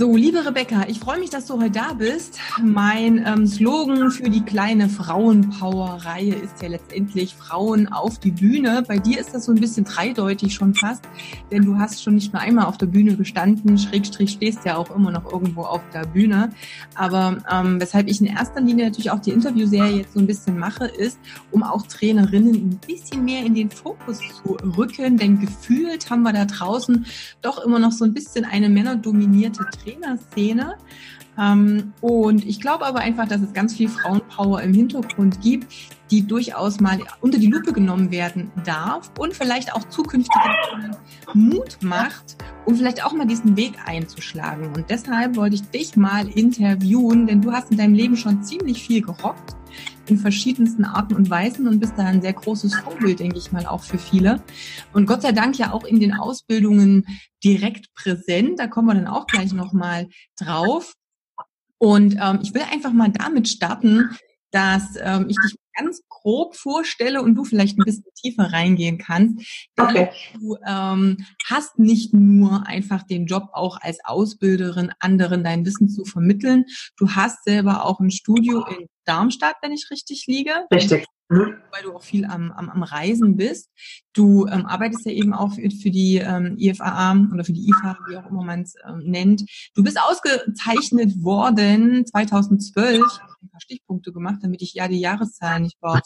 [0.00, 2.38] So, liebe Rebecca, ich freue mich, dass du heute da bist.
[2.58, 8.82] Mein ähm, Slogan für die kleine Frauenpower-Reihe ist ja letztendlich Frauen auf die Bühne.
[8.88, 11.04] Bei dir ist das so ein bisschen dreideutig schon fast,
[11.52, 14.90] denn du hast schon nicht nur einmal auf der Bühne gestanden, Schrägstrich stehst ja auch
[14.96, 16.48] immer noch irgendwo auf der Bühne.
[16.94, 20.58] Aber ähm, weshalb ich in erster Linie natürlich auch die Interviewserie jetzt so ein bisschen
[20.58, 21.18] mache, ist,
[21.50, 26.32] um auch Trainerinnen ein bisschen mehr in den Fokus zu rücken, denn gefühlt haben wir
[26.32, 27.04] da draußen
[27.42, 30.76] doch immer noch so ein bisschen eine männerdominierte Trainer Trainerszene.
[31.38, 35.72] Ähm, und ich glaube aber einfach, dass es ganz viel Frauenpower im Hintergrund gibt,
[36.10, 40.50] die durchaus mal unter die Lupe genommen werden darf und vielleicht auch zukünftige
[41.34, 44.74] Mut macht, um vielleicht auch mal diesen Weg einzuschlagen.
[44.74, 48.82] Und deshalb wollte ich dich mal interviewen, denn du hast in deinem Leben schon ziemlich
[48.82, 49.54] viel gerockt
[50.10, 53.66] in verschiedensten Arten und Weisen und bist da ein sehr großes Vorbild, denke ich mal,
[53.66, 54.42] auch für viele.
[54.92, 57.06] Und Gott sei Dank ja auch in den Ausbildungen
[57.42, 58.58] direkt präsent.
[58.58, 60.94] Da kommen wir dann auch gleich nochmal drauf.
[61.78, 64.10] Und ähm, ich will einfach mal damit starten,
[64.50, 69.70] dass ähm, ich dich ganz grob vorstelle und du vielleicht ein bisschen tiefer reingehen kannst.
[69.78, 70.10] Okay.
[70.34, 76.04] Du ähm, hast nicht nur einfach den Job auch als Ausbilderin, anderen dein Wissen zu
[76.04, 76.64] vermitteln.
[76.96, 80.52] Du hast selber auch ein Studio in Darmstadt, wenn ich richtig liege.
[80.72, 81.04] Richtig.
[81.28, 81.56] Mhm.
[81.72, 83.70] Weil du auch viel am, am, am Reisen bist.
[84.12, 87.98] Du ähm, arbeitest ja eben auch für, für die ähm, IFAA oder für die IFA,
[88.08, 89.44] wie auch immer man es ähm, nennt.
[89.74, 93.00] Du bist ausgezeichnet worden 2012
[93.42, 96.00] ein paar Stichpunkte gemacht, damit ich ja die Jahreszahlen nicht brauche.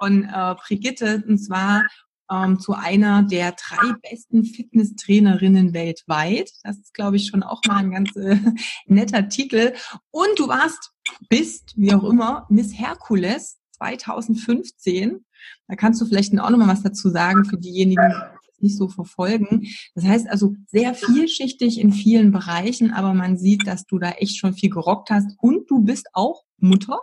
[0.00, 1.84] Von äh, Brigitte, und zwar
[2.30, 6.50] ähm, zu einer der drei besten Fitnesstrainerinnen weltweit.
[6.62, 8.36] Das ist, glaube ich, schon auch mal ein ganz äh,
[8.86, 9.72] netter Titel.
[10.10, 10.92] Und du warst,
[11.28, 15.24] bist, wie auch immer, Miss Herkules 2015.
[15.68, 18.12] Da kannst du vielleicht auch nochmal was dazu sagen für diejenigen,
[18.60, 19.68] nicht so verfolgen.
[19.94, 24.36] Das heißt also sehr vielschichtig in vielen Bereichen, aber man sieht, dass du da echt
[24.36, 26.98] schon viel gerockt hast und du bist auch Mutter.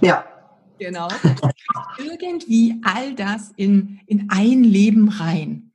[0.00, 0.24] Ja.
[0.84, 1.08] Genau.
[1.98, 5.72] Irgendwie all das in, in ein Leben rein.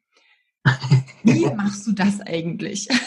[1.24, 2.88] Wie machst du das eigentlich?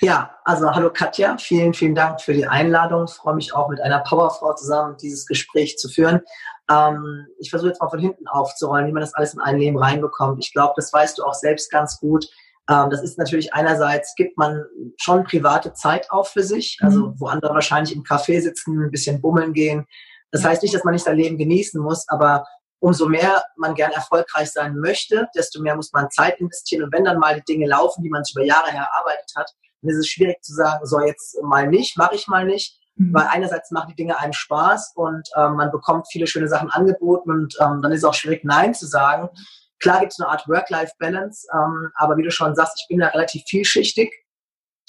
[0.00, 3.04] Ja, also hallo Katja, vielen, vielen Dank für die Einladung.
[3.04, 6.20] Ich freue mich auch mit einer Powerfrau zusammen dieses Gespräch zu führen.
[6.70, 9.78] Ähm, ich versuche jetzt mal von hinten aufzurollen, wie man das alles in ein Leben
[9.78, 10.44] reinbekommt.
[10.44, 12.28] Ich glaube, das weißt du auch selbst ganz gut.
[12.68, 14.64] Ähm, das ist natürlich einerseits, gibt man
[15.00, 17.14] schon private Zeit auf für sich, also mhm.
[17.18, 19.86] wo andere wahrscheinlich im Café sitzen, ein bisschen bummeln gehen.
[20.30, 22.44] Das heißt nicht, dass man nicht sein Leben genießen muss, aber
[22.80, 26.84] umso mehr man gern erfolgreich sein möchte, desto mehr muss man Zeit investieren.
[26.84, 29.98] Und wenn dann mal die Dinge laufen, die man über Jahre erarbeitet hat, dann ist
[29.98, 32.78] es schwierig zu sagen, so jetzt mal nicht, mache ich mal nicht.
[32.96, 33.14] Mhm.
[33.14, 37.30] Weil einerseits machen die Dinge einem Spaß und ähm, man bekommt viele schöne Sachen angeboten
[37.30, 39.28] und ähm, dann ist es auch schwierig, Nein zu sagen.
[39.84, 43.08] Klar gibt es eine Art Work-Life-Balance, ähm, aber wie du schon sagst, ich bin da
[43.08, 44.10] relativ vielschichtig.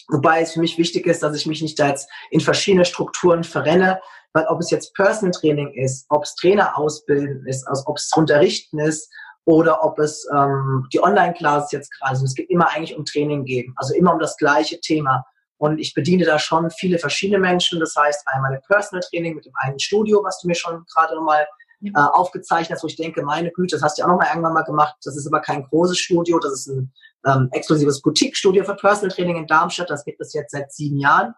[0.07, 3.43] Wobei es für mich wichtig ist, dass ich mich nicht da jetzt in verschiedene Strukturen
[3.43, 3.99] verrenne,
[4.31, 8.09] weil ob es jetzt Personal Training ist, ob es Trainer ausbilden ist, also ob es
[8.15, 9.11] Unterrichten ist
[9.43, 12.27] oder ob es ähm, die Online-Classes jetzt gerade sind.
[12.27, 15.25] Es geht immer eigentlich um Training geben, also immer um das gleiche Thema.
[15.57, 17.81] Und ich bediene da schon viele verschiedene Menschen.
[17.81, 21.15] Das heißt, einmal im Personal Training mit dem einen Studio, was du mir schon gerade
[21.15, 21.45] nochmal
[21.83, 24.53] äh, aufgezeichnet hast, wo ich denke, meine Güte, das hast du ja auch nochmal irgendwann
[24.53, 24.95] mal gemacht.
[25.03, 26.93] Das ist aber kein großes Studio, das ist ein
[27.25, 29.89] ähm, exklusives Boutique-Studio für Personal Training in Darmstadt.
[29.89, 31.33] Das gibt es jetzt seit sieben Jahren.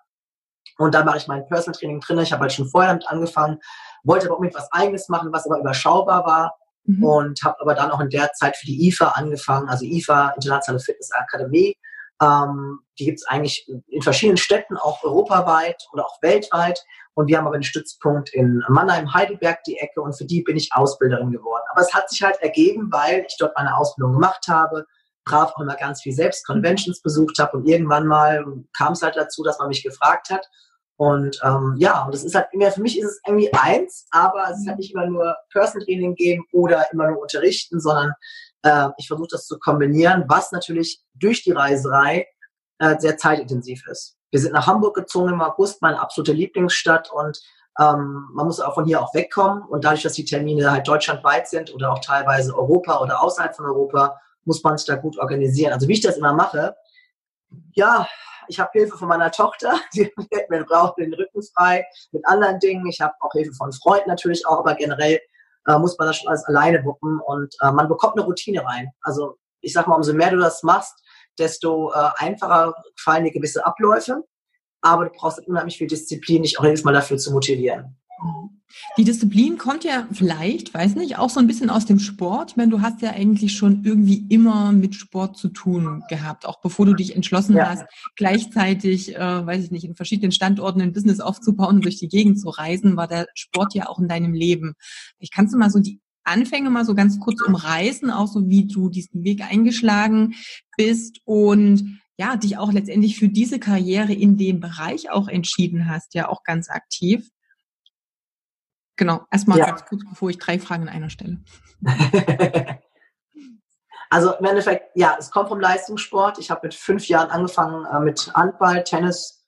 [0.77, 2.19] Und da mache ich mein Personal Training drin.
[2.19, 3.59] Ich habe halt schon vorher damit angefangen,
[4.03, 6.55] wollte aber unbedingt was Eigenes machen, was aber überschaubar war.
[6.83, 7.03] Mhm.
[7.03, 10.83] Und habe aber dann auch in der Zeit für die IFA angefangen, also IFA, Internationale
[10.83, 11.75] Fitness Akademie.
[12.21, 16.83] Ähm, die gibt es eigentlich in verschiedenen Städten, auch europaweit oder auch weltweit.
[17.17, 20.01] Und wir haben aber einen Stützpunkt in Mannheim, Heidelberg, die Ecke.
[20.01, 21.63] Und für die bin ich Ausbilderin geworden.
[21.71, 24.85] Aber es hat sich halt ergeben, weil ich dort meine Ausbildung gemacht habe,
[25.25, 27.57] brav auch immer ganz viel selbst Conventions besucht habe.
[27.57, 28.45] Und irgendwann mal
[28.77, 30.47] kam es halt dazu, dass man mich gefragt hat.
[30.95, 34.51] Und ähm, ja, und das ist halt immer, für mich ist es irgendwie eins, aber
[34.51, 38.13] es ist halt nicht immer nur Person Training geben oder immer nur unterrichten, sondern
[38.61, 42.27] äh, ich versuche das zu kombinieren, was natürlich durch die Reiserei
[42.77, 44.16] äh, sehr zeitintensiv ist.
[44.31, 47.41] Wir sind nach Hamburg gezogen im August, meine absolute Lieblingsstadt und
[47.79, 51.47] ähm, man muss auch von hier auch wegkommen und dadurch, dass die Termine halt deutschlandweit
[51.47, 55.73] sind oder auch teilweise Europa oder außerhalb von Europa, muss man sich da gut organisieren.
[55.73, 56.75] Also wie ich das immer mache,
[57.73, 58.07] ja,
[58.47, 60.11] ich habe Hilfe von meiner Tochter, die
[60.49, 62.87] mir braucht den Rücken frei mit anderen Dingen.
[62.87, 65.19] Ich habe auch Hilfe von Freunden natürlich auch, aber generell
[65.67, 68.91] äh, muss man das schon alles alleine wuppen und äh, man bekommt eine Routine rein.
[69.01, 71.03] Also ich sag mal, umso mehr du das machst,
[71.39, 74.23] desto äh, einfacher fallen dir gewisse Abläufe,
[74.81, 77.97] aber du brauchst unheimlich viel Disziplin, dich auch jedes Mal dafür zu motivieren.
[78.97, 82.51] Die Disziplin kommt ja vielleicht, weiß nicht, auch so ein bisschen aus dem Sport.
[82.51, 86.61] Ich meine, du hast ja eigentlich schon irgendwie immer mit Sport zu tun gehabt, auch
[86.61, 87.69] bevor du dich entschlossen ja.
[87.69, 87.85] hast,
[88.15, 92.39] gleichzeitig, äh, weiß ich nicht, in verschiedenen Standorten ein Business aufzubauen und durch die Gegend
[92.39, 94.73] zu reisen, war der Sport ja auch in deinem Leben.
[95.19, 98.65] Ich kannst du mal so die Anfänge mal so ganz kurz umreißen, auch so wie
[98.67, 100.35] du diesen Weg eingeschlagen
[100.77, 106.15] bist und ja, dich auch letztendlich für diese Karriere in dem Bereich auch entschieden hast,
[106.15, 107.29] ja auch ganz aktiv.
[108.95, 109.67] Genau, erstmal ja.
[109.67, 111.39] ganz kurz, bevor ich drei Fragen in einer stelle.
[114.09, 116.39] also im Endeffekt, ja, es kommt vom Leistungssport.
[116.39, 119.45] Ich habe mit fünf Jahren angefangen äh, mit Handball, Tennis,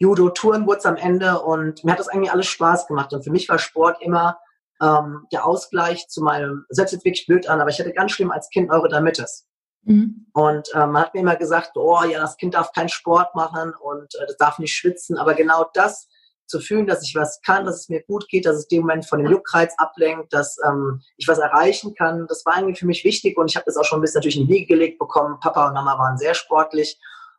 [0.00, 3.12] Judo, Touren wurde es am Ende und mir hat das eigentlich alles Spaß gemacht.
[3.12, 4.38] Und für mich war Sport immer
[4.80, 8.30] ähm, der Ausgleich zu meinem, hört sich wirklich blöd an, aber ich hatte ganz schlimm
[8.30, 9.46] als Kind Neurodermitis.
[9.82, 10.26] Mhm.
[10.32, 13.72] Und äh, man hat mir immer gesagt, oh ja, das Kind darf keinen Sport machen
[13.80, 15.16] und äh, das darf nicht schwitzen.
[15.16, 16.08] Aber genau das
[16.46, 19.06] zu fühlen, dass ich was kann, dass es mir gut geht, dass es dem Moment
[19.06, 22.26] von dem Juckreiz ablenkt, dass ähm, ich was erreichen kann.
[22.26, 24.38] Das war irgendwie für mich wichtig und ich habe das auch schon ein bisschen natürlich
[24.38, 25.38] in die Wege gelegt bekommen.
[25.40, 26.98] Papa und Mama waren sehr sportlich.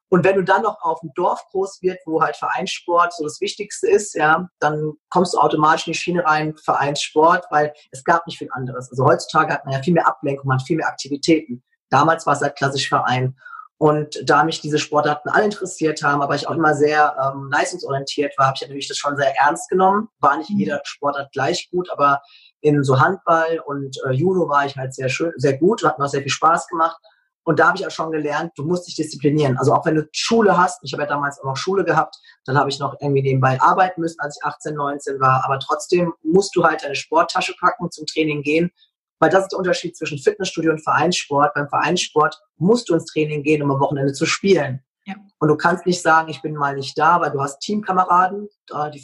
[0.10, 3.40] Und wenn du dann noch auf dem Dorf groß wird, wo halt Vereinssport so das
[3.42, 8.26] Wichtigste ist, ja, dann kommst du automatisch in die Schiene rein, Vereinssport, weil es gab
[8.26, 8.90] nicht viel anderes.
[8.90, 11.64] Also heutzutage hat man ja viel mehr Ablenkung, man hat viel mehr Aktivitäten.
[11.90, 13.36] Damals war es halt klassisch Verein.
[13.78, 18.38] Und da mich diese Sportarten alle interessiert haben, aber ich auch immer sehr ähm, leistungsorientiert
[18.38, 20.10] war, habe ich natürlich das schon sehr ernst genommen.
[20.20, 20.60] War nicht mhm.
[20.60, 22.22] jeder Sportart gleich gut, aber
[22.60, 26.06] in so Handball und äh, Judo war ich halt sehr schön, sehr gut, hat mir
[26.06, 26.98] auch sehr viel Spaß gemacht.
[27.50, 29.58] Und da habe ich auch schon gelernt, du musst dich disziplinieren.
[29.58, 32.16] Also auch wenn du Schule hast, ich habe ja damals auch noch Schule gehabt,
[32.46, 35.44] dann habe ich noch irgendwie nebenbei arbeiten müssen, als ich 18, 19 war.
[35.44, 38.72] Aber trotzdem musst du halt deine Sporttasche packen, zum Training gehen
[39.22, 41.54] weil das ist der Unterschied zwischen Fitnessstudio und Vereinssport.
[41.54, 44.82] Beim Vereinssport musst du ins Training gehen, um am Wochenende zu spielen.
[45.10, 45.16] Ja.
[45.40, 48.48] Und du kannst nicht sagen, ich bin mal nicht da, weil du hast Teamkameraden,
[48.94, 49.04] die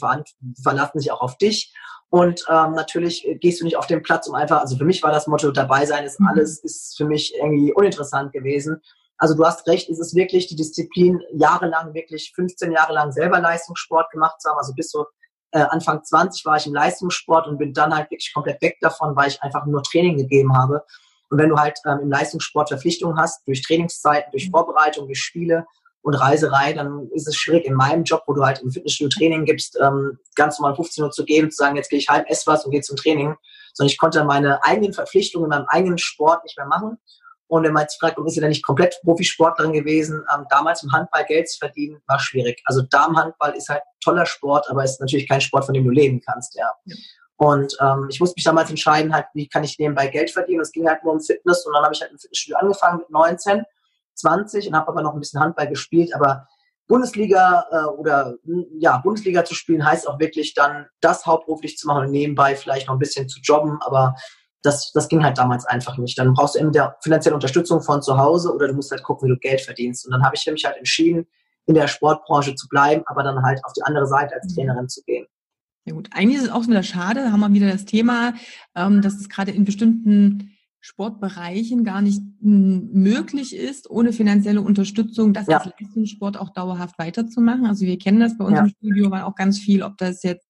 [0.62, 1.74] verlassen sich auch auf dich.
[2.08, 5.10] Und ähm, natürlich gehst du nicht auf den Platz, um einfach, also für mich war
[5.10, 6.28] das Motto, dabei sein ist mhm.
[6.28, 8.80] alles, ist für mich irgendwie uninteressant gewesen.
[9.18, 13.40] Also du hast recht, es ist wirklich die Disziplin, jahrelang, wirklich 15 Jahre lang selber
[13.40, 15.06] Leistungssport gemacht zu haben, also bis so
[15.52, 19.16] äh, Anfang 20 war ich im Leistungssport und bin dann halt wirklich komplett weg davon,
[19.16, 20.84] weil ich einfach nur Training gegeben habe.
[21.30, 25.66] Und wenn du halt ähm, im Leistungssport Verpflichtungen hast, durch Trainingszeiten, durch Vorbereitung, durch Spiele
[26.06, 29.44] und Reiserei, dann ist es schwierig in meinem Job, wo du halt im Fitnessstudio Training
[29.44, 32.46] gibst, ähm, ganz normal 15 Uhr zu gehen zu sagen, jetzt gehe ich halb, ess
[32.46, 33.34] was und gehe zum Training.
[33.74, 36.96] Sondern ich konnte meine eigenen Verpflichtungen in meinem eigenen Sport nicht mehr machen.
[37.48, 40.84] Und wenn man jetzt fragt, warum ist sie denn nicht komplett Profisportlerin gewesen, ähm, damals
[40.84, 42.62] im Handball Geld zu verdienen, war schwierig.
[42.66, 46.20] Also Damenhandball ist halt toller Sport, aber ist natürlich kein Sport, von dem du leben
[46.24, 46.70] kannst, ja.
[46.84, 46.96] ja.
[47.38, 50.60] Und ähm, ich musste mich damals entscheiden, halt, wie kann ich nebenbei Geld verdienen.
[50.60, 53.10] Es ging halt nur um Fitness und dann habe ich halt im Fitnessstudio angefangen mit
[53.10, 53.64] 19,
[54.16, 56.14] 20 und habe aber noch ein bisschen Handball gespielt.
[56.14, 56.46] Aber
[56.88, 58.34] Bundesliga äh, oder
[58.78, 62.86] ja, Bundesliga zu spielen heißt auch wirklich dann das hauptberuflich zu machen und nebenbei vielleicht
[62.86, 63.78] noch ein bisschen zu jobben.
[63.82, 64.14] Aber
[64.62, 66.18] das, das ging halt damals einfach nicht.
[66.18, 69.32] Dann brauchst du entweder finanzielle Unterstützung von zu Hause oder du musst halt gucken, wie
[69.32, 70.06] du Geld verdienst.
[70.06, 71.26] Und dann habe ich mich halt entschieden,
[71.66, 74.54] in der Sportbranche zu bleiben, aber dann halt auf die andere Seite als mhm.
[74.54, 75.26] Trainerin zu gehen.
[75.84, 78.34] Ja gut, eigentlich ist es auch wieder schade, da haben wir wieder das Thema,
[78.74, 80.55] ähm, dass es gerade in bestimmten
[80.86, 85.58] Sportbereichen gar nicht möglich ist, ohne finanzielle Unterstützung, das ja.
[85.58, 87.66] als Leistungssport auch dauerhaft weiterzumachen.
[87.66, 88.62] Also wir kennen das bei uns ja.
[88.62, 90.46] im Studio war auch ganz viel, ob das jetzt,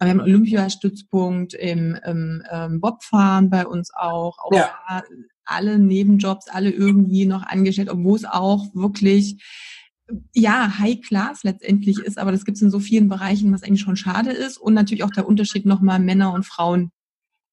[0.00, 5.02] wir haben einen Olympiastützpunkt im, im ähm, Bobfahren bei uns auch, auch ja.
[5.44, 9.36] alle Nebenjobs, alle irgendwie noch angestellt, obwohl es auch wirklich
[10.32, 13.82] ja, High Class letztendlich ist, aber das gibt es in so vielen Bereichen, was eigentlich
[13.82, 14.56] schon schade ist.
[14.56, 16.90] Und natürlich auch der Unterschied nochmal Männer und Frauen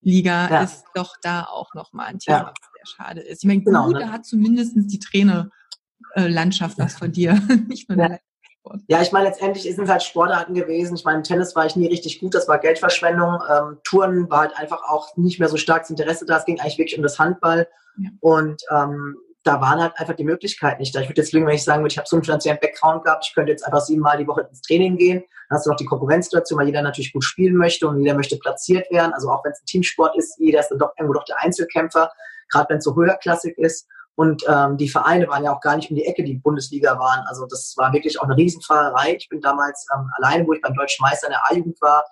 [0.02, 0.64] Liga ja.
[0.64, 2.46] ist doch da auch nochmal ein Thema, ja.
[2.46, 3.44] was sehr schade ist.
[3.44, 4.00] Ich meine, genau, gut, ne?
[4.02, 7.34] da hat zumindest die Trainerlandschaft was von dir,
[7.68, 8.20] nicht nur der
[8.62, 8.82] Sport.
[8.88, 10.96] Ja, ich meine, letztendlich sind es halt Sportarten gewesen.
[10.96, 13.40] Ich meine, Tennis war ich nie richtig gut, das war Geldverschwendung.
[13.50, 16.38] Ähm, Touren war halt einfach auch nicht mehr so stark das Interesse da.
[16.38, 17.68] Es ging eigentlich wirklich um das Handball.
[17.98, 18.10] Ja.
[18.20, 21.02] Und ähm, da waren halt einfach die Möglichkeiten nicht da.
[21.02, 23.26] Ich würde jetzt lügen, wenn ich sagen würde, ich habe so einen finanziellen Background gehabt,
[23.28, 25.24] ich könnte jetzt einfach siebenmal die Woche ins Training gehen.
[25.50, 28.16] Dann hast du noch die Konkurrenz dazu, weil jeder natürlich gut spielen möchte und jeder
[28.16, 29.14] möchte platziert werden.
[29.14, 32.12] Also auch wenn es ein Teamsport ist, jeder ist dann doch irgendwo doch der Einzelkämpfer,
[32.50, 33.88] gerade wenn es so höherklassig ist.
[34.16, 37.26] Und ähm, die Vereine waren ja auch gar nicht um die Ecke, die Bundesliga waren.
[37.28, 39.16] Also das war wirklich auch eine Riesenfahrerei.
[39.16, 42.06] Ich bin damals ähm, alleine, wo ich beim Deutschen Meister in der A-Jugend war,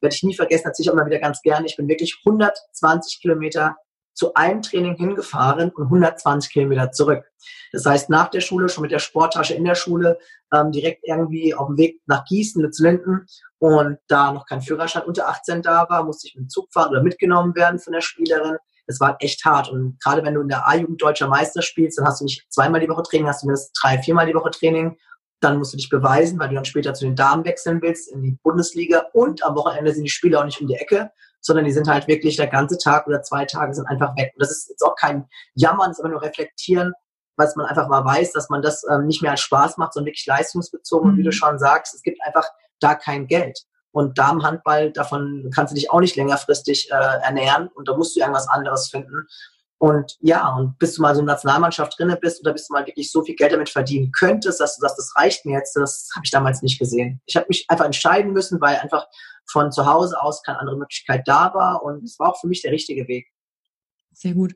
[0.00, 1.66] werde ich nie vergessen, erzähle ich auch immer wieder ganz gerne.
[1.66, 3.76] Ich bin wirklich 120 Kilometer
[4.14, 7.24] zu einem Training hingefahren und 120 Kilometer zurück.
[7.72, 10.18] Das heißt, nach der Schule, schon mit der Sporttasche in der Schule,
[10.52, 13.26] ähm, direkt irgendwie auf dem Weg nach Gießen, Lützlinden
[13.58, 16.90] und da noch kein Führerschein unter 18 da war, musste ich mit dem Zug fahren
[16.90, 18.58] oder mitgenommen werden von der Spielerin.
[18.86, 19.70] Das war echt hart.
[19.70, 22.80] Und gerade wenn du in der A-Jugend deutscher Meister spielst, dann hast du nicht zweimal
[22.80, 24.98] die Woche Training, hast du mindestens drei, viermal die Woche Training.
[25.40, 28.22] Dann musst du dich beweisen, weil du dann später zu den Damen wechseln willst in
[28.22, 29.06] die Bundesliga.
[29.12, 31.10] Und am Wochenende sind die Spiele auch nicht um die Ecke,
[31.42, 34.32] sondern die sind halt wirklich der ganze Tag oder zwei Tage sind einfach weg.
[34.34, 36.94] Und das ist jetzt auch kein Jammern, das ist aber nur reflektieren,
[37.36, 40.06] was man einfach mal weiß, dass man das ähm, nicht mehr als Spaß macht, sondern
[40.06, 41.10] wirklich leistungsbezogen.
[41.10, 41.32] Und wie du mhm.
[41.32, 42.48] schon sagst, es gibt einfach
[42.80, 43.58] da kein Geld.
[43.90, 48.20] Und Damenhandball, davon kannst du dich auch nicht längerfristig äh, ernähren und da musst du
[48.20, 49.26] irgendwas anderes finden.
[49.82, 52.72] Und ja, und bis du mal so in der Nationalmannschaft drinne bist oder bis du
[52.72, 55.74] mal wirklich so viel Geld damit verdienen könntest, dass du sagst, das reicht mir jetzt,
[55.74, 57.20] das habe ich damals nicht gesehen.
[57.26, 59.08] Ich habe mich einfach entscheiden müssen, weil einfach
[59.44, 62.62] von zu Hause aus keine andere Möglichkeit da war und es war auch für mich
[62.62, 63.26] der richtige Weg.
[64.12, 64.54] Sehr gut.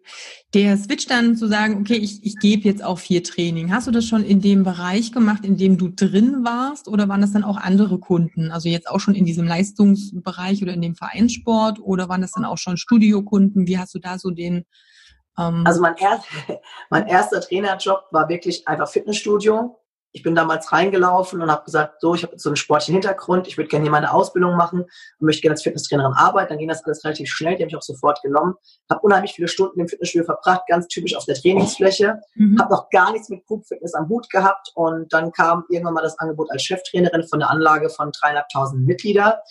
[0.54, 3.73] Der Switch dann zu sagen, okay, ich, ich gebe jetzt auch vier Training.
[3.73, 7.21] Hast du das schon in dem Bereich gemacht, in dem du drin warst oder waren
[7.21, 8.52] das dann auch andere Kunden?
[8.52, 12.45] Also jetzt auch schon in diesem Leistungsbereich oder in dem Vereinssport oder waren das dann
[12.45, 13.66] auch schon Studiokunden?
[13.66, 14.64] Wie hast du da so den...
[15.38, 16.23] Ähm also mein, er,
[16.90, 19.78] mein erster Trainerjob war wirklich einfach Fitnessstudio
[20.16, 23.59] ich bin damals reingelaufen und habe gesagt, so, ich habe so einen sportlichen Hintergrund, ich
[23.59, 26.49] würde gerne hier meine Ausbildung machen und möchte gerne als Fitnesstrainerin arbeiten.
[26.49, 28.55] Dann ging das alles relativ schnell, die habe ich auch sofort genommen.
[28.90, 32.19] Habe unheimlich viele Stunden im Fitnessstudio verbracht, ganz typisch auf der Trainingsfläche.
[32.35, 32.59] Mhm.
[32.59, 36.02] Habe noch gar nichts mit Group Fitness am Hut gehabt und dann kam irgendwann mal
[36.02, 39.43] das Angebot als Cheftrainerin von der Anlage von dreieinhalbtausend Mitglieder.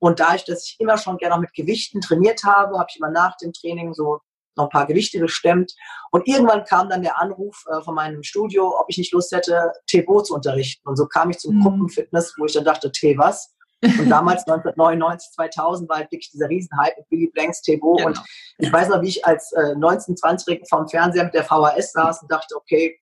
[0.00, 2.98] Und da ich, dass ich immer schon gerne auch mit Gewichten trainiert habe, habe ich
[2.98, 4.20] immer nach dem Training so
[4.60, 5.74] noch ein paar Gewichte gestemmt.
[6.10, 9.72] Und irgendwann kam dann der Anruf äh, von meinem Studio, ob ich nicht Lust hätte,
[9.88, 10.88] TBO zu unterrichten.
[10.88, 11.62] Und so kam ich zum mhm.
[11.62, 13.54] Gruppenfitness, wo ich dann dachte, T was?
[13.82, 17.96] Und damals 1999, 2000 war halt wirklich dieser Riesenhype mit Billy Blanks, Tebo.
[17.96, 18.08] Genau.
[18.08, 18.20] Und
[18.58, 22.22] ich weiß noch, wie ich als äh, 19-, 20-Jährigen vorm Fernseher mit der VHS saß
[22.22, 22.98] und dachte, okay,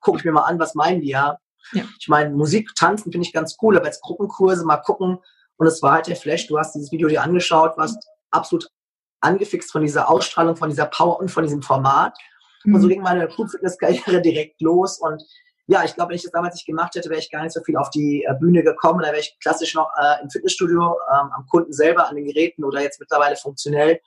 [0.00, 1.38] gucke ich mir mal an, was meinen die ja?
[1.72, 1.84] ja.
[1.98, 5.18] Ich meine, Musik, Tanzen finde ich ganz cool, aber jetzt Gruppenkurse mal gucken.
[5.58, 6.46] Und es war halt der Flash.
[6.48, 8.68] Du hast dieses Video dir angeschaut, warst absolut
[9.20, 12.16] angefixt von dieser Ausstrahlung, von dieser Power und von diesem Format.
[12.64, 12.74] Mhm.
[12.74, 12.90] Und so mhm.
[12.90, 14.98] ging meine Food-Fitness-Karriere direkt los.
[14.98, 15.22] Und
[15.68, 17.62] ja, ich glaube, wenn ich das damals nicht gemacht hätte, wäre ich gar nicht so
[17.62, 19.00] viel auf die äh, Bühne gekommen.
[19.00, 22.64] Da wäre ich klassisch noch äh, im Fitnessstudio, ähm, am Kunden selber, an den Geräten
[22.64, 24.00] oder jetzt mittlerweile funktionell.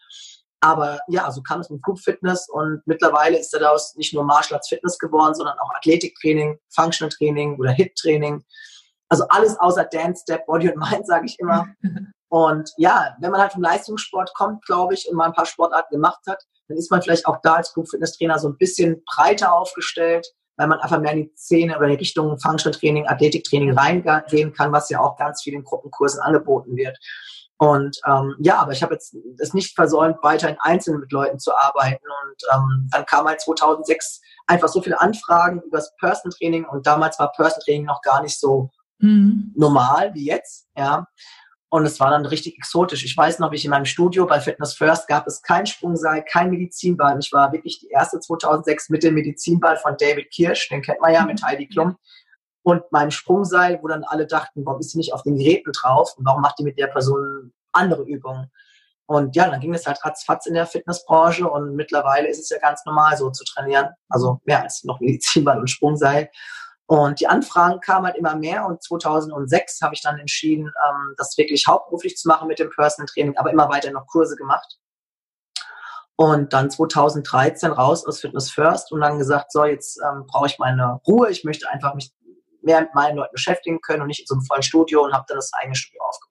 [0.61, 4.57] Aber ja, so kam es mit Group Fitness und mittlerweile ist daraus nicht nur Martial
[4.57, 8.43] Arts Fitness geworden, sondern auch Athletiktraining, Functional Training oder Hit Training.
[9.07, 11.67] Also alles außer Dance, Step, Body und Mind, sage ich immer.
[12.29, 15.95] Und ja, wenn man halt vom Leistungssport kommt, glaube ich, und mal ein paar Sportarten
[15.95, 19.03] gemacht hat, dann ist man vielleicht auch da als Group Fitness Trainer so ein bisschen
[19.05, 23.07] breiter aufgestellt, weil man einfach mehr in die Szene oder in die Richtung Functional Training,
[23.07, 26.97] Athletiktraining reingehen kann, was ja auch ganz viel in Gruppenkursen angeboten wird.
[27.57, 31.53] Und ähm, ja, aber ich habe jetzt es nicht versäumt, weiterhin einzeln mit Leuten zu
[31.53, 32.05] arbeiten.
[32.23, 36.87] Und ähm, dann kam halt 2006 einfach so viele Anfragen über das Personal Training und
[36.87, 38.69] damals war Personal Training noch gar nicht so
[38.99, 39.53] mhm.
[39.57, 40.67] normal wie jetzt.
[40.77, 41.05] Ja.
[41.71, 43.05] Und es war dann richtig exotisch.
[43.05, 46.23] Ich weiß noch, wie ich in meinem Studio bei Fitness First gab es kein Sprungseil,
[46.23, 47.17] kein Medizinball.
[47.19, 51.13] Ich war wirklich die erste 2006 mit dem Medizinball von David Kirsch, den kennt man
[51.13, 51.95] ja mit Heidi Klum.
[52.63, 56.15] Und meinem Sprungseil, wo dann alle dachten, warum ist sie nicht auf den Geräten drauf
[56.17, 58.51] und warum macht die mit der Person andere Übungen?
[59.05, 62.59] Und ja, dann ging es halt ratzfatz in der Fitnessbranche und mittlerweile ist es ja
[62.59, 63.89] ganz normal so zu trainieren.
[64.07, 66.29] Also mehr als noch Medizinball und Sprungseil.
[66.89, 71.37] Und die Anfragen kamen halt immer mehr und 2006 habe ich dann entschieden, ähm, das
[71.37, 74.79] wirklich hauptberuflich zu machen mit dem Personal Training, aber immer weiter noch Kurse gemacht.
[76.15, 80.57] Und dann 2013 raus aus Fitness First und dann gesagt, so, jetzt ähm, brauche ich
[80.57, 82.11] meine Ruhe, ich möchte einfach mich
[82.63, 85.25] mehr mit meinen Leuten beschäftigen können und nicht in so einem vollen Studio und habe
[85.27, 86.28] dann das eigene Studio aufgebaut.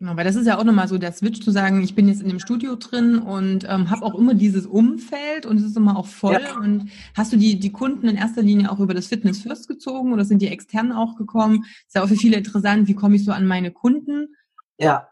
[0.00, 2.22] Genau, weil das ist ja auch nochmal so der Switch zu sagen, ich bin jetzt
[2.22, 5.98] in dem Studio drin und ähm, habe auch immer dieses Umfeld und es ist immer
[5.98, 6.40] auch voll.
[6.40, 6.56] Ja.
[6.56, 10.14] Und hast du die, die Kunden in erster Linie auch über das Fitness First gezogen
[10.14, 11.66] oder sind die extern auch gekommen?
[11.86, 14.34] Ist ja auch für viele interessant, wie komme ich so an meine Kunden?
[14.78, 15.06] Ja.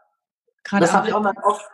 [0.63, 1.69] Gerade das habe ich auch mal oft,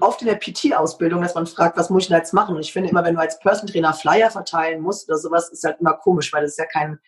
[0.00, 2.56] oft in der PT-Ausbildung, dass man fragt, was muss ich denn jetzt machen?
[2.56, 5.62] Und ich finde immer, wenn du als Person Trainer Flyer verteilen musst oder sowas, ist
[5.62, 6.98] halt immer komisch, weil das ist ja kein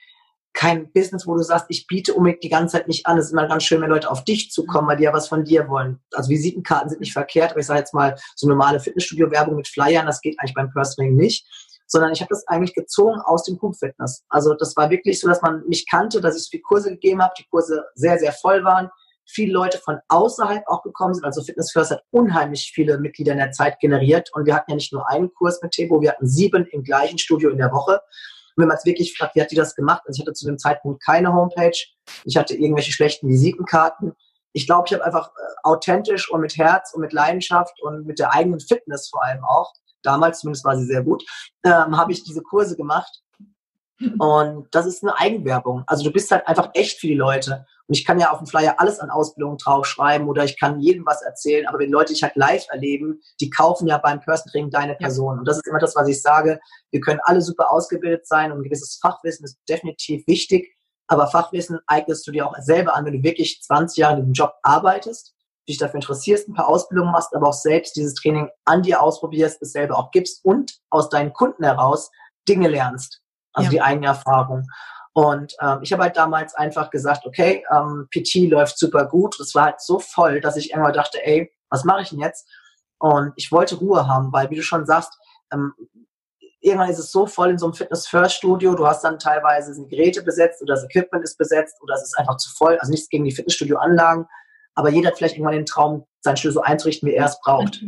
[0.58, 3.16] kein Business, wo du sagst, ich biete unbedingt die ganze Zeit nicht an.
[3.16, 5.44] Es ist immer ganz schön, wenn Leute auf dich zukommen, weil die ja was von
[5.44, 6.00] dir wollen.
[6.12, 10.06] Also Visitenkarten sind nicht verkehrt, aber ich sage jetzt mal, so normale Fitnessstudio-Werbung mit Flyern,
[10.06, 11.46] das geht eigentlich beim Personal nicht.
[11.86, 14.24] Sondern ich habe das eigentlich gezogen aus dem Group Fitness.
[14.30, 17.22] Also das war wirklich so, dass man mich kannte, dass ich so viele Kurse gegeben
[17.22, 18.90] habe, die Kurse sehr, sehr voll waren,
[19.26, 21.24] viele Leute von außerhalb auch gekommen sind.
[21.24, 24.30] Also Fitness First hat unheimlich viele Mitglieder in der Zeit generiert.
[24.32, 27.18] Und wir hatten ja nicht nur einen Kurs mit Tebo, wir hatten sieben im gleichen
[27.18, 28.00] Studio in der Woche.
[28.58, 30.02] Und wenn man es wirklich fragt, wie hat die das gemacht?
[30.04, 31.78] Also ich hatte zu dem Zeitpunkt keine Homepage.
[32.24, 34.16] Ich hatte irgendwelche schlechten Visitenkarten.
[34.52, 38.18] Ich glaube, ich habe einfach äh, authentisch und mit Herz und mit Leidenschaft und mit
[38.18, 39.72] der eigenen Fitness vor allem auch
[40.02, 41.24] damals zumindest war sie sehr gut,
[41.64, 43.22] ähm, habe ich diese Kurse gemacht.
[44.18, 45.84] Und das ist eine Eigenwerbung.
[45.86, 47.66] Also du bist halt einfach echt für die Leute.
[47.86, 51.06] Und ich kann ja auf dem Flyer alles an Ausbildung draufschreiben oder ich kann jedem
[51.06, 51.66] was erzählen.
[51.66, 55.38] Aber wenn Leute dich halt live erleben, die kaufen ja beim Person Training deine Person.
[55.38, 56.60] Und das ist immer das, was ich sage.
[56.90, 60.76] Wir können alle super ausgebildet sein und ein gewisses Fachwissen ist definitiv wichtig.
[61.06, 64.32] Aber Fachwissen eignest du dir auch selber an, wenn du wirklich 20 Jahre in dem
[64.32, 65.34] Job arbeitest
[65.68, 69.60] dich dafür interessierst, ein paar Ausbildungen machst, aber auch selbst dieses Training an dir ausprobierst,
[69.60, 72.10] es selber auch gibst und aus deinen Kunden heraus
[72.48, 73.20] Dinge lernst.
[73.52, 73.70] Also ja.
[73.70, 74.66] die eigene Erfahrung.
[75.12, 79.38] Und ähm, ich habe halt damals einfach gesagt, okay, ähm, PT läuft super gut.
[79.40, 82.48] Es war halt so voll, dass ich irgendwann dachte, ey, was mache ich denn jetzt?
[82.98, 85.12] Und ich wollte Ruhe haben, weil, wie du schon sagst,
[85.52, 85.72] ähm,
[86.60, 90.22] irgendwann ist es so voll in so einem Fitness-First-Studio, du hast dann teilweise die Geräte
[90.22, 92.78] besetzt oder das Equipment ist besetzt oder es ist einfach zu voll.
[92.78, 94.26] Also nichts gegen die Fitnessstudio-Anlagen,
[94.74, 97.82] aber jeder hat vielleicht irgendwann den Traum, sein Studio so einzurichten, wie er es braucht.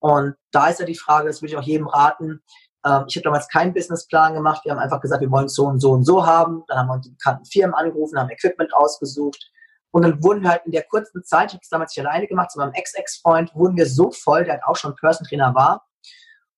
[0.00, 2.42] Und da ist ja die Frage, das würde ich auch jedem raten.
[2.88, 4.64] Ähm, ich habe damals keinen Businessplan gemacht.
[4.64, 6.64] Wir haben einfach gesagt, wir wollen es so und so und so haben.
[6.68, 9.50] Dann haben wir uns die bekannten Firmen angerufen, haben Equipment ausgesucht.
[9.90, 12.26] Und dann wurden wir halt in der kurzen Zeit, ich habe es damals nicht alleine
[12.26, 15.86] gemacht, zu meinem Ex-Ex-Freund, wurden wir so voll, der halt auch schon Person Trainer war.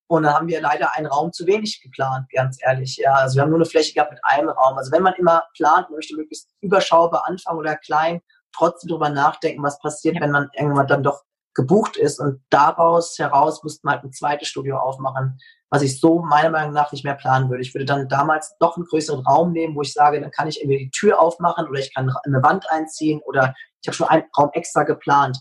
[0.09, 2.97] Und dann haben wir leider einen Raum zu wenig geplant, ganz ehrlich.
[2.97, 4.77] Ja, also wir haben nur eine Fläche gehabt mit einem Raum.
[4.77, 8.21] Also wenn man immer plant, man möchte möglichst überschaubar anfangen oder klein,
[8.53, 11.23] trotzdem darüber nachdenken, was passiert, wenn man irgendwann dann doch
[11.55, 12.21] gebucht ist.
[12.21, 15.39] Und daraus heraus musste man halt ein zweites Studio aufmachen,
[15.71, 17.63] was ich so meiner Meinung nach nicht mehr planen würde.
[17.63, 20.61] Ich würde dann damals doch einen größeren Raum nehmen, wo ich sage, dann kann ich
[20.61, 24.25] irgendwie die Tür aufmachen oder ich kann eine Wand einziehen oder ich habe schon einen
[24.37, 25.39] Raum extra geplant.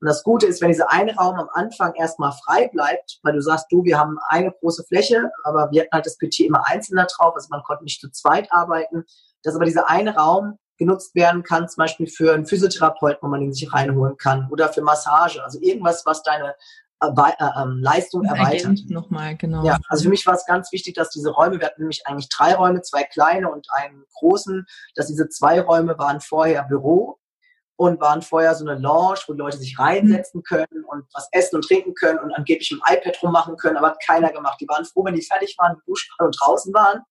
[0.00, 3.42] Und das Gute ist, wenn dieser eine Raum am Anfang erstmal frei bleibt, weil du
[3.42, 6.96] sagst, du, wir haben eine große Fläche, aber wir hatten halt das PT immer einzeln
[6.96, 9.04] da drauf, also man konnte nicht zu zweit arbeiten,
[9.42, 13.42] dass aber dieser eine Raum genutzt werden kann, zum Beispiel für einen Physiotherapeuten, wo man
[13.42, 16.54] ihn sich reinholen kann, oder für Massage, also irgendwas, was deine
[17.00, 18.80] äh, äh, ähm, Leistung erweitert.
[18.88, 19.64] Nochmal, genau.
[19.64, 22.28] Ja, also für mich war es ganz wichtig, dass diese Räume, wir hatten nämlich eigentlich
[22.28, 24.66] drei Räume, zwei kleine und einen großen,
[24.96, 27.18] dass diese zwei Räume waren vorher Büro
[27.76, 31.64] und waren vorher so eine Lounge, wo Leute sich reinsetzen können und was essen und
[31.64, 34.60] trinken können und angeblich im iPad rummachen können, aber hat keiner gemacht.
[34.60, 37.02] Die waren froh, wenn die fertig waren, duschen und draußen waren.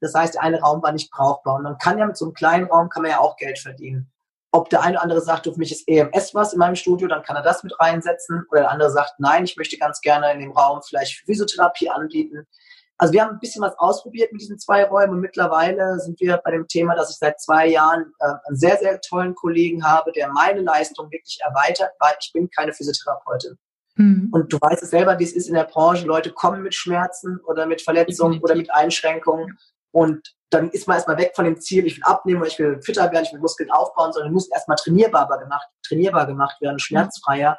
[0.00, 1.56] Das heißt, der eine Raum war nicht brauchbar.
[1.56, 4.10] Und man kann ja mit so einem kleinen Raum kann man ja auch Geld verdienen.
[4.50, 7.22] Ob der eine oder andere sagt, für mich ist EMS was in meinem Studio, dann
[7.22, 8.44] kann er das mit reinsetzen.
[8.50, 12.46] Oder der andere sagt, nein, ich möchte ganz gerne in dem Raum vielleicht Physiotherapie anbieten.
[13.00, 16.36] Also wir haben ein bisschen was ausprobiert mit diesen zwei Räumen und mittlerweile sind wir
[16.38, 20.10] bei dem Thema, dass ich seit zwei Jahren äh, einen sehr, sehr tollen Kollegen habe,
[20.10, 23.56] der meine Leistung wirklich erweitert, weil ich bin keine Physiotherapeutin.
[23.94, 24.30] Mhm.
[24.32, 26.06] Und du weißt es selber, wie es ist in der Branche.
[26.06, 29.58] Leute kommen mit Schmerzen oder mit Verletzungen oder mit Einschränkungen.
[29.92, 33.10] Und dann ist man erstmal weg von dem Ziel, ich will abnehmen ich will fitter
[33.12, 37.56] werden, ich will Muskeln aufbauen, sondern muss erstmal trainierbar gemacht, trainierbar gemacht werden, schmerzfreier.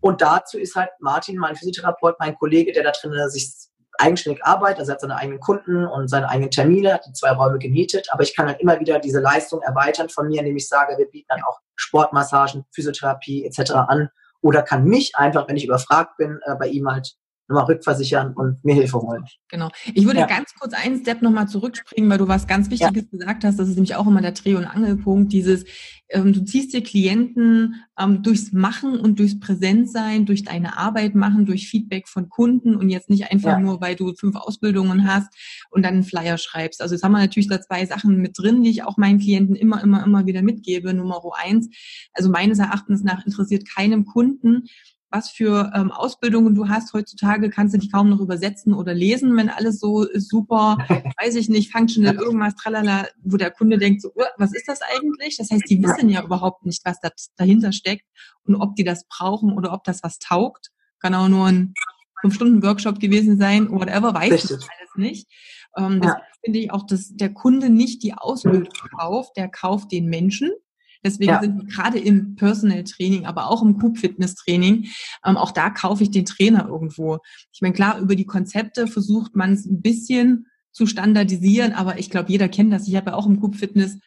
[0.00, 3.52] Und dazu ist halt Martin, mein Physiotherapeut, mein Kollege, der da drin sich
[3.98, 7.32] eigenständig arbeitet, also er hat seine eigenen Kunden und seine eigenen Termine, hat die zwei
[7.32, 10.68] Räume gemietet, aber ich kann halt immer wieder diese Leistung erweitern von mir, indem ich
[10.68, 13.72] sage, wir bieten dann auch Sportmassagen, Physiotherapie etc.
[13.72, 14.08] an
[14.40, 17.16] oder kann mich einfach, wenn ich überfragt bin, äh, bei ihm halt
[17.48, 19.24] nochmal rückversichern und mir Hilfe holen.
[19.48, 19.70] Genau.
[19.94, 20.26] Ich würde ja.
[20.26, 23.18] ganz kurz einen Step nochmal zurückspringen, weil du was ganz Wichtiges ja.
[23.18, 23.58] gesagt hast.
[23.58, 25.32] Das ist nämlich auch immer der Dreh- und Angelpunkt.
[25.32, 25.64] Dieses,
[26.10, 31.46] ähm, du ziehst dir Klienten ähm, durchs Machen und durchs Präsentsein, durch deine Arbeit machen,
[31.46, 33.60] durch Feedback von Kunden und jetzt nicht einfach ja.
[33.60, 35.32] nur, weil du fünf Ausbildungen hast
[35.70, 36.82] und dann einen Flyer schreibst.
[36.82, 39.56] Also jetzt haben wir natürlich da zwei Sachen mit drin, die ich auch meinen Klienten
[39.56, 40.92] immer, immer, immer wieder mitgebe.
[40.92, 41.68] Nummer eins.
[42.12, 44.64] Also meines Erachtens nach interessiert keinem Kunden,
[45.10, 46.92] was für ähm, Ausbildungen du hast.
[46.92, 50.78] Heutzutage kannst du die kaum noch übersetzen oder lesen, wenn alles so ist, super,
[51.20, 55.36] weiß ich nicht, functional, irgendwas, tralala, wo der Kunde denkt, so, was ist das eigentlich?
[55.36, 58.06] Das heißt, die wissen ja überhaupt nicht, was da dahinter steckt
[58.44, 60.70] und ob die das brauchen oder ob das was taugt.
[61.00, 61.74] Kann auch nur ein
[62.20, 65.28] fünf Stunden Workshop gewesen sein, whatever, weiß ich alles nicht.
[65.76, 66.20] Ähm, ja.
[66.44, 68.68] finde ich auch, dass der Kunde nicht die Ausbildung
[68.98, 70.50] kauft, der kauft den Menschen
[71.04, 71.40] Deswegen ja.
[71.40, 74.88] sind wir gerade im Personal Training, aber auch im Group Fitness Training,
[75.24, 77.18] ähm, auch da kaufe ich den Trainer irgendwo.
[77.52, 82.10] Ich meine, klar, über die Konzepte versucht man es ein bisschen zu standardisieren, aber ich
[82.10, 82.86] glaube, jeder kennt das.
[82.88, 83.98] Ich habe ja auch im Group Fitness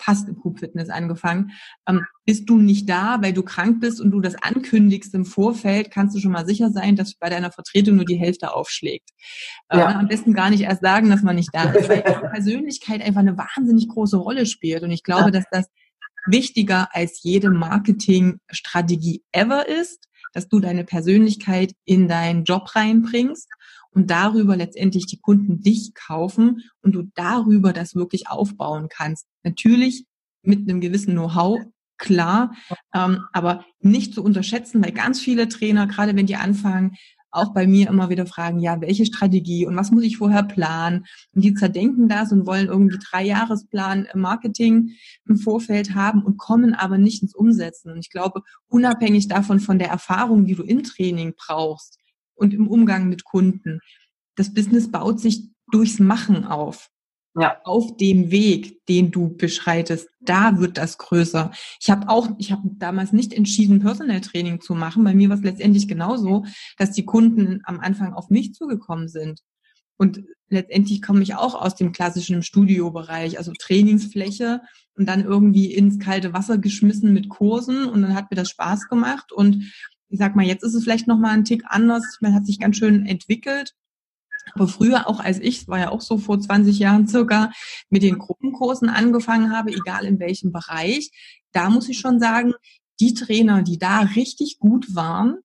[0.00, 1.52] fast im Group Fitness angefangen.
[1.86, 5.90] Ähm, bist du nicht da, weil du krank bist und du das ankündigst im Vorfeld,
[5.90, 9.10] kannst du schon mal sicher sein, dass bei deiner Vertretung nur die Hälfte aufschlägt.
[9.68, 9.88] Äh, ja.
[9.88, 13.36] am besten gar nicht erst sagen, dass man nicht da ist, weil Persönlichkeit einfach eine
[13.36, 14.82] wahnsinnig große Rolle spielt.
[14.82, 15.66] Und ich glaube, dass das
[16.26, 23.48] wichtiger als jede Marketingstrategie ever ist, dass du deine Persönlichkeit in deinen Job reinbringst
[23.90, 29.26] und darüber letztendlich die Kunden dich kaufen und du darüber das wirklich aufbauen kannst.
[29.42, 30.04] Natürlich
[30.42, 31.60] mit einem gewissen Know-how,
[31.98, 32.54] klar,
[32.94, 36.96] ähm, aber nicht zu unterschätzen, weil ganz viele Trainer, gerade wenn die anfangen,
[37.30, 41.06] auch bei mir immer wieder fragen, ja, welche Strategie und was muss ich vorher planen?
[41.34, 44.90] Und die zerdenken das und wollen irgendwie drei Jahresplan Marketing
[45.26, 47.92] im Vorfeld haben und kommen aber nicht ins Umsetzen.
[47.92, 51.98] Und ich glaube, unabhängig davon von der Erfahrung, die du im Training brauchst
[52.34, 53.80] und im Umgang mit Kunden,
[54.36, 56.90] das Business baut sich durchs Machen auf
[57.36, 57.60] ja.
[57.64, 61.50] auf dem Weg, den du beschreitest, da wird das größer.
[61.80, 65.04] Ich habe auch, ich habe damals nicht entschieden, Personal Training zu machen.
[65.04, 66.44] Bei mir war es letztendlich genauso,
[66.76, 69.40] dass die Kunden am Anfang auf mich zugekommen sind.
[69.96, 74.62] Und letztendlich komme ich auch aus dem klassischen Studiobereich, also Trainingsfläche
[74.94, 78.88] und dann irgendwie ins kalte Wasser geschmissen mit Kursen und dann hat mir das Spaß
[78.88, 79.72] gemacht und
[80.08, 82.18] ich sag mal, jetzt ist es vielleicht noch mal ein Tick anders.
[82.20, 83.74] Man hat sich ganz schön entwickelt
[84.54, 87.50] aber früher, auch als ich, war ja auch so vor 20 Jahren circa,
[87.88, 91.10] mit den Gruppenkursen angefangen habe, egal in welchem Bereich,
[91.52, 92.54] da muss ich schon sagen,
[93.00, 95.38] die Trainer, die da richtig gut waren,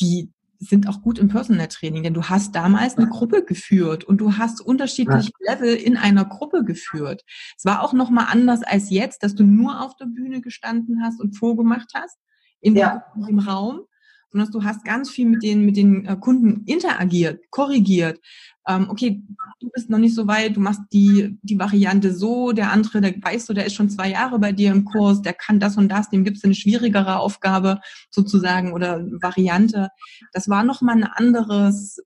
[0.00, 4.18] die sind auch gut im Personal Training, denn du hast damals eine Gruppe geführt und
[4.18, 7.22] du hast unterschiedliche Level in einer Gruppe geführt.
[7.56, 11.02] Es war auch noch mal anders als jetzt, dass du nur auf der Bühne gestanden
[11.02, 12.18] hast und vorgemacht hast
[12.60, 13.04] in ja.
[13.16, 13.82] dem Raum,
[14.30, 18.20] sondern du hast ganz viel mit den, mit den äh, Kunden interagiert, korrigiert.
[18.66, 19.22] Ähm, okay,
[19.60, 23.14] du bist noch nicht so weit, du machst die, die Variante so, der andere, der
[23.20, 25.88] weißt du, der ist schon zwei Jahre bei dir im Kurs, der kann das und
[25.88, 29.88] das, dem gibt's eine schwierigere Aufgabe sozusagen oder Variante.
[30.32, 32.02] Das war nochmal ein anderes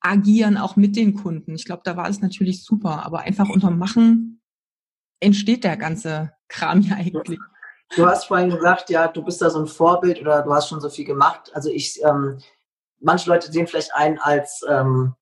[0.00, 1.54] Agieren auch mit den Kunden.
[1.54, 4.42] Ich glaube, da war es natürlich super, aber einfach unter Machen
[5.20, 7.40] entsteht der ganze Kram ja eigentlich.
[7.96, 10.80] Du hast vorhin gesagt, ja, du bist da so ein Vorbild oder du hast schon
[10.80, 11.50] so viel gemacht.
[11.54, 12.38] Also ich, ähm,
[13.00, 15.14] manche Leute sehen vielleicht ein als, ähm,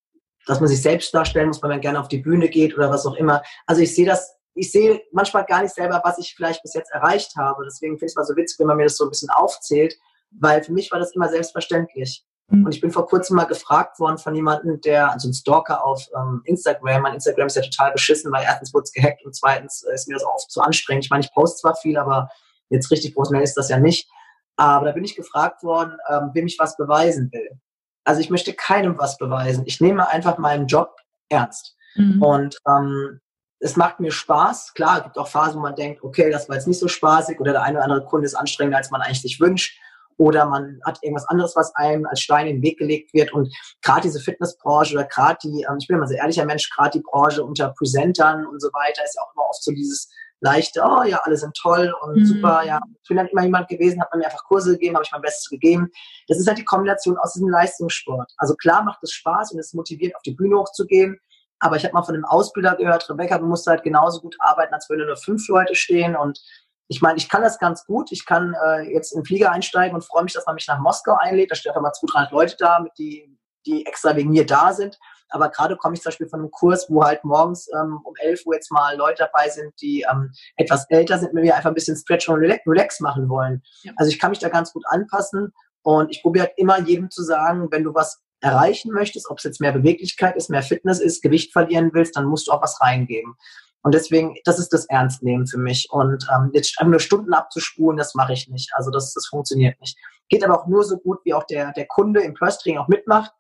[0.47, 3.07] dass man sich selbst darstellen muss, wenn man gerne auf die Bühne geht oder was
[3.07, 3.43] auch immer.
[3.67, 6.91] Also ich sehe das, ich sehe manchmal gar nicht selber, was ich vielleicht bis jetzt
[6.93, 7.65] erreicht habe.
[7.65, 9.97] Deswegen finde ich es mal so witzig, wenn man mir das so ein bisschen aufzählt,
[10.31, 12.25] weil für mich war das immer selbstverständlich.
[12.49, 12.67] Mhm.
[12.67, 16.07] Und ich bin vor kurzem mal gefragt worden von jemandem, der, also ein Stalker auf
[16.17, 19.83] ähm, Instagram, mein Instagram ist ja total beschissen, weil erstens wurde es gehackt und zweitens
[19.83, 21.05] ist mir das auch zu anstrengend.
[21.05, 22.31] Ich meine, ich poste zwar viel, aber
[22.73, 24.09] Jetzt richtig professionell ist das ja nicht.
[24.57, 27.59] Aber da bin ich gefragt worden, ähm, wem ich was beweisen will.
[28.05, 29.65] Also ich möchte keinem was beweisen.
[29.67, 30.97] Ich nehme einfach meinen Job
[31.29, 31.77] ernst.
[31.95, 32.23] Mhm.
[32.23, 33.21] Und ähm,
[33.61, 34.75] es macht mir Spaß.
[34.75, 37.41] Klar, es gibt auch Phasen, wo man denkt, okay, das war jetzt nicht so spaßig
[37.41, 39.79] oder der eine oder andere Kunde ist anstrengender, als man eigentlich sich wünscht.
[40.19, 43.33] Oder man hat irgendwas anderes, was einem als Stein in den Weg gelegt wird.
[43.33, 46.99] Und gerade diese Fitnessbranche oder gerade die, ähm, ich bin immer sehr ehrlicher Mensch, gerade
[46.99, 50.11] die Branche unter Presentern und so weiter ist ja auch immer oft so dieses,
[50.43, 52.25] leichte, oh ja, alle sind toll und mhm.
[52.27, 52.81] super, ja.
[53.03, 55.49] Ich bin dann immer jemand gewesen, hat mir einfach Kurse gegeben, habe ich mein Bestes
[55.49, 55.91] gegeben.
[56.29, 58.33] Das ist halt die Kombination aus diesem Leistungssport.
[58.37, 61.19] Also klar macht es Spaß und es motiviert, auf die Bühne hochzugehen.
[61.61, 64.75] Aber ich habe mal von einem Ausbilder gehört, Rebecca, du musst halt genauso gut arbeiten,
[64.75, 66.17] als würden nur fünf Leute stehen.
[66.17, 66.41] Und
[66.89, 68.11] ich meine, ich kann das ganz gut.
[68.11, 70.81] Ich kann äh, jetzt in den Flieger einsteigen und freue mich, dass man mich nach
[70.81, 71.53] Moskau einlädt.
[71.53, 74.73] Da stehen einfach mal 200, 300 Leute da, mit die, die extra wegen mir da
[74.73, 74.99] sind.
[75.33, 78.47] Aber gerade komme ich zum Beispiel von einem Kurs, wo halt morgens ähm, um 11
[78.47, 81.75] Uhr jetzt mal Leute dabei sind, die ähm, etwas älter sind, mit mir einfach ein
[81.75, 83.63] bisschen Stretch und Relax machen wollen.
[83.83, 83.93] Ja.
[83.97, 87.23] Also ich kann mich da ganz gut anpassen und ich probiere halt immer jedem zu
[87.23, 91.23] sagen, wenn du was erreichen möchtest, ob es jetzt mehr Beweglichkeit ist, mehr Fitness ist,
[91.23, 93.37] Gewicht verlieren willst, dann musst du auch was reingeben.
[93.83, 95.89] Und deswegen, das ist das Ernstnehmen für mich.
[95.91, 98.71] Und ähm, jetzt einfach nur Stunden abzuspulen, das mache ich nicht.
[98.75, 99.99] Also das, das funktioniert nicht.
[100.29, 103.33] Geht aber auch nur so gut, wie auch der, der Kunde im Training auch mitmacht.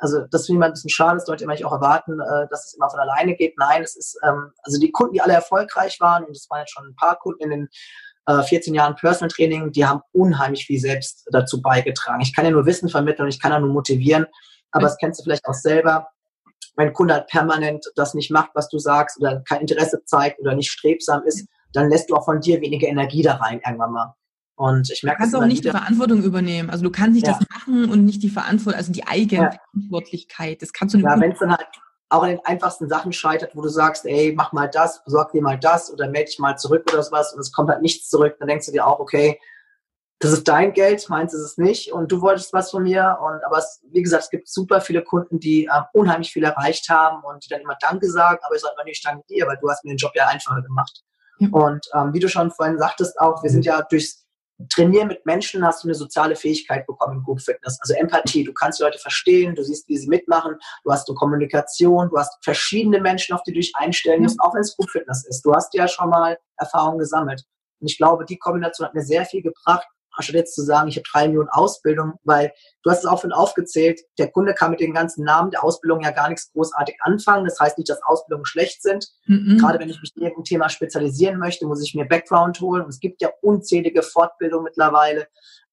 [0.00, 2.66] Also das finde ich mal ein bisschen schade, das sollte man auch erwarten, äh, dass
[2.66, 3.54] es immer von alleine geht.
[3.58, 6.72] Nein, es ist, ähm, also die Kunden, die alle erfolgreich waren, und es waren jetzt
[6.72, 7.68] schon ein paar Kunden in den
[8.26, 12.22] äh, 14 Jahren Personal Training, die haben unheimlich viel selbst dazu beigetragen.
[12.22, 14.26] Ich kann ja nur Wissen vermitteln und ich kann ja nur motivieren,
[14.70, 16.08] aber das kennst du vielleicht auch selber.
[16.76, 20.40] Wenn ein Kunde halt permanent das nicht macht, was du sagst, oder kein Interesse zeigt
[20.40, 23.92] oder nicht strebsam ist, dann lässt du auch von dir weniger Energie da rein irgendwann
[23.92, 24.14] mal.
[24.60, 26.68] Und ich merke, du kannst auch nicht die Verantwortung übernehmen.
[26.68, 27.32] Also du kannst nicht ja.
[27.32, 30.60] das machen und nicht die Verantwortung, also die Eigenverantwortlichkeit.
[30.60, 31.06] Das kannst du nicht.
[31.06, 31.66] Ja, wenn es dann halt
[32.10, 35.40] auch an den einfachsten Sachen scheitert, wo du sagst, ey, mach mal das, besorg dir
[35.40, 38.36] mal das oder melde dich mal zurück oder sowas und es kommt halt nichts zurück,
[38.38, 39.40] dann denkst du dir auch, okay,
[40.18, 43.42] das ist dein Geld, meins ist es nicht und du wolltest was von mir und
[43.46, 47.24] aber es, wie gesagt, es gibt super viele Kunden, die äh, unheimlich viel erreicht haben
[47.24, 49.70] und die dann immer Danke sagen, aber ich sage immer nicht Danke dir, weil du
[49.70, 51.02] hast mir den Job ja einfacher gemacht.
[51.38, 51.48] Ja.
[51.50, 54.26] Und ähm, wie du schon vorhin sagtest auch, wir sind ja durchs
[54.68, 57.78] Trainieren mit Menschen hast du eine soziale Fähigkeit bekommen im Group Fitness.
[57.80, 58.44] Also Empathie.
[58.44, 62.18] Du kannst die Leute verstehen, du siehst, wie sie mitmachen, du hast eine Kommunikation, du
[62.18, 65.42] hast verschiedene Menschen, auf die du dich einstellen musst, auch wenn es Group Fitness ist.
[65.42, 67.44] Du hast ja schon mal Erfahrungen gesammelt.
[67.80, 69.86] Und ich glaube, die Kombination hat mir sehr viel gebracht,
[70.20, 72.52] anstatt jetzt zu sagen, ich habe drei Millionen Ausbildung, weil
[72.82, 76.02] du hast es auch schon aufgezählt, der Kunde kann mit den ganzen Namen der Ausbildung
[76.02, 77.44] ja gar nichts großartig anfangen.
[77.44, 79.08] Das heißt nicht, dass Ausbildungen schlecht sind.
[79.26, 79.58] Mhm.
[79.58, 82.82] Gerade wenn ich mich in irgendein Thema spezialisieren möchte, muss ich mir Background holen.
[82.82, 85.26] Und es gibt ja unzählige Fortbildungen mittlerweile.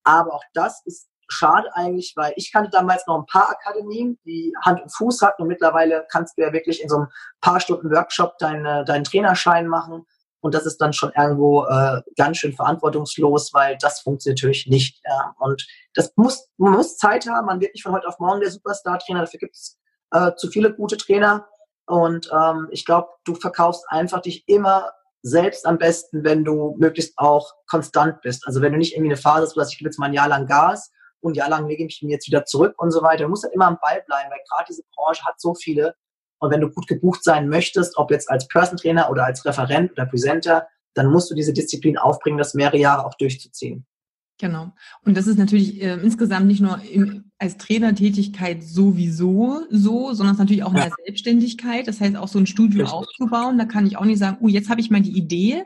[0.03, 4.53] Aber auch das ist schade eigentlich, weil ich kannte damals noch ein paar Akademien, die
[4.63, 7.07] Hand und Fuß hatten und mittlerweile kannst du ja wirklich in so einem
[7.41, 10.05] paar Stunden Workshop deine, deinen Trainerschein machen
[10.41, 15.02] und das ist dann schon irgendwo äh, ganz schön verantwortungslos, weil das funktioniert natürlich nicht.
[15.06, 15.34] Ja.
[15.39, 18.52] Und das muss, man muss Zeit haben, man wird nicht von heute auf morgen der
[18.52, 19.78] Superstar-Trainer, dafür gibt es
[20.12, 21.47] äh, zu viele gute Trainer.
[21.88, 27.17] Und ähm, ich glaube, du verkaufst einfach dich immer selbst am besten, wenn du möglichst
[27.17, 28.45] auch konstant bist.
[28.45, 30.28] Also wenn du nicht irgendwie eine Phase hast, wo ich gebe jetzt mal ein Jahr
[30.28, 33.23] lang Gas und ein Jahr lang lege ich mich jetzt wieder zurück und so weiter.
[33.23, 35.95] Du musst halt immer am Ball bleiben, weil gerade diese Branche hat so viele.
[36.39, 39.91] Und wenn du gut gebucht sein möchtest, ob jetzt als Person Trainer oder als Referent
[39.91, 43.86] oder Presenter, dann musst du diese Disziplin aufbringen, das mehrere Jahre auch durchzuziehen.
[44.39, 44.71] Genau.
[45.04, 50.39] Und das ist natürlich äh, insgesamt nicht nur im, als Trainertätigkeit sowieso so, sondern es
[50.39, 51.88] ist natürlich auch in der Selbstständigkeit.
[51.88, 52.93] Das heißt, auch so ein Studio Richtig.
[52.93, 53.58] aufzubauen.
[53.58, 55.63] Da kann ich auch nicht sagen, oh, jetzt habe ich mal die Idee.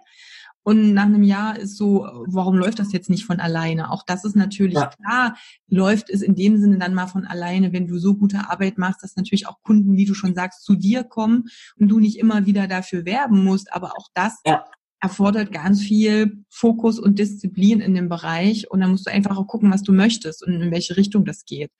[0.64, 3.92] Und nach einem Jahr ist so, warum läuft das jetzt nicht von alleine?
[3.92, 4.88] Auch das ist natürlich ja.
[4.88, 5.36] klar,
[5.68, 9.04] läuft es in dem Sinne dann mal von alleine, wenn du so gute Arbeit machst,
[9.04, 11.46] dass natürlich auch Kunden, wie du schon sagst, zu dir kommen
[11.80, 13.74] und du nicht immer wieder dafür werben musst.
[13.74, 14.66] Aber auch das ja
[15.02, 19.48] erfordert ganz viel Fokus und Disziplin in dem Bereich und dann musst du einfach auch
[19.48, 21.72] gucken, was du möchtest und in welche Richtung das geht.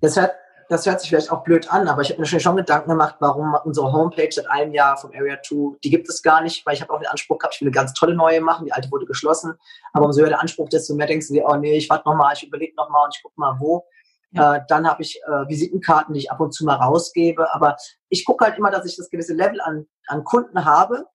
[0.00, 0.32] Das hört,
[0.68, 3.56] das hört sich vielleicht auch blöd an, aber ich habe mir schon Gedanken gemacht, warum
[3.64, 6.82] unsere Homepage seit einem Jahr vom Area 2, die gibt es gar nicht, weil ich
[6.82, 9.06] habe auch den Anspruch gehabt, ich will eine ganz tolle neue machen, die alte wurde
[9.06, 9.54] geschlossen,
[9.92, 12.34] aber umso höher der Anspruch, desto mehr denkst du dir, oh nee, ich warte nochmal,
[12.34, 13.84] ich überlege nochmal und ich gucke mal wo.
[14.32, 14.56] Ja.
[14.56, 17.76] Äh, dann habe ich äh, Visitenkarten, die ich ab und zu mal rausgebe, aber
[18.08, 21.06] ich gucke halt immer, dass ich das gewisse Level an, an Kunden habe,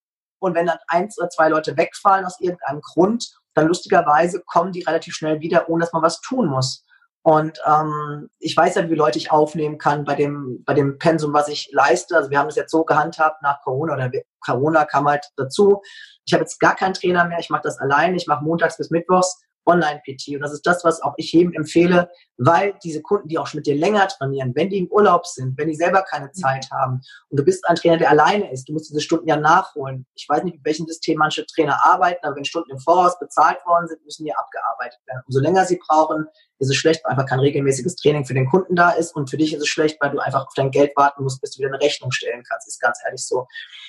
[0.41, 4.81] und wenn dann eins oder zwei Leute wegfallen aus irgendeinem Grund, dann lustigerweise kommen die
[4.81, 6.83] relativ schnell wieder, ohne dass man was tun muss.
[7.23, 11.34] Und ähm, ich weiß ja, wie Leute ich aufnehmen kann bei dem, bei dem Pensum,
[11.34, 12.15] was ich leiste.
[12.15, 15.81] Also wir haben es jetzt so gehandhabt nach Corona oder Corona kam halt dazu.
[16.25, 18.89] Ich habe jetzt gar keinen Trainer mehr, ich mache das allein, ich mache montags bis
[18.89, 20.36] mittwochs Online-PT.
[20.36, 23.60] Und das ist das, was auch ich jedem empfehle, weil diese Kunden, die auch schon
[23.60, 26.34] mit dir länger trainieren, wenn die im Urlaub sind, wenn die selber keine mhm.
[26.34, 29.38] Zeit haben und du bist ein Trainer, der alleine ist, du musst diese Stunden ja
[29.38, 30.06] nachholen.
[30.15, 33.60] Ich weiß nicht, mit welchem System manche Trainer arbeiten, aber wenn Stunden im Voraus bezahlt
[33.65, 35.21] worden sind, müssen die abgearbeitet werden.
[35.28, 36.28] Umso länger sie brauchen,
[36.62, 39.38] ist es schlecht, weil einfach kein regelmäßiges Training für den Kunden da ist und für
[39.38, 41.69] dich ist es schlecht, weil du einfach auf dein Geld warten musst, bis du wieder
[41.69, 42.67] eine Rechnung stellen kannst.
[42.67, 43.47] Ist ganz ehrlich so.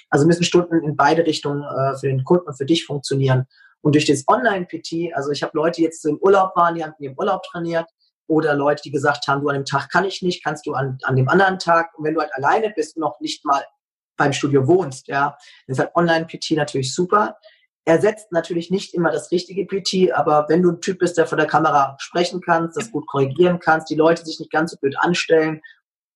[0.08, 3.46] Also müssen Stunden in beide Richtungen äh, für den Kunden und für dich funktionieren.
[3.82, 6.94] Und durch das Online-PT, also ich habe Leute die jetzt im Urlaub waren, die haben
[6.98, 7.88] im Urlaub trainiert
[8.28, 10.98] oder Leute, die gesagt haben, du an dem Tag kann ich nicht, kannst du an,
[11.02, 11.90] an dem anderen Tag.
[11.96, 13.62] Und wenn du halt alleine bist und noch nicht mal
[14.16, 17.36] beim Studio wohnst, ja, dann ist halt Online-PT natürlich super.
[17.84, 21.36] Ersetzt natürlich nicht immer das richtige PT, aber wenn du ein Typ bist, der vor
[21.36, 24.94] der Kamera sprechen kannst, das gut korrigieren kannst, die Leute sich nicht ganz so blöd
[24.98, 25.60] anstellen.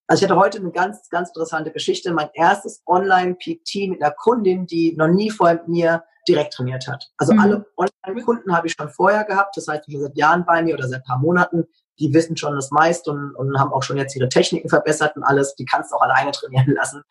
[0.08, 2.12] Also ich hatte heute eine ganz, ganz interessante Geschichte.
[2.12, 7.10] Mein erstes Online-PT mit einer Kundin, die noch nie vorher mit mir direkt trainiert hat.
[7.18, 7.40] Also mhm.
[7.40, 10.74] alle Online-Kunden habe ich schon vorher gehabt, das heißt, die sind seit Jahren bei mir
[10.74, 11.64] oder seit ein paar Monaten,
[11.98, 15.24] die wissen schon das meiste und, und haben auch schon jetzt ihre Techniken verbessert und
[15.24, 17.02] alles, die kannst du auch alleine trainieren lassen.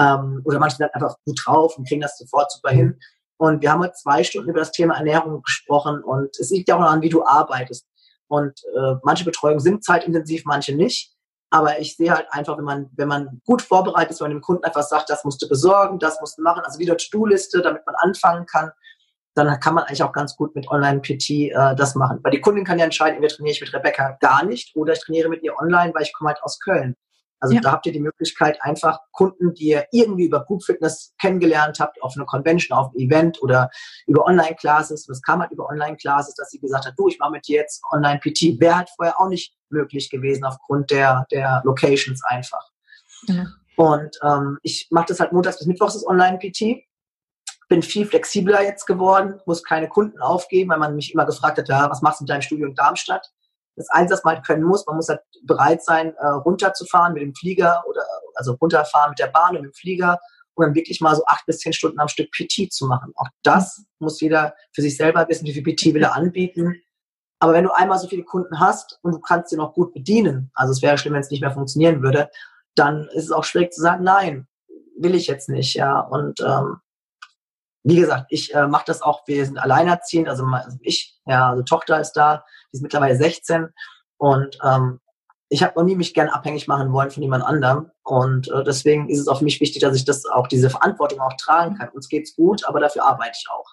[0.00, 2.98] Ähm, oder manche sind einfach gut drauf und kriegen das sofort super hin.
[3.36, 6.76] Und wir haben heute zwei Stunden über das Thema Ernährung gesprochen und es liegt ja
[6.76, 7.86] auch daran, wie du arbeitest.
[8.26, 11.14] Und äh, manche Betreuungen sind zeitintensiv, manche nicht.
[11.50, 14.42] Aber ich sehe halt einfach, wenn man, wenn man gut vorbereitet ist, wenn man dem
[14.42, 17.86] Kunden einfach sagt, das musst du besorgen, das musst du machen, also wieder To-Do-Liste, damit
[17.86, 18.70] man anfangen kann,
[19.34, 22.18] dann kann man eigentlich auch ganz gut mit Online-PT äh, das machen.
[22.22, 25.00] Weil die Kundin kann ja entscheiden, entweder trainiere ich mit Rebecca gar nicht oder ich
[25.00, 26.96] trainiere mit ihr online, weil ich komme halt aus Köln.
[27.40, 27.60] Also ja.
[27.60, 32.02] da habt ihr die Möglichkeit, einfach Kunden, die ihr irgendwie über Group Fitness kennengelernt habt,
[32.02, 33.70] auf einer Convention, auf einem Event oder
[34.06, 37.46] über Online-Classes, es kam halt über Online-Classes, dass sie gesagt hat, du, ich mache mit
[37.46, 38.60] dir jetzt Online-PT.
[38.60, 42.70] Wäre halt vorher auch nicht möglich gewesen aufgrund der, der Locations einfach.
[43.26, 43.46] Ja.
[43.76, 46.84] Und ähm, ich mache das halt montags bis mittwochs das Online-PT.
[47.68, 51.68] Bin viel flexibler jetzt geworden, muss keine Kunden aufgeben, weil man mich immer gefragt hat,
[51.68, 53.30] ja, was machst du mit deinem Studio in Darmstadt?
[53.78, 57.34] Das Einzige, was man können muss, man muss halt bereit sein, äh, runterzufahren mit dem
[57.34, 58.02] Flieger oder
[58.34, 60.18] also runterfahren mit der Bahn und dem Flieger
[60.54, 63.12] und dann wirklich mal so acht bis zehn Stunden am Stück PT zu machen.
[63.16, 66.74] Auch das muss jeder für sich selber wissen, wie viel PT will er anbieten.
[67.38, 70.50] Aber wenn du einmal so viele Kunden hast und du kannst sie noch gut bedienen,
[70.54, 72.28] also es wäre schlimm, wenn es nicht mehr funktionieren würde,
[72.74, 74.48] dann ist es auch schwierig zu sagen, nein,
[74.98, 76.00] will ich jetzt nicht, ja.
[76.00, 76.78] Und ähm,
[77.88, 81.62] wie gesagt, ich äh, mache das auch, wir sind alleinerziehend, also, also ich, ja, also
[81.62, 83.68] Tochter ist da, die ist mittlerweile 16
[84.18, 85.00] und ähm,
[85.48, 89.08] ich habe noch nie mich gern abhängig machen wollen von jemand anderem und äh, deswegen
[89.08, 91.88] ist es auch für mich wichtig, dass ich das auch diese Verantwortung auch tragen kann.
[91.88, 93.72] Uns geht's gut, aber dafür arbeite ich auch.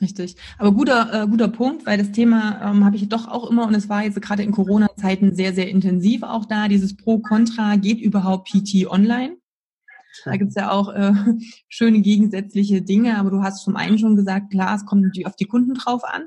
[0.00, 0.36] Richtig.
[0.58, 3.74] Aber guter, äh, guter Punkt, weil das Thema ähm, habe ich doch auch immer, und
[3.74, 8.48] es war jetzt gerade in Corona-Zeiten sehr, sehr intensiv auch da, dieses Pro-Contra, geht überhaupt
[8.48, 9.38] PT online?
[10.24, 11.12] Da gibt's ja auch äh,
[11.68, 15.36] schöne gegensätzliche Dinge, aber du hast zum einen schon gesagt, klar, es kommt natürlich auf
[15.36, 16.24] die Kunden drauf an.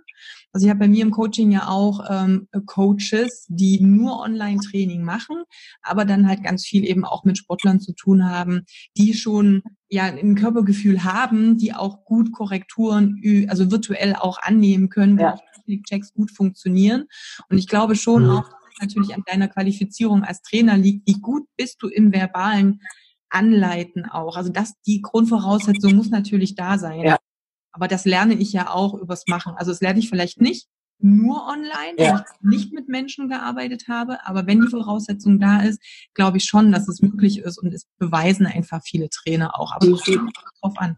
[0.51, 5.43] Also ich habe bei mir im Coaching ja auch ähm, Coaches, die nur Online-Training machen,
[5.81, 8.65] aber dann halt ganz viel eben auch mit Sportlern zu tun haben,
[8.97, 15.19] die schon ja ein Körpergefühl haben, die auch gut Korrekturen, also virtuell auch annehmen können,
[15.19, 15.39] ja.
[15.87, 17.05] Checks gut funktionieren.
[17.49, 18.29] Und ich glaube schon mhm.
[18.31, 18.49] auch,
[18.81, 22.81] natürlich an deiner Qualifizierung als Trainer liegt, wie gut bist du im verbalen
[23.29, 24.37] Anleiten auch.
[24.37, 27.01] Also das, die Grundvoraussetzung muss natürlich da sein.
[27.01, 27.17] Ja.
[27.71, 29.53] Aber das lerne ich ja auch übers Machen.
[29.55, 30.67] Also das lerne ich vielleicht nicht
[31.01, 32.13] nur online, ja.
[32.13, 34.25] weil ich nicht mit Menschen gearbeitet habe.
[34.25, 35.81] Aber wenn die Voraussetzung da ist,
[36.13, 39.71] glaube ich schon, dass es möglich ist und es beweisen einfach viele Trainer auch.
[39.71, 40.97] Aber es kommt drauf an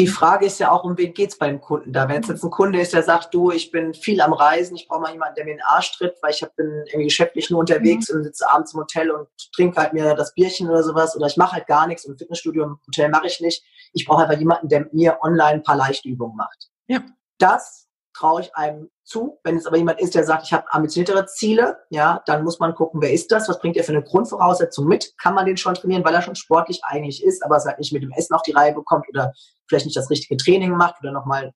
[0.00, 2.08] die Frage ist ja auch, um wen geht's beim Kunden da?
[2.08, 4.88] Wenn es jetzt ein Kunde ist, der sagt, du, ich bin viel am Reisen, ich
[4.88, 7.60] brauche mal jemanden, der mir den Arsch tritt, weil ich hab, bin irgendwie geschäftlich nur
[7.60, 8.16] unterwegs mhm.
[8.16, 11.36] und sitze abends im Hotel und trinke halt mir das Bierchen oder sowas oder ich
[11.36, 13.62] mache halt gar nichts im Fitnessstudio, im Hotel mache ich nicht.
[13.92, 16.70] Ich brauche einfach jemanden, der mir online ein paar Leichtübungen macht.
[16.86, 17.02] Ja.
[17.36, 17.89] Das
[18.20, 19.38] traue ich einem zu.
[19.42, 22.74] Wenn es aber jemand ist, der sagt, ich habe ambitioniertere Ziele, ja, dann muss man
[22.74, 25.14] gucken, wer ist das, was bringt er für eine Grundvoraussetzung mit?
[25.18, 27.92] Kann man den schon trainieren, weil er schon sportlich eigentlich ist, aber es halt nicht
[27.92, 29.32] mit dem Essen auf die Reihe bekommt oder
[29.68, 31.52] vielleicht nicht das richtige Training macht oder nochmal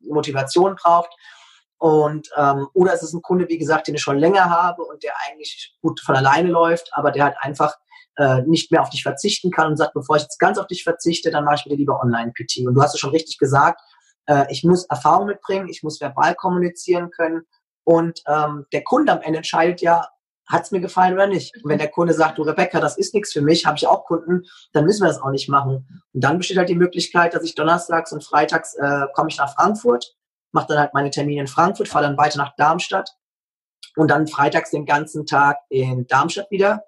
[0.00, 1.10] Motivation braucht.
[1.78, 5.02] Und ähm, oder es ist ein Kunde, wie gesagt, den ich schon länger habe und
[5.02, 7.74] der eigentlich gut von alleine läuft, aber der halt einfach
[8.16, 10.82] äh, nicht mehr auf dich verzichten kann und sagt, bevor ich jetzt ganz auf dich
[10.82, 12.66] verzichte, dann mache ich wieder lieber Online-PT.
[12.66, 13.80] Und du hast es schon richtig gesagt,
[14.26, 17.42] äh, ich muss Erfahrung mitbringen, ich muss verbal kommunizieren können
[17.84, 20.08] und ähm, der Kunde am Ende entscheidet ja,
[20.50, 21.54] hat es mir gefallen oder nicht.
[21.56, 24.04] Und wenn der Kunde sagt, du Rebecca, das ist nichts für mich, habe ich auch
[24.04, 26.02] Kunden, dann müssen wir das auch nicht machen.
[26.12, 29.54] Und dann besteht halt die Möglichkeit, dass ich donnerstags und freitags äh, komme ich nach
[29.54, 30.16] Frankfurt,
[30.52, 33.16] mache dann halt meine Termine in Frankfurt, fahre dann weiter nach Darmstadt
[33.96, 36.82] und dann freitags den ganzen Tag in Darmstadt wieder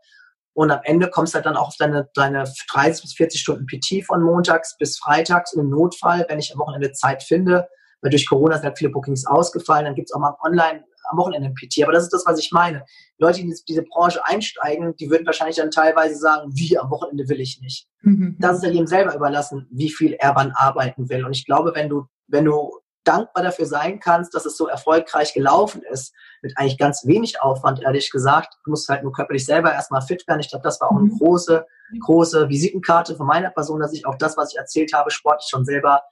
[0.55, 3.67] und am Ende kommst du halt dann auch auf deine, deine 30 bis 40 Stunden
[3.67, 5.55] PT von montags bis freitags.
[5.55, 7.69] Und im Notfall, wenn ich am Wochenende Zeit finde,
[8.03, 11.49] weil durch Corona sind halt viele Bookings ausgefallen, dann gibt's auch mal online am Wochenende
[11.49, 11.83] ein PT.
[11.83, 12.85] Aber das ist das, was ich meine.
[13.19, 17.29] Leute, die in diese Branche einsteigen, die würden wahrscheinlich dann teilweise sagen, wie am Wochenende
[17.29, 17.89] will ich nicht.
[18.03, 18.37] Mhm.
[18.39, 21.25] Das ist ja jedem selber überlassen, wie viel er wann arbeiten will.
[21.25, 22.73] Und ich glaube, wenn du, wenn du
[23.05, 27.83] dankbar dafür sein kannst, dass es so erfolgreich gelaufen ist, mit eigentlich ganz wenig Aufwand,
[27.83, 28.55] ehrlich gesagt.
[28.65, 30.41] Du musst halt nur körperlich selber erstmal fit werden.
[30.41, 31.19] Ich glaube, das war auch eine mhm.
[31.19, 31.67] große,
[32.01, 35.65] große Visitenkarte von meiner Person, dass ich auch das, was ich erzählt habe, sportlich schon
[35.65, 36.03] selber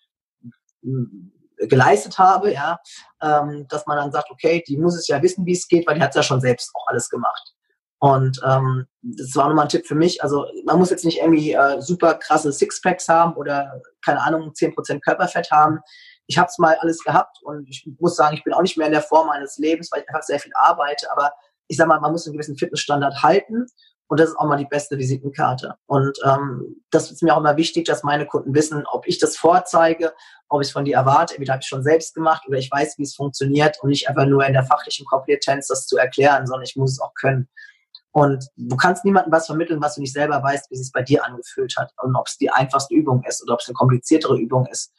[0.83, 1.33] hm,
[1.68, 2.79] geleistet habe, ja,
[3.22, 5.96] ähm, dass man dann sagt, okay, die muss es ja wissen, wie es geht, weil
[5.96, 7.55] die hat es ja schon selbst auch alles gemacht.
[8.03, 10.22] Und ähm, das war nochmal ein Tipp für mich.
[10.22, 14.74] Also man muss jetzt nicht irgendwie äh, super krasse Sixpacks haben oder keine Ahnung, zehn
[14.74, 15.81] Prozent Körperfett haben
[16.30, 18.86] ich habe es mal alles gehabt und ich muss sagen, ich bin auch nicht mehr
[18.86, 21.10] in der Form meines Lebens, weil ich einfach sehr viel arbeite.
[21.10, 21.32] Aber
[21.66, 23.66] ich sage mal, man muss einen gewissen Fitnessstandard halten
[24.06, 25.74] und das ist auch mal die beste Visitenkarte.
[25.86, 29.36] Und ähm, das ist mir auch immer wichtig, dass meine Kunden wissen, ob ich das
[29.36, 30.12] vorzeige,
[30.48, 31.34] ob ich es von dir erwarte.
[31.34, 34.26] Entweder habe ich schon selbst gemacht oder ich weiß, wie es funktioniert und nicht einfach
[34.26, 37.48] nur in der fachlichen Kompetenz das zu erklären, sondern ich muss es auch können.
[38.12, 41.02] Und du kannst niemandem was vermitteln, was du nicht selber weißt, wie es sich bei
[41.02, 44.38] dir angefühlt hat und ob es die einfachste Übung ist oder ob es eine kompliziertere
[44.38, 44.92] Übung ist.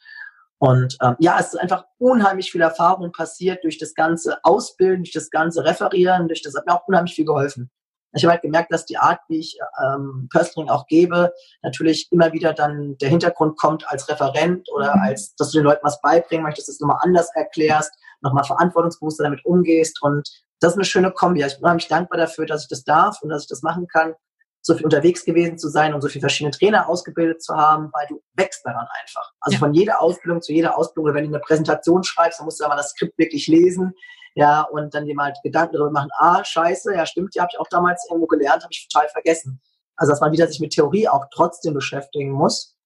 [0.62, 5.12] Und ähm, ja, es ist einfach unheimlich viel Erfahrung passiert durch das ganze Ausbilden, durch
[5.12, 7.68] das ganze Referieren, durch das hat mir auch unheimlich viel geholfen.
[8.12, 11.32] Ich habe halt gemerkt, dass die Art, wie ich ähm, Pöstring auch gebe,
[11.64, 15.02] natürlich immer wieder dann der Hintergrund kommt als Referent oder mhm.
[15.02, 18.44] als, dass du den Leuten was beibringen möchtest, dass du es nochmal anders erklärst, nochmal
[18.44, 20.00] verantwortungsbewusster damit umgehst.
[20.00, 21.42] Und das ist eine schöne Kombi.
[21.44, 24.14] Ich bin unheimlich dankbar dafür, dass ich das darf und dass ich das machen kann
[24.62, 28.06] so viel unterwegs gewesen zu sein und so viele verschiedene Trainer ausgebildet zu haben, weil
[28.08, 29.32] du wächst daran einfach.
[29.40, 29.58] Also ja.
[29.58, 32.64] von jeder Ausbildung zu jeder Ausbildung, oder wenn du eine Präsentation schreibst, dann musst du
[32.64, 33.92] aber das Skript wirklich lesen,
[34.34, 37.60] ja, und dann dir mal Gedanken darüber machen, ah, scheiße, ja, stimmt, ja, habe ich
[37.60, 39.60] auch damals irgendwo gelernt, habe ich total vergessen.
[39.96, 42.76] Also dass man wieder sich mit Theorie auch trotzdem beschäftigen muss.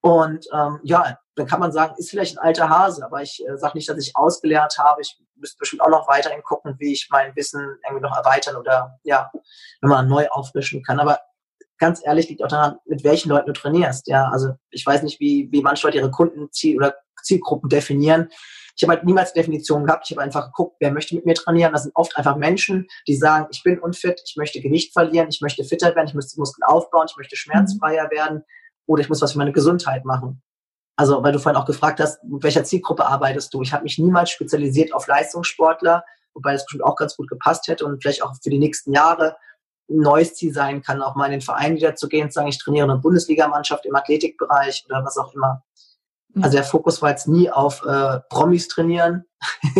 [0.00, 3.56] Und ähm, ja, dann kann man sagen, ist vielleicht ein alter Hase, aber ich äh,
[3.56, 5.00] sage nicht, dass ich ausgelernt habe.
[5.00, 8.98] Ich müsste bestimmt auch noch weiterhin gucken, wie ich mein Wissen irgendwie noch erweitern oder
[9.02, 9.30] ja,
[9.80, 11.00] nochmal neu auffrischen kann.
[11.00, 11.20] Aber
[11.78, 14.08] ganz ehrlich liegt auch daran, mit welchen Leuten du trainierst.
[14.08, 18.28] Ja, also ich weiß nicht, wie, wie manche Leute ihre Kundenziel oder Zielgruppen definieren.
[18.76, 20.06] Ich habe halt niemals Definitionen gehabt.
[20.06, 21.72] Ich habe einfach geguckt, wer möchte mit mir trainieren.
[21.72, 25.40] Das sind oft einfach Menschen, die sagen, ich bin unfit, ich möchte Gewicht verlieren, ich
[25.40, 28.44] möchte fitter werden, ich möchte Muskeln aufbauen, ich möchte schmerzfreier werden
[28.86, 30.42] oder ich muss was für meine Gesundheit machen.
[30.96, 33.62] Also, weil du vorhin auch gefragt hast, mit welcher Zielgruppe arbeitest du?
[33.62, 37.84] Ich habe mich niemals spezialisiert auf Leistungssportler, wobei das bestimmt auch ganz gut gepasst hätte
[37.84, 39.36] und vielleicht auch für die nächsten Jahre
[39.88, 42.48] ein neues Ziel sein kann, auch mal in den Verein wieder zu gehen und sagen,
[42.48, 45.62] ich trainiere eine Bundesligamannschaft im Athletikbereich oder was auch immer.
[46.42, 49.24] Also der Fokus war jetzt nie auf äh, Promis trainieren.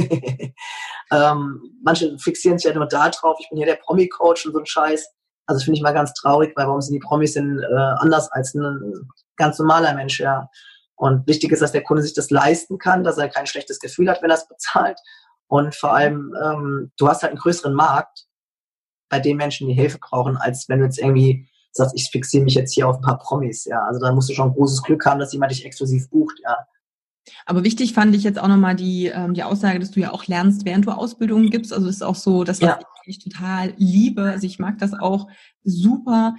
[1.12, 4.58] ähm, manche fixieren sich ja nur da drauf, ich bin hier der Promi-Coach und so
[4.58, 5.06] ein Scheiß.
[5.46, 8.54] Also finde ich mal ganz traurig, weil warum sind die Promis denn äh, anders als
[8.54, 10.48] ein ganz normaler Mensch, ja.
[10.96, 14.10] Und wichtig ist, dass der Kunde sich das leisten kann, dass er kein schlechtes Gefühl
[14.10, 14.98] hat, wenn er es bezahlt.
[15.46, 18.26] Und vor allem, ähm, du hast halt einen größeren Markt
[19.08, 22.54] bei den Menschen, die Hilfe brauchen, als wenn du jetzt irgendwie sagst, ich fixiere mich
[22.54, 23.82] jetzt hier auf ein paar Promis, ja.
[23.84, 26.56] Also da musst du schon großes Glück haben, dass jemand dich exklusiv bucht, ja.
[27.44, 30.26] Aber wichtig fand ich jetzt auch nochmal die, ähm, die Aussage, dass du ja auch
[30.26, 31.72] lernst, während du Ausbildungen gibst.
[31.72, 32.78] Also das ist auch so, das, was ja.
[33.04, 34.22] ich total liebe.
[34.22, 35.28] Also ich mag das auch
[35.64, 36.36] super.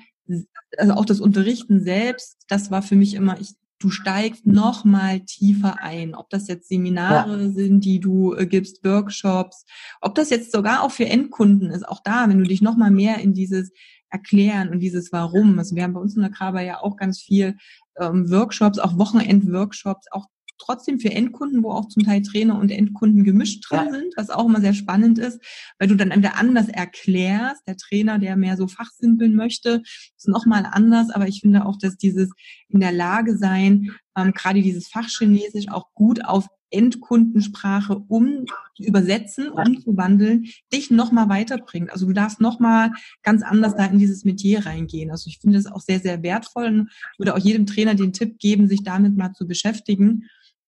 [0.77, 5.19] Also auch das Unterrichten selbst, das war für mich immer, ich, du steigst noch mal
[5.21, 6.15] tiefer ein.
[6.15, 7.49] Ob das jetzt Seminare ja.
[7.49, 9.65] sind, die du äh, gibst, Workshops,
[10.01, 12.91] ob das jetzt sogar auch für Endkunden ist, auch da, wenn du dich noch mal
[12.91, 13.71] mehr in dieses
[14.09, 15.59] Erklären und dieses Warum.
[15.59, 17.57] Also wir haben bei uns in der Kraba ja auch ganz viel
[17.99, 20.27] ähm, Workshops, auch Wochenend-Workshops, auch
[20.57, 23.91] trotzdem für Endkunden, wo auch zum Teil Trainer und Endkunden gemischt drin ja.
[23.91, 25.39] sind, was auch immer sehr spannend ist,
[25.79, 29.81] weil du dann entweder anders erklärst, der Trainer, der mehr so fachsimpeln möchte,
[30.17, 32.31] ist nochmal anders, aber ich finde auch, dass dieses
[32.69, 38.45] in der Lage sein, ähm, gerade dieses Fachchinesisch auch gut auf Endkundensprache um
[38.77, 41.91] übersetzen, umzuwandeln, dich nochmal weiterbringt.
[41.91, 42.91] Also du darfst nochmal
[43.23, 45.09] ganz anders da in dieses Metier reingehen.
[45.11, 48.37] Also ich finde das auch sehr, sehr wertvoll und würde auch jedem Trainer den Tipp
[48.39, 50.25] geben, sich damit mal zu beschäftigen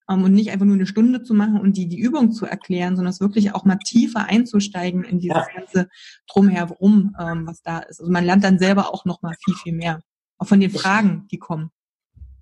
[0.10, 3.12] und nicht einfach nur eine Stunde zu machen und die, die Übung zu erklären, sondern
[3.12, 5.60] es wirklich auch mal tiefer einzusteigen in dieses ja.
[5.60, 5.90] ganze
[6.28, 8.00] Drumherum, ähm, was da ist.
[8.00, 10.02] Also man lernt dann selber auch noch mal viel, viel mehr.
[10.40, 11.72] Auch von den Fragen, die kommen.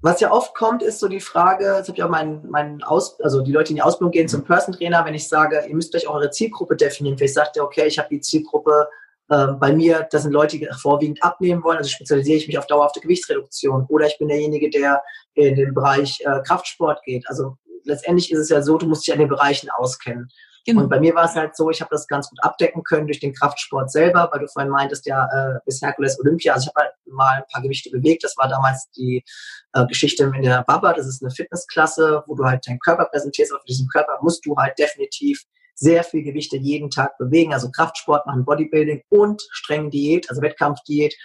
[0.01, 3.19] Was ja oft kommt, ist so die Frage, das habe ich auch meinen, meinen Aus,
[3.19, 5.75] also die Leute, die in die Ausbildung gehen zum Person Trainer, wenn ich sage, ihr
[5.75, 7.17] müsst euch eure Zielgruppe definieren.
[7.17, 8.87] Vielleicht sagt ihr, okay, ich habe die Zielgruppe
[9.27, 13.01] bei mir, das sind Leute, die vorwiegend abnehmen wollen, also spezialisiere ich mich auf dauerhafte
[13.01, 13.85] Gewichtsreduktion.
[13.89, 15.01] Oder ich bin derjenige, der
[15.33, 17.27] in den Bereich äh, Kraftsport geht.
[17.27, 20.29] Also letztendlich ist es ja so, du musst dich an den Bereichen auskennen.
[20.67, 20.81] Genau.
[20.81, 23.21] Und bei mir war es halt so, ich habe das ganz gut abdecken können durch
[23.21, 26.85] den Kraftsport selber, weil du vorhin meintest, ja, äh, bis Herkules Olympia, also ich habe
[26.85, 28.25] halt mal ein paar Gewichte bewegt.
[28.25, 29.23] Das war damals die
[29.71, 33.53] äh, Geschichte in der Baba, das ist eine Fitnessklasse, wo du halt deinen Körper präsentierst.
[33.53, 35.41] Auf diesem Körper musst du halt definitiv
[35.79, 41.15] sehr viel Gewichte jeden Tag bewegen, also Kraftsport machen, Bodybuilding und strenge Diät, also Wettkampfdiät.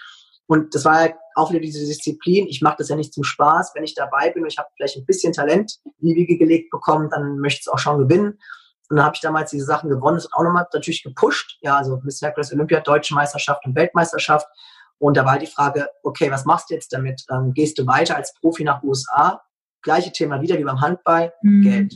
[0.45, 2.47] Und das war halt auch wieder diese Disziplin.
[2.47, 3.71] Ich mache das ja nicht zum Spaß.
[3.73, 6.69] Wenn ich dabei bin und ich habe vielleicht ein bisschen Talent in die Wiege gelegt
[6.69, 8.37] bekommen, dann möchte ich es auch schon gewinnen.
[8.89, 10.17] Und dann habe ich damals diese Sachen gewonnen.
[10.17, 11.57] Das hat auch nochmal natürlich gepusht.
[11.61, 14.45] Ja, also Miss Hercules Olympia, Deutsche Meisterschaft und Weltmeisterschaft.
[14.99, 17.23] Und da war die Frage, okay, was machst du jetzt damit?
[17.31, 19.41] Ähm, gehst du weiter als Profi nach USA?
[19.81, 21.61] Gleiche Thema wieder wie beim Handball, mhm.
[21.63, 21.95] Geld.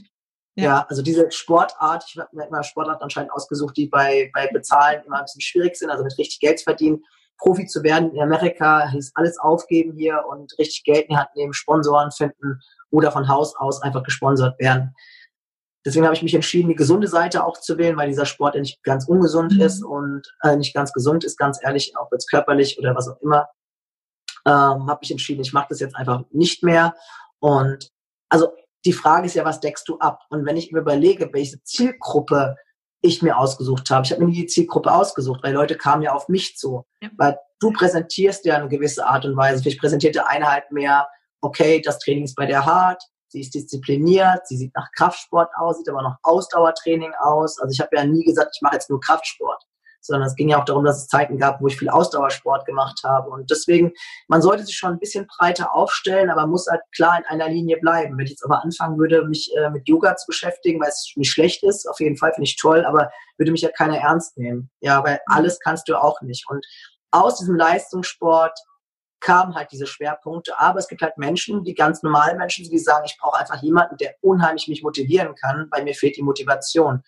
[0.57, 0.63] Ja.
[0.63, 0.85] ja.
[0.89, 5.19] also diese Sportart, ich habe mir immer Sportart anscheinend ausgesucht, die bei, bei Bezahlen immer
[5.19, 7.03] ein bisschen schwierig sind, also mit richtig Geld zu verdienen.
[7.37, 11.29] Profi zu werden in Amerika, hieß alles aufgeben hier und richtig Geld in die Hand
[11.35, 14.95] nehmen, Sponsoren finden oder von Haus aus einfach gesponsert werden.
[15.85, 18.61] Deswegen habe ich mich entschieden, die gesunde Seite auch zu wählen, weil dieser Sport ja
[18.61, 19.61] nicht ganz ungesund mhm.
[19.61, 23.21] ist und äh, nicht ganz gesund ist, ganz ehrlich, auch jetzt körperlich oder was auch
[23.21, 23.47] immer.
[24.45, 26.95] Ähm, habe ich entschieden, ich mache das jetzt einfach nicht mehr.
[27.39, 27.91] Und
[28.29, 28.51] also
[28.87, 30.21] die Frage ist ja, was deckst du ab?
[30.29, 32.55] Und wenn ich mir überlege, welche Zielgruppe
[33.01, 34.05] ich mir ausgesucht habe.
[34.05, 36.85] Ich habe mir nie die Zielgruppe ausgesucht, weil Leute kamen ja auf mich zu.
[37.01, 37.09] Ja.
[37.17, 39.61] Weil du präsentierst ja eine gewisse Art und Weise.
[39.61, 41.07] Vielleicht präsentiert der eine halt mehr,
[41.41, 45.77] okay, das Training ist bei der hart, sie ist diszipliniert, sie sieht nach Kraftsport aus,
[45.77, 47.59] sieht aber noch Ausdauertraining aus.
[47.59, 49.63] Also ich habe ja nie gesagt, ich mache jetzt nur Kraftsport
[50.07, 53.01] sondern es ging ja auch darum, dass es Zeiten gab, wo ich viel Ausdauersport gemacht
[53.03, 53.29] habe.
[53.29, 53.93] Und deswegen,
[54.27, 57.77] man sollte sich schon ein bisschen breiter aufstellen, aber muss halt klar in einer Linie
[57.77, 58.17] bleiben.
[58.17, 61.31] Wenn ich jetzt aber anfangen würde, mich äh, mit Yoga zu beschäftigen, weil es nicht
[61.31, 64.69] schlecht ist, auf jeden Fall finde ich toll, aber würde mich ja keiner ernst nehmen.
[64.79, 66.49] Ja, weil alles kannst du auch nicht.
[66.49, 66.65] Und
[67.11, 68.57] aus diesem Leistungssport
[69.19, 70.59] kamen halt diese Schwerpunkte.
[70.59, 73.97] Aber es gibt halt Menschen, die ganz normale Menschen, die sagen, ich brauche einfach jemanden,
[73.97, 77.03] der unheimlich mich motivieren kann, weil mir fehlt die Motivation.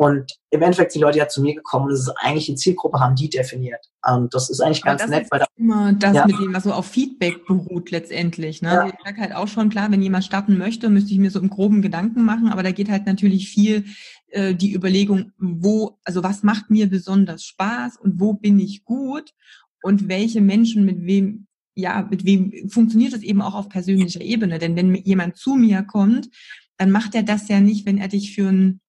[0.00, 2.56] Und im Endeffekt sind die Leute ja zu mir gekommen und es ist eigentlich eine
[2.56, 3.84] Zielgruppe, haben die definiert.
[4.02, 5.26] Und das ist eigentlich ganz nett.
[5.30, 6.26] Weil da, immer das, ja.
[6.26, 8.62] mit dem, was so auf Feedback beruht letztendlich.
[8.62, 8.70] Ne?
[8.70, 8.86] Ja.
[8.86, 11.50] Ich sage halt auch schon, klar, wenn jemand starten möchte, müsste ich mir so im
[11.50, 13.84] groben Gedanken machen, aber da geht halt natürlich viel
[14.28, 19.34] äh, die Überlegung, wo, also was macht mir besonders Spaß und wo bin ich gut
[19.82, 24.58] und welche Menschen mit wem ja, mit wem funktioniert das eben auch auf persönlicher Ebene?
[24.58, 26.30] Denn wenn jemand zu mir kommt,
[26.78, 28.80] dann macht er das ja nicht, wenn er dich für ein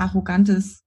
[0.00, 0.82] arrogantes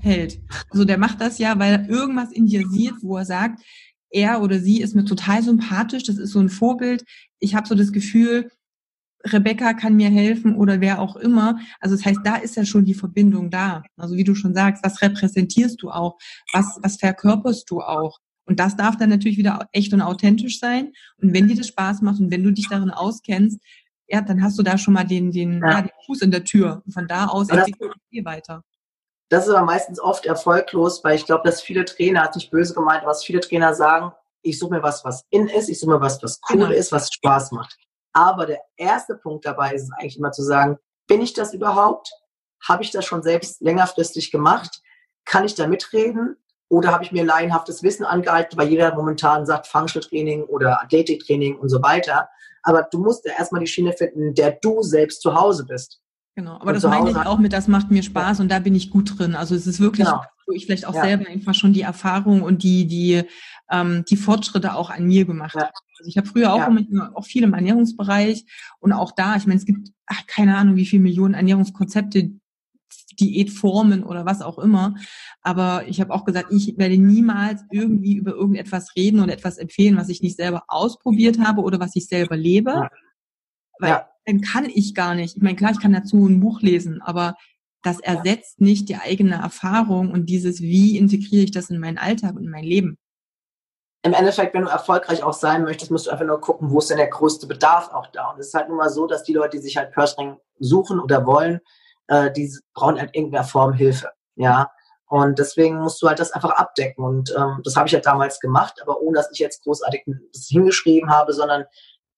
[0.00, 0.40] hält.
[0.70, 3.62] Also der macht das ja, weil er irgendwas in dir sieht, wo er sagt,
[4.10, 7.04] er oder sie ist mir total sympathisch, das ist so ein Vorbild.
[7.38, 8.50] Ich habe so das Gefühl,
[9.24, 11.58] Rebecca kann mir helfen oder wer auch immer.
[11.80, 13.82] Also das heißt, da ist ja schon die Verbindung da.
[13.96, 16.18] Also wie du schon sagst, was repräsentierst du auch?
[16.52, 18.18] Was, was verkörperst du auch?
[18.44, 20.92] Und das darf dann natürlich wieder echt und authentisch sein.
[21.18, 23.60] Und wenn dir das Spaß macht und wenn du dich darin auskennst,
[24.12, 25.70] ja, dann hast du da schon mal den, den, ja.
[25.70, 26.82] ja den Fuß in der Tür.
[26.84, 28.62] Und von da aus entwickelt es weiter.
[29.30, 32.74] das ist aber meistens oft erfolglos, weil ich glaube, dass viele Trainer, hat nicht böse
[32.74, 36.00] gemeint, was viele Trainer sagen, ich suche mir was, was in ist, ich suche mir
[36.00, 36.70] was, was cool genau.
[36.70, 37.78] ist, was Spaß macht.
[38.12, 42.12] Aber der erste Punkt dabei ist eigentlich immer zu sagen, bin ich das überhaupt?
[42.68, 44.82] Habe ich das schon selbst längerfristig gemacht?
[45.24, 46.36] Kann ich da mitreden?
[46.68, 51.68] Oder habe ich mir laienhaftes Wissen angehalten, weil jeder momentan sagt Functional oder Athletiktraining und
[51.68, 52.28] so weiter.
[52.62, 56.00] Aber du musst ja erstmal die Schiene finden, der du selbst zu Hause bist.
[56.34, 58.74] Genau, aber und das meine ich auch mit, das macht mir Spaß und da bin
[58.74, 59.34] ich gut drin.
[59.34, 60.22] Also es ist wirklich, genau.
[60.46, 61.02] wo ich vielleicht auch ja.
[61.02, 63.22] selber einfach schon die Erfahrung und die, die,
[63.70, 65.62] ähm, die Fortschritte auch an mir gemacht ja.
[65.62, 65.72] habe.
[65.98, 66.66] Also ich habe früher auch, ja.
[66.68, 68.46] immer, auch viel im Ernährungsbereich
[68.80, 72.30] und auch da, ich meine, es gibt ach, keine Ahnung, wie viele Millionen Ernährungskonzepte,
[73.18, 74.94] Diätformen oder was auch immer.
[75.42, 79.96] Aber ich habe auch gesagt, ich werde niemals irgendwie über irgendetwas reden und etwas empfehlen,
[79.96, 82.70] was ich nicht selber ausprobiert habe oder was ich selber lebe.
[82.70, 82.90] Ja.
[83.78, 84.08] Weil ja.
[84.26, 85.36] dann kann ich gar nicht.
[85.36, 87.34] Ich meine, klar, ich kann dazu ein Buch lesen, aber
[87.82, 92.36] das ersetzt nicht die eigene Erfahrung und dieses, wie integriere ich das in meinen Alltag
[92.36, 92.96] und in mein Leben.
[94.04, 96.90] Im Endeffekt, wenn du erfolgreich auch sein möchtest, musst du einfach nur gucken, wo ist
[96.90, 98.30] denn der größte Bedarf auch da.
[98.30, 100.98] Und es ist halt nun mal so, dass die Leute, die sich halt Personal suchen
[100.98, 101.60] oder wollen,
[102.08, 104.10] äh, die brauchen halt irgendeiner Form Hilfe.
[104.36, 104.70] Ja.
[105.06, 107.04] Und deswegen musst du halt das einfach abdecken.
[107.04, 110.46] Und ähm, das habe ich halt damals gemacht, aber ohne dass ich jetzt großartig das
[110.48, 111.64] hingeschrieben habe, sondern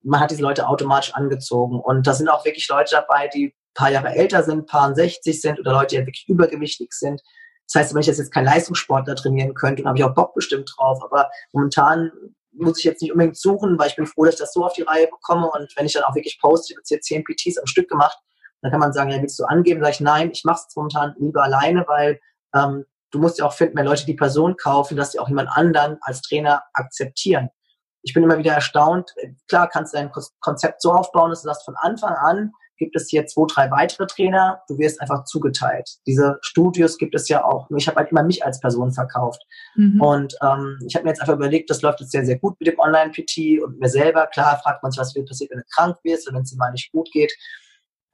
[0.03, 1.81] man hat diese Leute automatisch angezogen.
[1.81, 5.59] Und da sind auch wirklich Leute dabei, die paar Jahre älter sind, paar 60 sind
[5.59, 7.21] oder Leute, die wirklich übergewichtig sind.
[7.67, 10.71] Das heißt, wenn ich jetzt kein Leistungssportler trainieren könnte, dann habe ich auch Bock bestimmt
[10.77, 11.03] drauf.
[11.03, 12.13] Aber momentan
[12.53, 14.75] muss ich jetzt nicht unbedingt suchen, weil ich bin froh, dass ich das so auf
[14.75, 15.51] die Reihe bekomme.
[15.51, 17.89] Und wenn ich dann auch wirklich poste, ich habe jetzt hier 10 PTs am Stück
[17.89, 18.17] gemacht,
[18.65, 19.83] dann kann man sagen, ja, willst du angeben?
[19.83, 22.19] Sag ich, nein, ich mache es momentan lieber alleine, weil
[22.55, 25.51] ähm, du musst ja auch finden, wenn Leute die Person kaufen, dass sie auch jemand
[25.51, 27.51] anderen als Trainer akzeptieren.
[28.01, 29.15] Ich bin immer wieder erstaunt.
[29.49, 30.11] Klar kannst du dein
[30.41, 34.07] Konzept so aufbauen, dass du sagst, von Anfang an gibt es hier zwei, drei weitere
[34.07, 35.89] Trainer, du wirst einfach zugeteilt.
[36.07, 37.69] Diese Studios gibt es ja auch.
[37.69, 39.43] Nur ich habe halt immer mich als Person verkauft.
[39.77, 40.01] Mhm.
[40.01, 42.67] Und ähm, ich habe mir jetzt einfach überlegt, das läuft jetzt sehr, sehr gut mit
[42.67, 44.27] dem Online-PT und mir selber.
[44.29, 46.57] Klar fragt man sich, was wird passiert, wenn du krank wirst oder wenn es dir
[46.57, 47.33] mal nicht gut geht.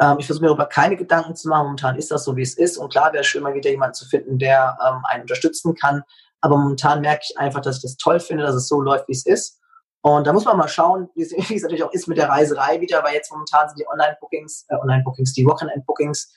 [0.00, 1.64] Ähm, ich versuche mir darüber keine Gedanken zu machen.
[1.64, 2.78] Momentan ist das so, wie es ist.
[2.78, 6.02] Und klar wäre es schön, mal wieder jemanden zu finden, der ähm, einen unterstützen kann.
[6.40, 9.12] Aber momentan merke ich einfach, dass ich das toll finde, dass es so läuft, wie
[9.12, 9.60] es ist.
[10.02, 12.28] Und da muss man mal schauen, wie es, wie es natürlich auch ist mit der
[12.28, 16.32] Reiserei wieder, weil jetzt momentan sind die Online-Bookings, äh, Online-Bookings, die Wochenend-Bookings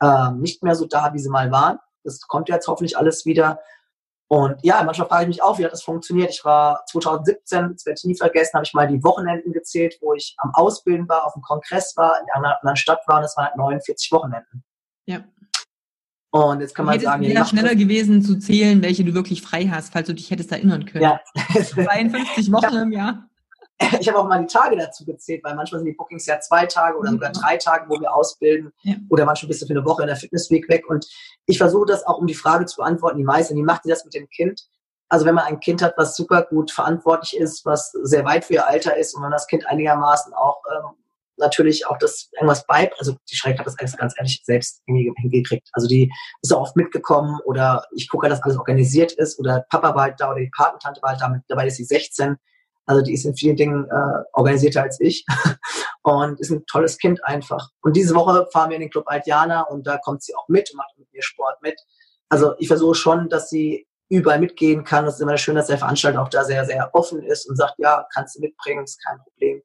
[0.00, 1.78] äh, nicht mehr so da, wie sie mal waren.
[2.04, 3.58] Das kommt jetzt hoffentlich alles wieder.
[4.28, 6.30] Und ja, manchmal frage ich mich auch, wie hat das funktioniert.
[6.30, 10.14] Ich war 2017, das werde ich nie vergessen, habe ich mal die Wochenenden gezählt, wo
[10.14, 13.36] ich am Ausbilden war, auf dem Kongress war, in einer anderen Stadt war und das
[13.36, 14.64] waren halt 49 Wochenenden.
[15.06, 15.24] Ja.
[16.30, 17.78] Und jetzt kann man sagen, wäre schneller das.
[17.78, 21.04] gewesen zu zählen, welche du wirklich frei hast, falls du dich hättest erinnern können.
[21.04, 21.20] Ja.
[21.62, 23.28] 52 Wochen im Jahr.
[24.00, 26.66] ich habe auch mal die Tage dazu gezählt, weil manchmal sind die Bookings ja zwei
[26.66, 28.72] Tage oder sogar drei Tage, wo wir ausbilden.
[28.82, 28.94] Ja.
[29.10, 30.88] Oder manchmal bist du für eine Woche in der Fitnessweek weg.
[30.88, 31.06] Und
[31.46, 34.04] ich versuche das auch, um die Frage zu beantworten, die meisten, wie macht ihr das
[34.04, 34.66] mit dem Kind?
[35.08, 38.54] Also wenn man ein Kind hat, was super gut verantwortlich ist, was sehr weit für
[38.54, 40.96] ihr Alter ist und wenn das Kind einigermaßen auch ähm,
[41.36, 45.68] natürlich auch das irgendwas bei, also die Schreck hat das alles ganz ehrlich selbst hingekriegt.
[45.72, 46.10] Also die
[46.42, 50.20] ist auch oft mitgekommen oder ich gucke, dass alles organisiert ist oder Papa war halt
[50.20, 52.36] da oder die Patentante war halt da, mit, dabei ist sie 16
[52.86, 55.24] also die ist in vielen Dingen äh, organisierter als ich
[56.02, 57.70] und ist ein tolles Kind einfach.
[57.82, 60.70] Und diese Woche fahren wir in den Club Altiana und da kommt sie auch mit
[60.70, 61.78] und macht mit mir Sport mit.
[62.28, 65.04] Also ich versuche schon, dass sie überall mitgehen kann.
[65.04, 67.74] Das ist immer schön, dass der Veranstalter auch da sehr, sehr offen ist und sagt,
[67.78, 69.62] ja, kannst du mitbringen, ist kein Problem.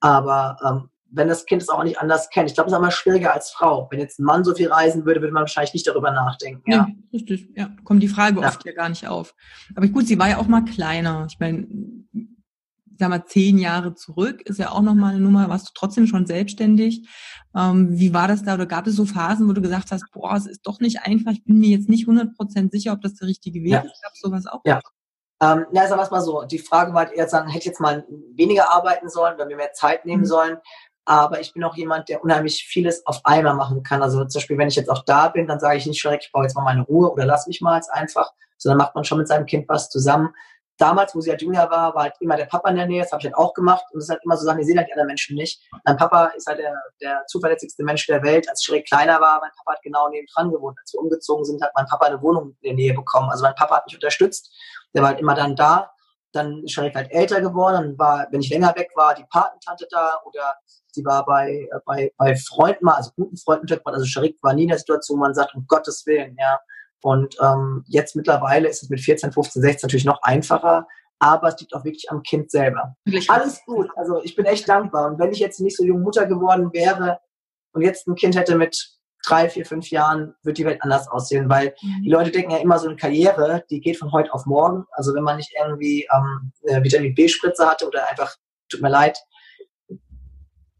[0.00, 2.90] Aber ähm, wenn das Kind es auch nicht anders kennt, ich glaube, es ist immer
[2.90, 3.88] schwieriger als Frau.
[3.90, 6.62] Wenn jetzt ein Mann so viel reisen würde, würde man wahrscheinlich nicht darüber nachdenken.
[6.70, 7.48] Ja, ja richtig.
[7.54, 8.48] Ja, kommt die Frage ja.
[8.48, 9.34] oft ja gar nicht auf.
[9.74, 11.26] Aber gut, sie war ja auch mal kleiner.
[11.28, 11.66] Ich meine,
[13.02, 16.24] sag mal, zehn Jahre zurück, ist ja auch nochmal eine Nummer, warst du trotzdem schon
[16.24, 17.08] selbstständig.
[17.56, 18.54] Ähm, wie war das da?
[18.54, 21.32] Oder gab es so Phasen, wo du gesagt hast, boah, es ist doch nicht einfach,
[21.32, 23.80] ich bin mir jetzt nicht 100% sicher, ob das der richtige Weg ja.
[23.80, 24.02] ist?
[24.02, 24.60] Gab es sowas auch?
[24.64, 24.80] Ja.
[25.42, 26.42] Ähm, na, sagen wir es mal so.
[26.44, 29.72] Die Frage war eher sagen, hätte ich jetzt mal weniger arbeiten sollen, oder mir mehr
[29.72, 30.26] Zeit nehmen mhm.
[30.26, 30.56] sollen.
[31.04, 34.00] Aber ich bin auch jemand, der unheimlich vieles auf einmal machen kann.
[34.00, 36.32] Also zum Beispiel, wenn ich jetzt auch da bin, dann sage ich nicht direkt, ich
[36.32, 39.18] brauche jetzt mal meine Ruhe oder lass mich mal jetzt einfach, sondern macht man schon
[39.18, 40.32] mit seinem Kind was zusammen
[40.82, 43.02] damals, wo sie halt jünger war, war halt immer der Papa in der Nähe.
[43.02, 43.84] Das habe ich halt auch gemacht.
[43.92, 45.62] Und das ist halt immer so Sachen, die sehen halt die anderen Menschen nicht.
[45.84, 48.48] Mein Papa ist halt der, der zuverlässigste Mensch der Welt.
[48.48, 50.76] Als schräg kleiner war, mein Papa hat genau neben dran gewohnt.
[50.80, 53.30] Als wir umgezogen sind, hat mein Papa eine Wohnung in der Nähe bekommen.
[53.30, 54.52] Also mein Papa hat mich unterstützt.
[54.92, 55.92] Der war halt immer dann da.
[56.32, 57.74] Dann ist Sharif halt älter geworden.
[57.74, 60.56] Dann war, wenn ich länger weg war, die Patentante da oder
[60.90, 63.68] sie war bei, bei, bei Freunden mal, also guten Freunden.
[63.84, 66.58] Also Sharif war nie in der Situation, wo man sagt, um Gottes Willen, ja,
[67.02, 70.86] und ähm, jetzt mittlerweile ist es mit 14, 15, 16 natürlich noch einfacher,
[71.18, 72.96] aber es liegt auch wirklich am Kind selber.
[73.04, 73.30] Wirklich?
[73.30, 73.90] Alles gut.
[73.96, 75.10] Also ich bin echt dankbar.
[75.10, 77.20] Und wenn ich jetzt nicht so junge Mutter geworden wäre
[77.72, 81.48] und jetzt ein Kind hätte mit drei, vier, fünf Jahren wird die Welt anders aussehen,
[81.48, 81.74] weil
[82.04, 84.84] die Leute denken ja immer so eine Karriere, die geht von heute auf morgen.
[84.92, 88.34] Also wenn man nicht irgendwie ähm, eine Vitamin B-Spritze hatte oder einfach,
[88.68, 89.18] tut mir leid,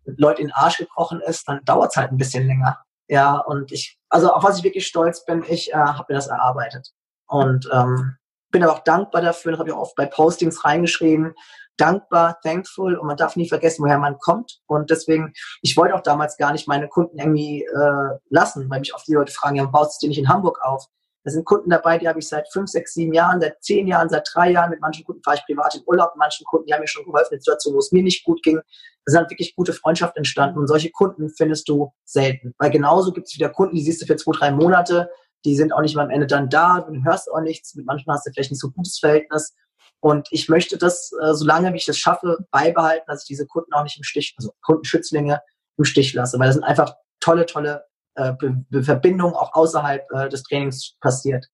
[0.04, 2.78] Leute in den Arsch gekrochen ist, dann dauert es halt ein bisschen länger.
[3.12, 6.28] Ja, und ich, also auf was ich wirklich stolz bin, ich äh, habe mir das
[6.28, 6.92] erarbeitet.
[7.26, 8.16] Und ähm,
[8.50, 11.34] bin aber auch dankbar dafür, das habe ich auch oft bei Postings reingeschrieben,
[11.76, 14.60] dankbar, thankful und man darf nie vergessen, woher man kommt.
[14.64, 18.94] Und deswegen, ich wollte auch damals gar nicht meine Kunden irgendwie äh, lassen, weil mich
[18.94, 20.86] oft die Leute fragen, ja, baust du die nicht in Hamburg auf?
[21.24, 24.08] Da sind Kunden dabei, die habe ich seit fünf, sechs, sieben Jahren, seit zehn Jahren,
[24.08, 24.70] seit drei Jahren.
[24.70, 27.04] Mit manchen Kunden fahre ich privat in Urlaub, mit manchen Kunden, die haben mir schon
[27.04, 28.60] geholfen in Situationen, wo es mir nicht gut ging.
[29.04, 32.54] Da sind wirklich gute Freundschaften entstanden und solche Kunden findest du selten.
[32.58, 35.10] Weil genauso gibt es wieder Kunden, die siehst du für zwei, drei Monate,
[35.44, 38.10] die sind auch nicht mehr am Ende dann da, du hörst auch nichts, mit manchen
[38.12, 39.54] hast du vielleicht nicht so gutes Verhältnis.
[40.00, 43.84] Und ich möchte das, äh, solange ich das schaffe, beibehalten, dass ich diese Kunden auch
[43.84, 45.40] nicht im Stich, also Kundenschützlinge
[45.78, 50.04] im Stich lasse, weil das sind einfach tolle, tolle äh, Be Be Verbindungen auch außerhalb
[50.12, 51.46] äh, des Trainings passiert.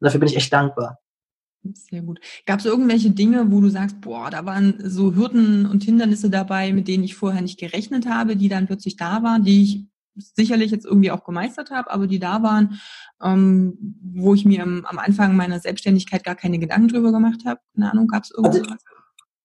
[0.00, 0.98] Und dafür bin ich echt dankbar.
[1.72, 2.20] Sehr gut.
[2.44, 6.72] Gab es irgendwelche Dinge, wo du sagst, boah, da waren so Hürden und Hindernisse dabei,
[6.72, 9.84] mit denen ich vorher nicht gerechnet habe, die dann plötzlich da waren, die ich
[10.16, 12.80] sicherlich jetzt irgendwie auch gemeistert habe, aber die da waren,
[13.22, 13.78] ähm,
[14.14, 17.60] wo ich mir am, am, Anfang meiner Selbstständigkeit gar keine Gedanken drüber gemacht habe.
[17.74, 18.60] Keine Ahnung, gab es irgendwas?
[18.60, 18.74] Also,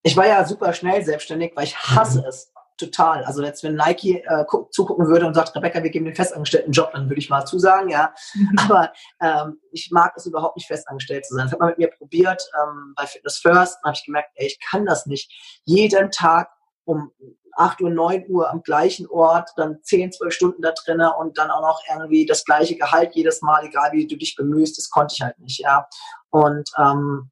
[0.04, 2.26] ich war ja super schnell selbstständig, weil ich hasse mhm.
[2.28, 3.24] es total.
[3.26, 6.92] Also jetzt, wenn Nike äh, zugucken würde und sagt, Rebecca, wir geben den festangestellten Job,
[6.94, 8.14] dann würde ich mal zusagen, ja.
[8.34, 8.56] Mhm.
[8.70, 11.46] Aber ähm, ich mag es überhaupt nicht, festangestellt zu sein.
[11.46, 13.78] Das hat man mit mir probiert ähm, bei Fitness First.
[13.82, 15.32] Dann habe ich gemerkt, ey, ich kann das nicht.
[15.66, 16.50] Jeden Tag
[16.86, 17.12] um
[17.56, 21.52] 8 Uhr, 9 Uhr am gleichen Ort, dann 10, 12 Stunden da drinnen und dann
[21.52, 25.14] auch noch irgendwie das gleiche Gehalt jedes Mal, egal wie du dich bemühst, das konnte
[25.16, 25.88] ich halt nicht, ja.
[26.30, 27.32] Und ähm,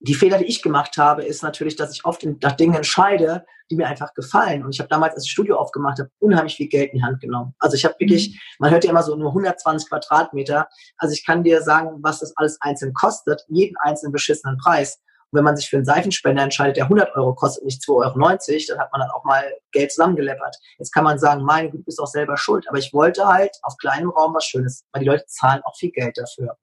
[0.00, 3.76] die Fehler, die ich gemacht habe, ist natürlich, dass ich oft nach Dingen entscheide, die
[3.76, 4.64] mir einfach gefallen.
[4.64, 7.20] Und ich habe damals, als ich Studio aufgemacht habe, unheimlich viel Geld in die Hand
[7.20, 7.54] genommen.
[7.58, 8.38] Also ich habe wirklich, mhm.
[8.58, 10.68] man hört ja immer so nur 120 Quadratmeter.
[10.96, 14.98] Also ich kann dir sagen, was das alles einzeln kostet, jeden einzelnen beschissenen Preis.
[15.30, 18.14] Und wenn man sich für einen Seifenspender entscheidet, der 100 Euro kostet, nicht 2,90 Euro,
[18.68, 20.56] dann hat man dann auch mal Geld zusammengeleppert.
[20.78, 22.66] Jetzt kann man sagen, meine, du bist auch selber schuld.
[22.68, 25.92] Aber ich wollte halt auf kleinem Raum was Schönes, weil die Leute zahlen auch viel
[25.92, 26.56] Geld dafür.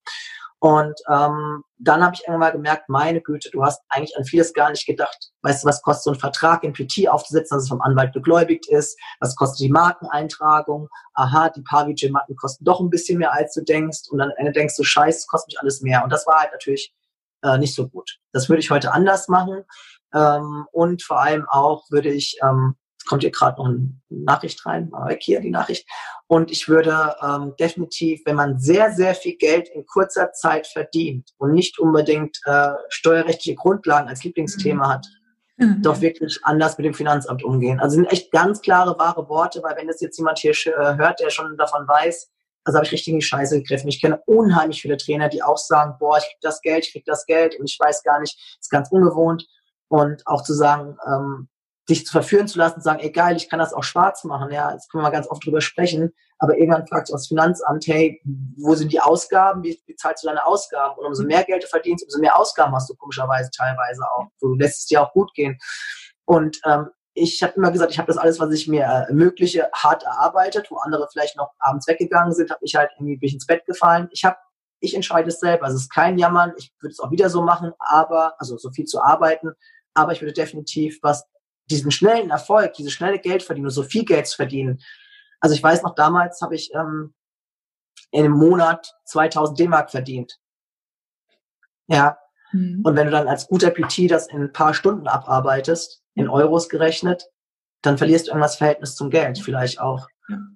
[0.60, 4.72] Und ähm, dann habe ich irgendwann gemerkt, meine Güte, du hast eigentlich an vieles gar
[4.72, 5.32] nicht gedacht.
[5.44, 8.68] Weißt du, was kostet so ein Vertrag in PT aufzusetzen, dass es vom Anwalt begläubigt
[8.68, 9.00] ist?
[9.20, 10.90] Was kostet die Markeneintragung?
[11.14, 14.10] Aha, die Pavi-Gym-Matten kosten doch ein bisschen mehr, als du denkst.
[14.10, 16.04] Und dann denkst du, scheiße, es kostet mich alles mehr.
[16.04, 16.92] Und das war halt natürlich
[17.44, 18.18] äh, nicht so gut.
[18.32, 19.64] Das würde ich heute anders machen.
[20.14, 22.76] Ähm, und vor allem auch würde ich, ähm,
[23.08, 25.88] kommt hier gerade noch eine Nachricht rein, mal weg hier die Nachricht.
[26.28, 31.32] Und ich würde ähm, definitiv, wenn man sehr, sehr viel Geld in kurzer Zeit verdient
[31.38, 34.92] und nicht unbedingt äh, steuerrechtliche Grundlagen als Lieblingsthema mhm.
[34.92, 35.08] hat,
[35.58, 35.82] mhm.
[35.82, 37.80] doch wirklich anders mit dem Finanzamt umgehen.
[37.80, 41.20] Also sind echt ganz klare, wahre Worte, weil wenn das jetzt jemand hier äh, hört,
[41.20, 42.30] der schon davon weiß,
[42.68, 43.88] also habe ich richtig in die Scheiße gegriffen.
[43.88, 47.06] Ich kenne unheimlich viele Trainer, die auch sagen, boah, ich krieg das Geld, ich krieg
[47.06, 49.48] das Geld und ich weiß gar nicht, ist ganz ungewohnt.
[49.88, 51.48] Und auch zu sagen, ähm,
[51.90, 54.92] dich zu verführen zu lassen, sagen, egal, ich kann das auch schwarz machen, ja, jetzt
[54.92, 58.22] können wir mal ganz oft drüber sprechen, aber irgendwann fragt das Finanzamt, hey,
[58.58, 61.00] wo sind die Ausgaben, wie, zahlst du deine Ausgaben?
[61.00, 64.28] Und umso mehr Geld du verdienst, umso mehr Ausgaben hast du komischerweise teilweise auch.
[64.40, 65.58] Du lässt es dir auch gut gehen.
[66.26, 70.04] Und ähm, ich habe immer gesagt, ich habe das alles, was ich mir ermögliche, hart
[70.04, 73.48] erarbeitet, wo andere vielleicht noch abends weggegangen sind, habe ich halt irgendwie bin ich ins
[73.48, 74.08] Bett gefallen.
[74.12, 74.38] Ich habe,
[74.80, 75.66] ich entscheide es selber.
[75.66, 76.54] Also es ist kein Jammern.
[76.58, 79.54] Ich würde es auch wieder so machen, aber also so viel zu arbeiten.
[79.96, 81.26] Aber ich würde definitiv was
[81.70, 84.80] diesen schnellen Erfolg, dieses schnelle Geld verdienen, so viel Geld zu verdienen.
[85.40, 87.14] Also ich weiß noch damals habe ich ähm,
[88.12, 90.40] in einem Monat 2000 D-Mark verdient.
[91.88, 92.18] Ja.
[92.52, 92.82] Mhm.
[92.84, 96.70] Und wenn du dann als guter PT das in ein paar Stunden abarbeitest, in Euros
[96.70, 97.30] gerechnet,
[97.82, 100.08] dann verlierst du irgendwas Verhältnis zum Geld vielleicht auch.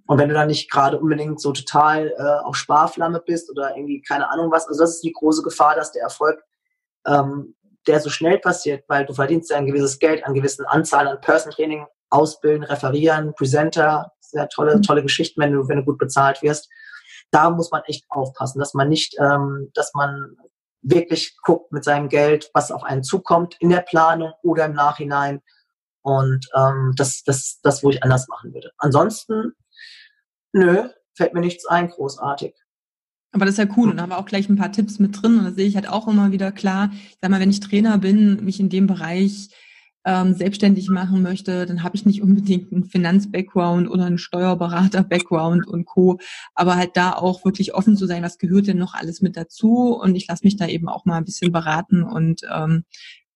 [0.05, 4.01] Und wenn du dann nicht gerade unbedingt so total äh, auf Sparflamme bist oder irgendwie
[4.01, 6.43] keine Ahnung was, also das ist die große Gefahr, dass der Erfolg,
[7.07, 7.55] ähm,
[7.87, 11.21] der so schnell passiert, weil du verdienst ja ein gewisses Geld an gewissen Anzahlen an
[11.21, 14.81] Person Training, Ausbilden, Referieren, Presenter, sehr tolle, mhm.
[14.81, 16.69] tolle Geschichten, wenn du, wenn du gut bezahlt wirst.
[17.31, 20.35] Da muss man echt aufpassen, dass man nicht, ähm, dass man
[20.81, 25.41] wirklich guckt mit seinem Geld, was auf einen zukommt in der Planung oder im Nachhinein.
[26.01, 28.71] Und ähm, das, das, das, wo ich anders machen würde.
[28.77, 29.53] Ansonsten,
[30.51, 32.55] nö, fällt mir nichts ein, großartig.
[33.31, 35.21] Aber das ist ja cool und da haben wir auch gleich ein paar Tipps mit
[35.21, 36.91] drin und das sehe ich halt auch immer wieder klar.
[36.93, 39.49] Ich sag mal, wenn ich Trainer bin, mich in dem Bereich
[40.03, 45.85] ähm, selbstständig machen möchte, dann habe ich nicht unbedingt einen Finanz-Background oder einen Steuerberater-Background und
[45.85, 46.19] Co.
[46.55, 49.93] Aber halt da auch wirklich offen zu sein, was gehört denn noch alles mit dazu
[49.93, 52.83] und ich lasse mich da eben auch mal ein bisschen beraten und ähm,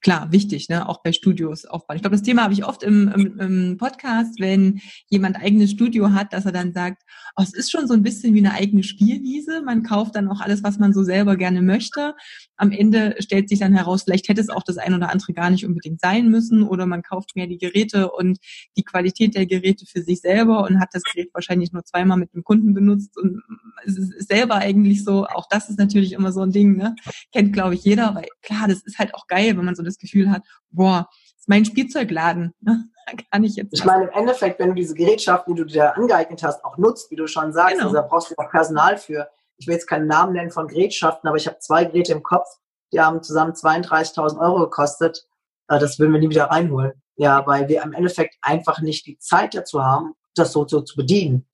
[0.05, 0.87] klar, wichtig, ne?
[0.87, 1.95] auch bei Studios aufbauen.
[1.95, 4.79] Ich glaube, das Thema habe ich oft im, im, im Podcast, wenn
[5.09, 7.01] jemand eigenes Studio hat, dass er dann sagt,
[7.35, 9.63] oh, es ist schon so ein bisschen wie eine eigene Spielwiese.
[9.63, 12.13] Man kauft dann auch alles, was man so selber gerne möchte.
[12.55, 15.49] Am Ende stellt sich dann heraus, vielleicht hätte es auch das ein oder andere gar
[15.49, 18.37] nicht unbedingt sein müssen oder man kauft mehr die Geräte und
[18.77, 22.31] die Qualität der Geräte für sich selber und hat das Gerät wahrscheinlich nur zweimal mit
[22.35, 23.41] dem Kunden benutzt und
[23.85, 26.95] es ist selber eigentlich so, auch das ist natürlich immer so ein Ding, ne?
[27.31, 29.94] Kennt, glaube ich, jeder, weil klar, das ist halt auch geil, wenn man so das
[29.95, 31.09] das Gefühl hat, boah,
[31.45, 32.53] ist mein Spielzeugladen.
[32.61, 32.89] Ne?
[33.05, 33.73] Da kann ich jetzt.
[33.73, 37.11] Ich meine, im Endeffekt, wenn du diese Gerätschaften, die du dir angeeignet hast, auch nutzt,
[37.11, 37.85] wie du schon sagst, genau.
[37.85, 39.29] also da brauchst du auch Personal für.
[39.57, 42.47] Ich will jetzt keinen Namen nennen von Gerätschaften, aber ich habe zwei Geräte im Kopf,
[42.91, 45.27] die haben zusammen 32.000 Euro gekostet.
[45.67, 46.93] Äh, das würden wir nie wieder reinholen.
[47.15, 50.97] Ja, weil wir im Endeffekt einfach nicht die Zeit dazu haben, das so, so zu
[50.97, 51.47] bedienen.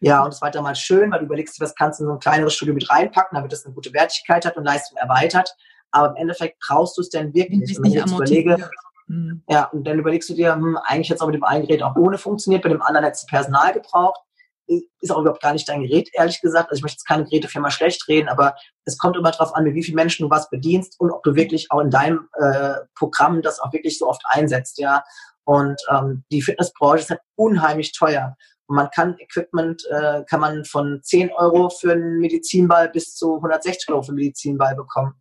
[0.00, 2.18] Ja, und es war damals schön, weil du überlegst, was kannst du in so ein
[2.18, 5.54] kleineres Studio mit reinpacken, damit es eine gute Wertigkeit hat und Leistung erweitert
[5.92, 7.78] aber im Endeffekt brauchst du es denn wirklich?
[7.78, 8.70] Wenn ich jetzt überlege,
[9.06, 9.42] hm.
[9.48, 11.82] ja, und dann überlegst du dir, hm, eigentlich hätte es auch mit dem einen Gerät
[11.82, 14.20] auch ohne funktioniert, bei dem anderen hättest du Personal gebraucht.
[14.66, 16.70] Ist auch überhaupt gar nicht dein Gerät, ehrlich gesagt.
[16.70, 19.74] Also ich möchte jetzt keine Gerätefirma schlecht reden, aber es kommt immer darauf an, mit
[19.74, 23.42] wie vielen Menschen du was bedienst und ob du wirklich auch in deinem äh, Programm
[23.42, 25.04] das auch wirklich so oft einsetzt, ja.
[25.44, 28.36] Und ähm, die Fitnessbranche ist halt unheimlich teuer.
[28.66, 33.34] Und man kann Equipment, äh, kann man von 10 Euro für einen Medizinball bis zu
[33.34, 35.20] 160 Euro für einen Medizinball bekommen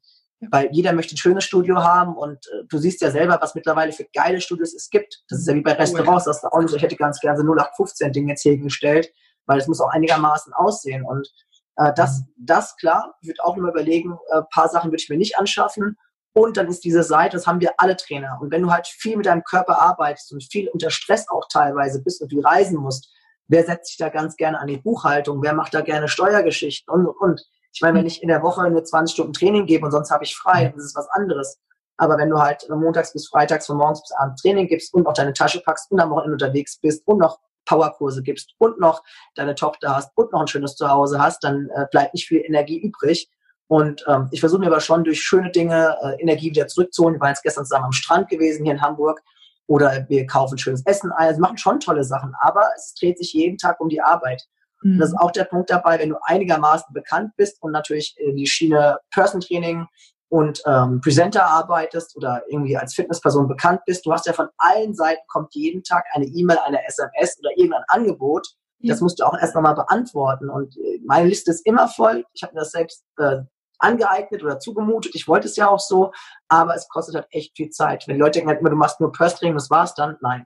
[0.49, 3.91] weil jeder möchte ein schönes Studio haben und äh, du siehst ja selber, was mittlerweile
[3.91, 5.23] für geile Studios es gibt.
[5.29, 7.37] Das ist ja wie bei Restaurants, das ist auch nicht so, ich hätte ganz gerne
[7.37, 9.11] so 0815 Ding jetzt hier gestellt,
[9.45, 11.05] weil es muss auch einigermaßen aussehen.
[11.05, 11.29] Und
[11.77, 15.17] äh, das, das klar, ich würde auch immer überlegen, äh, paar Sachen würde ich mir
[15.17, 15.97] nicht anschaffen.
[16.33, 18.39] Und dann ist diese Seite, das haben wir alle Trainer.
[18.41, 22.01] Und wenn du halt viel mit deinem Körper arbeitest und viel unter Stress auch teilweise
[22.01, 23.13] bist und viel reisen musst,
[23.47, 27.05] wer setzt sich da ganz gerne an die Buchhaltung, wer macht da gerne Steuergeschichten und,
[27.05, 27.41] und, und
[27.73, 30.23] ich meine, wenn ich in der Woche nur 20 Stunden Training gebe und sonst habe
[30.23, 31.59] ich frei, das ist was anderes.
[31.97, 35.13] Aber wenn du halt montags bis freitags von morgens bis abends Training gibst und auch
[35.13, 39.03] deine Tasche packst und am Wochenende unterwegs bist und noch Powerkurse gibst und noch
[39.35, 42.79] deine Tochter hast und noch ein schönes Zuhause hast, dann äh, bleibt nicht viel Energie
[42.79, 43.29] übrig.
[43.67, 47.15] Und ähm, ich versuche mir aber schon durch schöne Dinge äh, Energie wieder zurückzuholen.
[47.15, 49.21] Wir waren jetzt gestern zusammen am Strand gewesen hier in Hamburg
[49.67, 51.29] oder wir kaufen schönes Essen ein.
[51.29, 54.43] Also machen schon tolle Sachen, aber es dreht sich jeden Tag um die Arbeit.
[54.81, 54.99] Mhm.
[54.99, 58.47] Das ist auch der Punkt dabei, wenn du einigermaßen bekannt bist und natürlich in die
[58.47, 59.87] Schiene Person Training
[60.29, 64.95] und ähm, Presenter arbeitest oder irgendwie als Fitnessperson bekannt bist, du hast ja von allen
[64.95, 68.47] Seiten kommt jeden Tag eine E-Mail, eine SMS oder irgendein Angebot.
[68.79, 68.93] Ja.
[68.93, 70.49] Das musst du auch erst nochmal beantworten.
[70.49, 72.23] Und äh, meine Liste ist immer voll.
[72.33, 73.41] Ich habe mir das selbst äh,
[73.77, 75.15] angeeignet oder zugemutet.
[75.15, 76.13] Ich wollte es ja auch so,
[76.47, 78.07] aber es kostet halt echt viel Zeit.
[78.07, 80.17] Wenn Leute denken halt immer, du machst nur Purse Training, das war's dann.
[80.21, 80.45] Nein.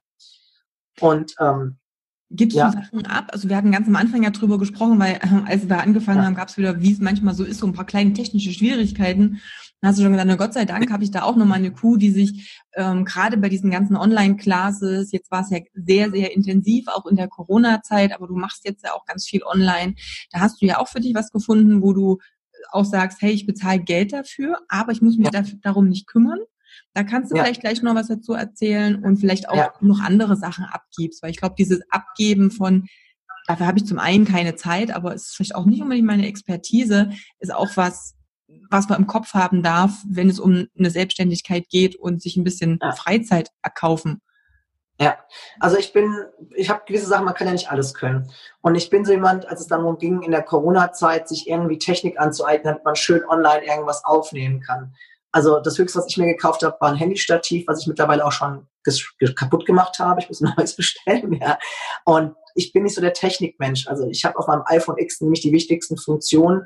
[1.00, 1.78] Und ähm,
[2.32, 2.72] Gibst ja.
[2.72, 3.30] du Sachen ab?
[3.32, 6.26] Also wir hatten ganz am Anfang ja drüber gesprochen, weil äh, als wir angefangen ja.
[6.26, 9.42] haben, gab es wieder, wie es manchmal so ist, so ein paar kleine technische Schwierigkeiten.
[9.82, 11.72] Dann hast du schon gesagt, na Gott sei Dank habe ich da auch nochmal eine
[11.72, 16.34] Kuh, die sich ähm, gerade bei diesen ganzen Online-Classes, jetzt war es ja sehr, sehr
[16.34, 19.94] intensiv, auch in der Corona-Zeit, aber du machst jetzt ja auch ganz viel online.
[20.32, 22.18] Da hast du ja auch für dich was gefunden, wo du
[22.72, 25.32] auch sagst, hey, ich bezahle Geld dafür, aber ich muss mich ja.
[25.32, 26.40] dafür, darum nicht kümmern.
[26.96, 27.44] Da kannst du ja.
[27.44, 29.74] vielleicht gleich noch was dazu erzählen und vielleicht auch ja.
[29.82, 32.88] noch andere Sachen abgibst, weil ich glaube, dieses Abgeben von,
[33.48, 36.26] dafür habe ich zum einen keine Zeit, aber es ist vielleicht auch nicht unbedingt meine
[36.26, 38.16] Expertise, ist auch was,
[38.72, 42.46] was man im Kopf haben darf, wenn es um eine Selbstständigkeit geht und sich ein
[42.46, 42.94] bisschen ja.
[42.94, 44.22] Freizeit erkaufen.
[44.98, 45.18] Ja,
[45.60, 46.16] also ich bin,
[46.56, 48.32] ich habe gewisse Sachen, man kann ja nicht alles können.
[48.62, 51.78] Und ich bin so jemand, als es dann darum ging, in der Corona-Zeit sich irgendwie
[51.78, 54.96] Technik anzueignen, damit man schön online irgendwas aufnehmen kann.
[55.36, 58.32] Also das Höchste, was ich mir gekauft habe, war ein Handystativ, was ich mittlerweile auch
[58.32, 58.70] schon
[59.36, 60.22] kaputt gemacht habe.
[60.22, 61.34] Ich muss ein neues bestellen.
[61.34, 61.60] Ja.
[62.06, 63.86] Und ich bin nicht so der Technikmensch.
[63.90, 66.66] Also ich habe auf meinem iPhone X nämlich die wichtigsten Funktionen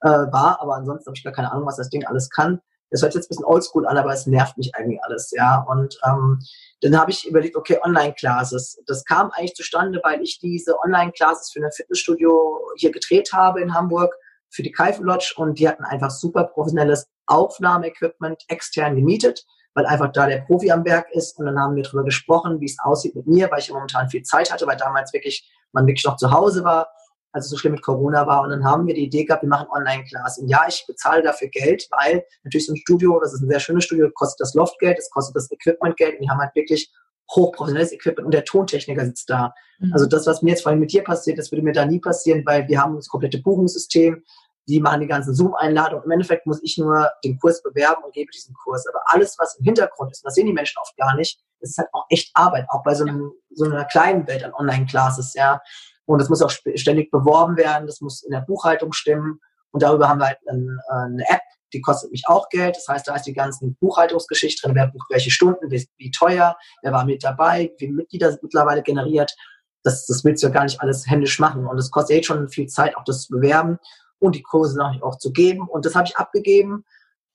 [0.00, 2.62] äh, war, aber ansonsten habe ich gar keine Ahnung, was das Ding alles kann.
[2.90, 5.66] Das hört jetzt ein bisschen oldschool an, aber es nervt mich eigentlich alles, ja.
[5.68, 6.38] Und ähm,
[6.80, 8.82] dann habe ich überlegt, okay, Online-Classes.
[8.86, 13.74] Das kam eigentlich zustande, weil ich diese Online-Classes für ein Fitnessstudio hier gedreht habe in
[13.74, 14.14] Hamburg
[14.48, 20.12] für die Kaifen Lodge und die hatten einfach super professionelles Aufnahmeequipment extern gemietet, weil einfach
[20.12, 21.38] da der Profi am Berg ist.
[21.38, 24.08] Und dann haben wir darüber gesprochen, wie es aussieht mit mir, weil ich ja momentan
[24.08, 26.88] viel Zeit hatte, weil damals wirklich man wirklich noch zu Hause war,
[27.32, 28.42] als es so schlimm mit Corona war.
[28.42, 30.38] Und dann haben wir die Idee gehabt, wir machen Online-Class.
[30.38, 33.60] Und ja, ich bezahle dafür Geld, weil natürlich so ein Studio, das ist ein sehr
[33.60, 36.14] schönes Studio, kostet das Loftgeld, es kostet das Equipment-Geld.
[36.14, 36.90] Und die haben halt wirklich
[37.34, 39.52] hochprofessionelles Equipment und der Tontechniker sitzt da.
[39.78, 39.92] Mhm.
[39.92, 42.42] Also das, was mir jetzt vorhin mit dir passiert, das würde mir da nie passieren,
[42.46, 44.22] weil wir haben das komplette Buchungssystem,
[44.68, 46.04] die machen die ganzen Zoom-Einladungen.
[46.04, 48.86] Im Endeffekt muss ich nur den Kurs bewerben und gebe diesen Kurs.
[48.88, 51.78] Aber alles, was im Hintergrund ist, das sehen die Menschen oft gar nicht, das ist
[51.78, 55.60] halt auch echt Arbeit, auch bei so, einem, so einer kleinen Welt an Online-Classes, ja.
[56.04, 59.40] Und das muss auch ständig beworben werden, das muss in der Buchhaltung stimmen.
[59.72, 61.40] Und darüber haben wir halt eine, eine App,
[61.72, 62.76] die kostet mich auch Geld.
[62.76, 66.56] Das heißt, da ist die ganzen Buchhaltungsgeschichte drin, wer bucht welche Stunden, wie, wie teuer,
[66.82, 69.34] wer war mit dabei, wie Mitglieder sind mittlerweile generiert.
[69.82, 71.66] Das, das willst du ja gar nicht alles händisch machen.
[71.66, 73.78] Und es kostet jetzt schon viel Zeit, auch das zu bewerben
[74.18, 75.68] und die Kurse noch auch zu geben.
[75.68, 76.84] Und das habe ich abgegeben.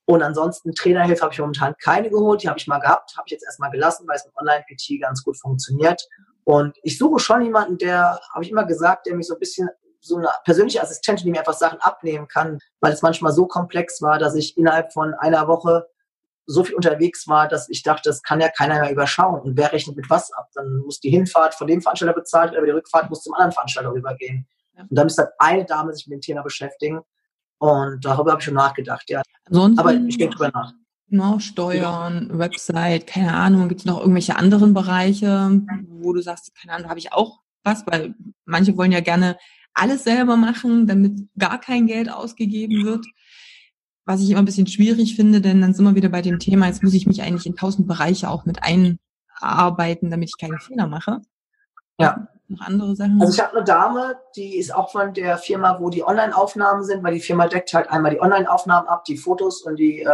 [0.04, 2.42] Und ansonsten Trainerhilfe habe ich momentan keine geholt.
[2.42, 5.22] Die habe ich mal gehabt, habe ich jetzt erstmal gelassen, weil es mit Online-PT ganz
[5.22, 6.06] gut funktioniert.
[6.44, 9.68] Und ich suche schon jemanden, der, habe ich immer gesagt, der mich so ein bisschen
[10.00, 14.02] so eine persönliche Assistentin, die mir einfach Sachen abnehmen kann, weil es manchmal so komplex
[14.02, 15.86] war, dass ich innerhalb von einer Woche
[16.46, 19.40] so viel unterwegs war, dass ich dachte, das kann ja keiner mehr überschauen.
[19.40, 20.48] Und wer rechnet mit was ab?
[20.54, 23.92] Dann muss die Hinfahrt von dem Veranstalter bezahlt, aber die Rückfahrt muss zum anderen Veranstalter
[23.92, 24.48] rübergehen.
[24.76, 27.00] Und dann müsste halt eine Dame sich mit dem Thema beschäftigen.
[27.58, 29.22] Und darüber habe ich schon nachgedacht, ja.
[29.44, 30.72] Ansonsten, aber ich denke drüber nach.
[31.08, 32.38] Noch Steuern, ja.
[32.38, 36.88] Website, keine Ahnung, gibt es noch irgendwelche anderen Bereiche, wo du sagst, keine Ahnung, da
[36.90, 38.14] habe ich auch was, weil
[38.46, 39.36] manche wollen ja gerne
[39.74, 43.06] alles selber machen, damit gar kein Geld ausgegeben wird.
[44.04, 46.66] Was ich immer ein bisschen schwierig finde, denn dann sind wir wieder bei dem Thema,
[46.66, 50.88] jetzt muss ich mich eigentlich in tausend Bereiche auch mit einarbeiten, damit ich keine Fehler
[50.88, 51.20] mache.
[51.98, 52.28] Ja.
[52.52, 53.18] Noch andere Sachen?
[53.18, 57.02] Also ich habe eine Dame, die ist auch von der Firma, wo die Online-Aufnahmen sind,
[57.02, 60.06] weil die Firma deckt halt einmal die Online-Aufnahmen ab, die Fotos und die äh,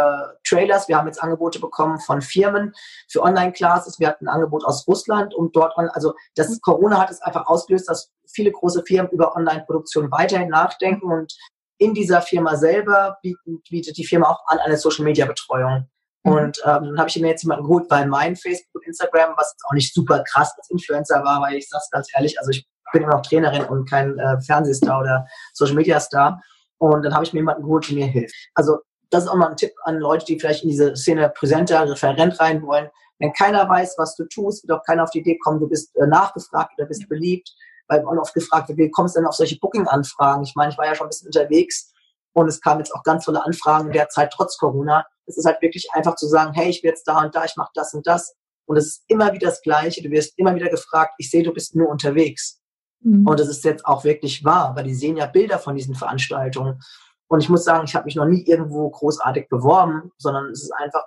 [0.45, 0.87] Trailers.
[0.87, 2.73] Wir haben jetzt Angebote bekommen von Firmen
[3.09, 3.99] für Online-Classes.
[3.99, 7.89] Wir hatten ein Angebot aus Russland und dort, also das Corona hat es einfach ausgelöst,
[7.89, 11.37] dass viele große Firmen über Online-Produktion weiterhin nachdenken und
[11.79, 15.89] in dieser Firma selber bietet, bietet die Firma auch an eine Social-Media-Betreuung.
[16.25, 16.33] Mhm.
[16.33, 19.55] Und ähm, dann habe ich mir jetzt jemanden geholt bei meinem Facebook und Instagram, was
[19.69, 23.03] auch nicht super krass als Influencer war, weil ich sag's ganz ehrlich, also ich bin
[23.03, 26.41] immer noch Trainerin und kein äh, Fernsehstar oder Social Media Star.
[26.79, 28.35] Und dann habe ich mir jemanden geholt, der mir hilft.
[28.55, 28.79] Also
[29.11, 32.39] das ist auch mal ein Tipp an Leute, die vielleicht in diese Szene präsenter, Referent
[32.41, 32.89] rein wollen.
[33.19, 35.95] Wenn keiner weiß, was du tust, wird auch keiner auf die Idee kommen, du bist
[35.97, 37.51] äh, nachgefragt oder bist beliebt,
[37.89, 40.45] weil man oft gefragt wird, wie kommst du denn auf solche Booking-Anfragen?
[40.45, 41.93] Ich meine, ich war ja schon ein bisschen unterwegs
[42.39, 45.05] und es kamen jetzt auch ganz tolle Anfragen in der Zeit trotz Corona.
[45.27, 47.57] Es ist halt wirklich einfach zu sagen, hey, ich bin jetzt da und da, ich
[47.57, 48.33] mache das und das.
[48.65, 50.05] Und es ist immer wieder das Gleiche.
[50.05, 52.61] Du wirst immer wieder gefragt, ich sehe, du bist nur unterwegs.
[53.01, 53.27] Mhm.
[53.27, 56.81] Und das ist jetzt auch wirklich wahr, weil die sehen ja Bilder von diesen Veranstaltungen.
[57.27, 60.73] Und ich muss sagen, ich habe mich noch nie irgendwo großartig beworben, sondern es ist
[60.73, 61.07] einfach,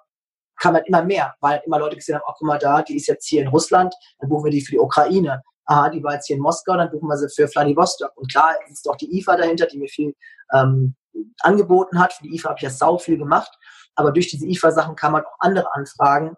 [0.58, 3.08] kam halt immer mehr, weil immer Leute gesehen haben, oh, guck mal da, die ist
[3.08, 5.42] jetzt hier in Russland, dann buchen wir die für die Ukraine.
[5.64, 8.12] Aha, die war jetzt hier in Moskau, dann buchen wir sie für Vladivostok.
[8.18, 10.14] Und klar ist doch die IFA dahinter, die mir viel
[10.54, 10.96] ähm,
[11.40, 12.14] angeboten hat.
[12.14, 13.52] Für die IFA habe ich ja sau viel gemacht.
[13.96, 16.36] Aber durch diese IFA-Sachen kamen halt auch andere Anfragen.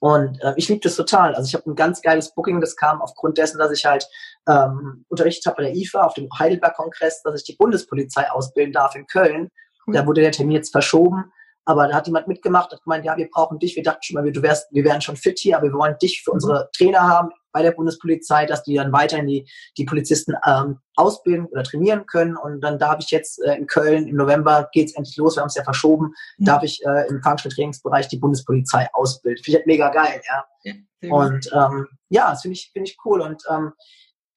[0.00, 1.34] Und äh, ich liebe das total.
[1.34, 4.06] Also ich habe ein ganz geiles Booking, das kam aufgrund dessen, dass ich halt
[4.48, 8.94] ähm, unterrichtet habe bei der IFA auf dem Heidelberg-Kongress, dass ich die Bundespolizei ausbilden darf
[8.94, 9.50] in Köln.
[9.86, 9.92] Mhm.
[9.92, 11.32] Da wurde der Termin jetzt verschoben.
[11.66, 13.76] Aber da hat jemand mitgemacht, hat gemeint, ja, wir brauchen dich.
[13.76, 16.22] Wir dachten schon mal, du wärst, wir wären schon fit hier, aber wir wollen dich
[16.22, 20.78] für unsere Trainer haben bei der Bundespolizei, dass die dann weiterhin die, die Polizisten ähm,
[20.96, 22.36] ausbilden oder trainieren können.
[22.36, 25.48] Und dann darf ich jetzt äh, in Köln im November geht's endlich los, wir haben
[25.48, 26.44] es ja verschoben, mhm.
[26.44, 29.42] darf ich äh, im Functional die Bundespolizei ausbilden.
[29.42, 30.44] Finde ich halt mega geil, ja.
[30.64, 33.20] ja und ähm, ja, das finde ich, finde ich cool.
[33.20, 33.72] Und ähm,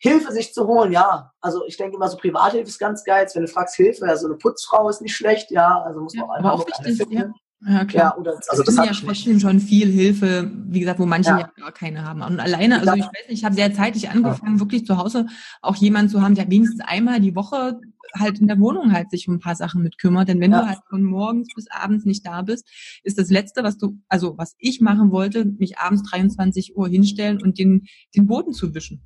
[0.03, 1.31] Hilfe sich zu holen, ja.
[1.39, 3.25] Also ich denke immer so Privathilfe ist ganz geil.
[3.33, 5.81] Wenn du fragst Hilfe, ja, so eine Putzfrau ist nicht schlecht, ja.
[5.81, 7.07] Also muss man ja, einfach auch wichtig.
[7.09, 7.31] Ja.
[7.65, 8.03] Ja, klar.
[8.03, 11.39] Ja, oder, also das, das ja trotzdem schon viel Hilfe, wie gesagt, wo manche ja,
[11.39, 12.21] ja gar keine haben.
[12.21, 15.27] Und alleine, also ich weiß nicht, ich habe sehr zeitig angefangen, wirklich zu Hause
[15.61, 17.79] auch jemanden zu haben, der wenigstens einmal die Woche
[18.15, 20.27] halt in der Wohnung halt sich um ein paar Sachen mit kümmert.
[20.27, 20.61] Denn wenn ja.
[20.61, 22.67] du halt von morgens bis abends nicht da bist,
[23.03, 27.41] ist das Letzte, was du, also was ich machen wollte, mich abends 23 Uhr hinstellen
[27.41, 27.85] und den,
[28.15, 29.01] den Boden zu wischen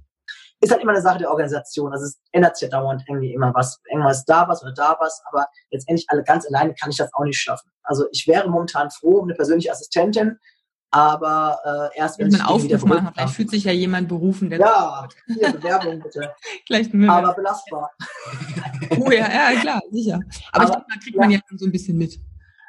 [0.67, 1.91] ist halt immer eine Sache der Organisation.
[1.91, 3.79] Also es ändert sich ja dauernd irgendwie immer was.
[3.89, 7.23] Irgendwas da was oder da was, aber letztendlich alle ganz alleine kann ich das auch
[7.23, 7.69] nicht schaffen.
[7.83, 10.37] Also ich wäre momentan froh um eine persönliche Assistentin,
[10.91, 14.59] aber äh, erst wenn, wenn man Aufruf machen, vielleicht fühlt sich ja jemand berufen, der
[14.59, 16.33] Ja, hier Bewerbung bitte.
[16.65, 17.91] Gleich aber belastbar.
[18.99, 20.19] oh ja, ja, klar, sicher.
[20.51, 21.21] Aber, aber ich glaube, da kriegt ja.
[21.21, 22.19] man ja so ein bisschen mit.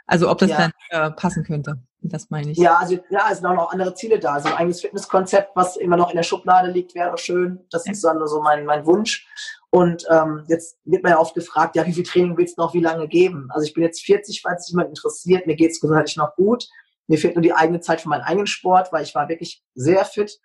[0.09, 0.57] Also ob das ja.
[0.57, 1.79] dann äh, passen könnte.
[2.01, 2.59] Das meine ich.
[2.59, 4.35] Ja, also ja, es sind auch noch andere Ziele da.
[4.35, 7.67] Also ein eigenes Fitnesskonzept, was immer noch in der Schublade liegt, wäre schön.
[7.71, 7.93] Das ja.
[7.93, 9.29] ist dann so mein, mein Wunsch.
[9.71, 12.73] Und ähm, jetzt wird man ja oft gefragt, ja, wie viel Training willst du noch
[12.73, 13.49] wie lange geben?
[13.51, 15.47] Also ich bin jetzt 40, falls sich jemand interessiert.
[15.47, 16.69] Mir geht es gesundheitlich noch gut.
[17.07, 20.05] Mir fehlt nur die eigene Zeit für meinen eigenen Sport, weil ich war wirklich sehr
[20.07, 20.39] fit.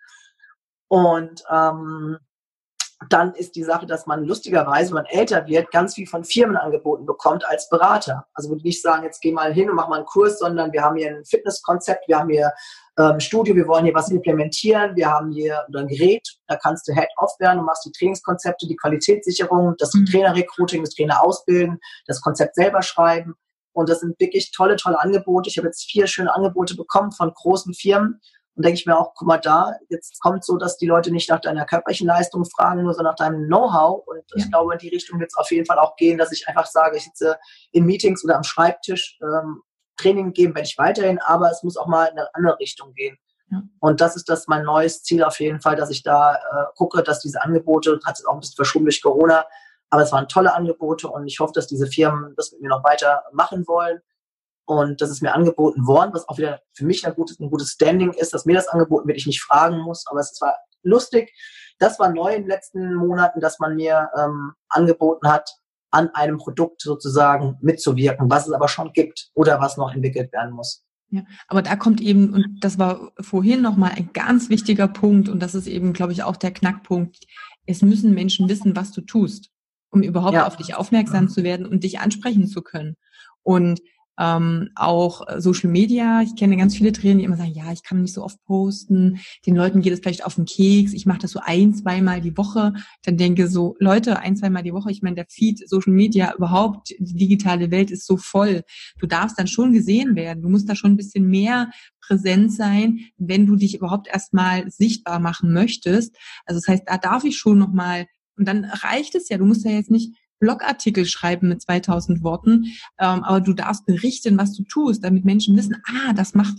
[0.88, 2.18] Und ähm,
[3.08, 6.56] dann ist die Sache, dass man lustigerweise, wenn man älter wird, ganz viel von Firmen
[6.56, 8.26] angeboten bekommt als Berater.
[8.34, 10.82] Also würde nicht sagen, jetzt geh mal hin und mach mal einen Kurs, sondern wir
[10.82, 12.52] haben hier ein Fitnesskonzept, wir haben hier
[12.98, 16.94] ähm, Studio, wir wollen hier was implementieren, wir haben hier ein Gerät, da kannst du
[16.94, 20.06] Head-Off werden, du machst die Trainingskonzepte, die Qualitätssicherung, das mhm.
[20.06, 23.34] Trainer-Recruiting, das Trainer ausbilden, das Konzept selber schreiben.
[23.72, 25.50] Und das sind wirklich tolle, tolle Angebote.
[25.50, 28.20] Ich habe jetzt vier schöne Angebote bekommen von großen Firmen
[28.56, 31.28] Und denke ich mir auch, guck mal da, jetzt kommt so, dass die Leute nicht
[31.28, 34.06] nach deiner körperlichen Leistung fragen, nur so nach deinem Know-how.
[34.06, 34.36] Und ja.
[34.36, 36.66] ich glaube, in die Richtung wird es auf jeden Fall auch gehen, dass ich einfach
[36.66, 37.36] sage, ich sitze
[37.72, 39.62] in Meetings oder am Schreibtisch, ähm,
[39.96, 43.16] Training geben werde ich weiterhin, aber es muss auch mal in eine andere Richtung gehen.
[43.50, 43.62] Ja.
[43.80, 46.38] Und das ist das mein neues Ziel auf jeden Fall, dass ich da äh,
[46.76, 49.44] gucke, dass diese Angebote, hat es auch ein bisschen verschoben durch Corona,
[49.90, 52.82] aber es waren tolle Angebote und ich hoffe, dass diese Firmen das mit mir noch
[52.82, 54.00] weiter machen wollen.
[54.66, 57.70] Und das ist mir angeboten worden, was auch wieder für mich ein gutes, ein gutes
[57.70, 60.04] Standing ist, dass mir das angeboten wird, ich nicht fragen muss.
[60.08, 61.32] Aber es war lustig.
[61.78, 65.50] Das war neu in den letzten Monaten, dass man mir ähm, angeboten hat,
[65.90, 70.52] an einem Produkt sozusagen mitzuwirken, was es aber schon gibt oder was noch entwickelt werden
[70.52, 70.84] muss.
[71.10, 75.40] Ja, aber da kommt eben, und das war vorhin nochmal ein ganz wichtiger Punkt, und
[75.40, 77.18] das ist eben, glaube ich, auch der Knackpunkt.
[77.66, 79.50] Es müssen Menschen wissen, was du tust,
[79.90, 80.46] um überhaupt ja.
[80.46, 82.96] auf dich aufmerksam zu werden und dich ansprechen zu können.
[83.44, 83.80] Und
[84.18, 86.22] ähm, auch äh, Social Media.
[86.22, 89.20] Ich kenne ganz viele Trainer, die immer sagen, ja, ich kann nicht so oft posten,
[89.46, 92.36] den Leuten geht es vielleicht auf den Keks, ich mache das so ein, zweimal die
[92.36, 92.74] Woche.
[93.02, 96.90] Dann denke so, Leute, ein, zweimal die Woche, ich meine, der Feed, Social Media, überhaupt,
[96.98, 98.62] die digitale Welt ist so voll.
[98.98, 100.42] Du darfst dann schon gesehen werden.
[100.42, 105.18] Du musst da schon ein bisschen mehr präsent sein, wenn du dich überhaupt erstmal sichtbar
[105.20, 106.16] machen möchtest.
[106.44, 108.06] Also das heißt, da darf ich schon nochmal,
[108.36, 112.64] und dann reicht es ja, du musst ja jetzt nicht Blogartikel schreiben mit 2000 Worten,
[112.98, 116.56] ähm, aber du darfst berichten, was du tust, damit Menschen wissen, ah, das macht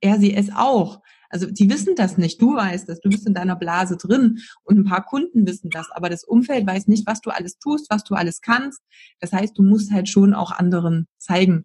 [0.00, 1.00] er, sie, es auch.
[1.30, 4.78] Also die wissen das nicht, du weißt das, du bist in deiner Blase drin und
[4.78, 8.04] ein paar Kunden wissen das, aber das Umfeld weiß nicht, was du alles tust, was
[8.04, 8.82] du alles kannst.
[9.18, 11.64] Das heißt, du musst halt schon auch anderen zeigen,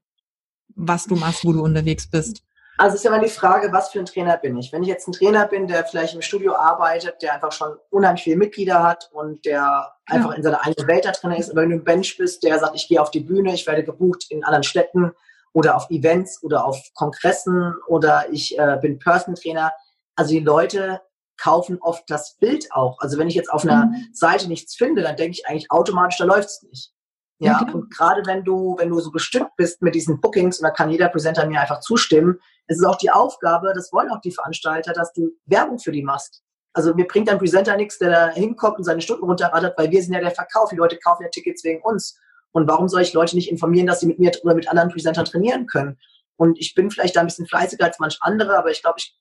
[0.74, 2.44] was du machst, wo du unterwegs bist.
[2.78, 4.72] Also ist ja immer die Frage, was für ein Trainer bin ich?
[4.72, 8.24] Wenn ich jetzt ein Trainer bin, der vielleicht im Studio arbeitet, der einfach schon unheimlich
[8.24, 9.94] viele Mitglieder hat und der ja.
[10.06, 12.60] einfach in seiner eigenen Welt da drin ist, oder wenn du ein Bench bist, der
[12.60, 15.12] sagt, ich gehe auf die Bühne, ich werde gebucht in anderen Städten
[15.54, 19.72] oder auf Events oder auf Kongressen oder ich äh, bin Person Trainer.
[20.16, 21.02] Also die Leute
[21.38, 23.00] kaufen oft das Bild auch.
[23.00, 24.08] Also wenn ich jetzt auf einer mhm.
[24.14, 26.92] Seite nichts finde, dann denke ich eigentlich automatisch, da läuft's nicht.
[27.40, 30.64] Ja, ja und gerade wenn du, wenn du so bestimmt bist mit diesen Bookings, und
[30.64, 34.22] da kann jeder Presenter mir einfach zustimmen, es ist auch die Aufgabe, das wollen auch
[34.22, 36.44] die Veranstalter, dass du Werbung für die machst.
[36.74, 40.02] Also mir bringt ein Presenter nichts, der da hinkommt und seine Stunden runterrattert, weil wir
[40.04, 40.70] sind ja der Verkauf.
[40.70, 42.20] Die Leute kaufen ja Tickets wegen uns.
[42.52, 45.26] Und warum soll ich Leute nicht informieren, dass sie mit mir oder mit anderen Presentern
[45.26, 45.98] trainieren können?
[46.36, 49.18] Und ich bin vielleicht da ein bisschen fleißiger als manch andere, aber ich glaube, ich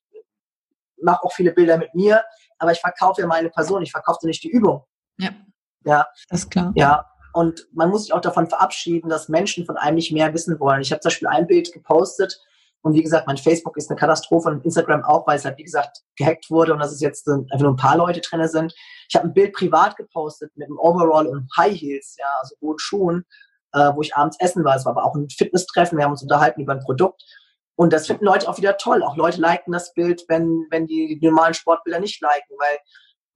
[1.01, 2.23] mache auch viele Bilder mit mir,
[2.59, 4.83] aber ich verkaufe ja meine Person, ich verkaufe nicht die Übung.
[5.17, 5.31] Ja.
[5.83, 6.07] Ja.
[6.29, 6.71] Das ist klar.
[6.75, 7.05] Ja.
[7.37, 10.81] Und man muss sich auch davon verabschieden, dass Menschen von einem nicht mehr wissen wollen.
[10.81, 12.41] Ich habe zum Beispiel ein Bild gepostet,
[12.81, 15.63] und wie gesagt, mein Facebook ist eine Katastrophe und Instagram auch, weil es halt, wie
[15.63, 18.73] gesagt, gehackt wurde und dass es jetzt einfach nur ein paar Leute drin sind.
[19.07, 22.79] Ich habe ein Bild privat gepostet mit einem Overall und High Heels, ja, also hohen
[22.79, 23.25] Schuhen,
[23.73, 24.75] äh, wo ich abends essen war.
[24.75, 27.23] Es war aber auch ein Fitnesstreffen, wir haben uns unterhalten über ein Produkt.
[27.75, 29.03] Und das finden Leute auch wieder toll.
[29.03, 32.79] Auch Leute liken das Bild, wenn, wenn die, normalen Sportbilder nicht liken, weil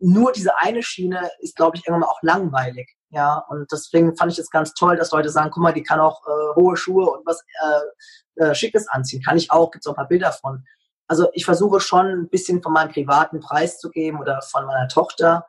[0.01, 2.95] nur diese eine Schiene ist, glaube ich, irgendwann mal auch langweilig.
[3.09, 5.99] Ja, und deswegen fand ich es ganz toll, dass Leute sagen, guck mal, die kann
[5.99, 9.21] auch äh, hohe Schuhe und was äh, äh, Schickes anziehen.
[9.21, 10.63] Kann ich auch, gibt es auch ein paar Bilder von.
[11.07, 14.87] Also ich versuche schon ein bisschen von meinem privaten Preis zu geben oder von meiner
[14.87, 15.45] Tochter,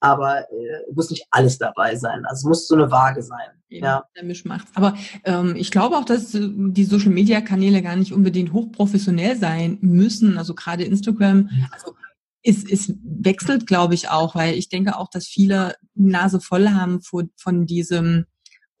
[0.00, 2.26] aber äh, muss nicht alles dabei sein.
[2.26, 3.58] Also es muss so eine Waage sein.
[3.70, 4.66] Ja, der Mischmacht.
[4.74, 4.94] Aber
[5.24, 9.78] ähm, ich glaube auch, dass äh, die Social Media Kanäle gar nicht unbedingt hochprofessionell sein
[9.80, 10.38] müssen.
[10.38, 11.36] Also gerade Instagram.
[11.36, 11.66] Mhm.
[11.70, 11.94] Also
[12.48, 17.02] es, es wechselt, glaube ich, auch, weil ich denke auch, dass viele Nase voll haben
[17.02, 18.24] von, von diesem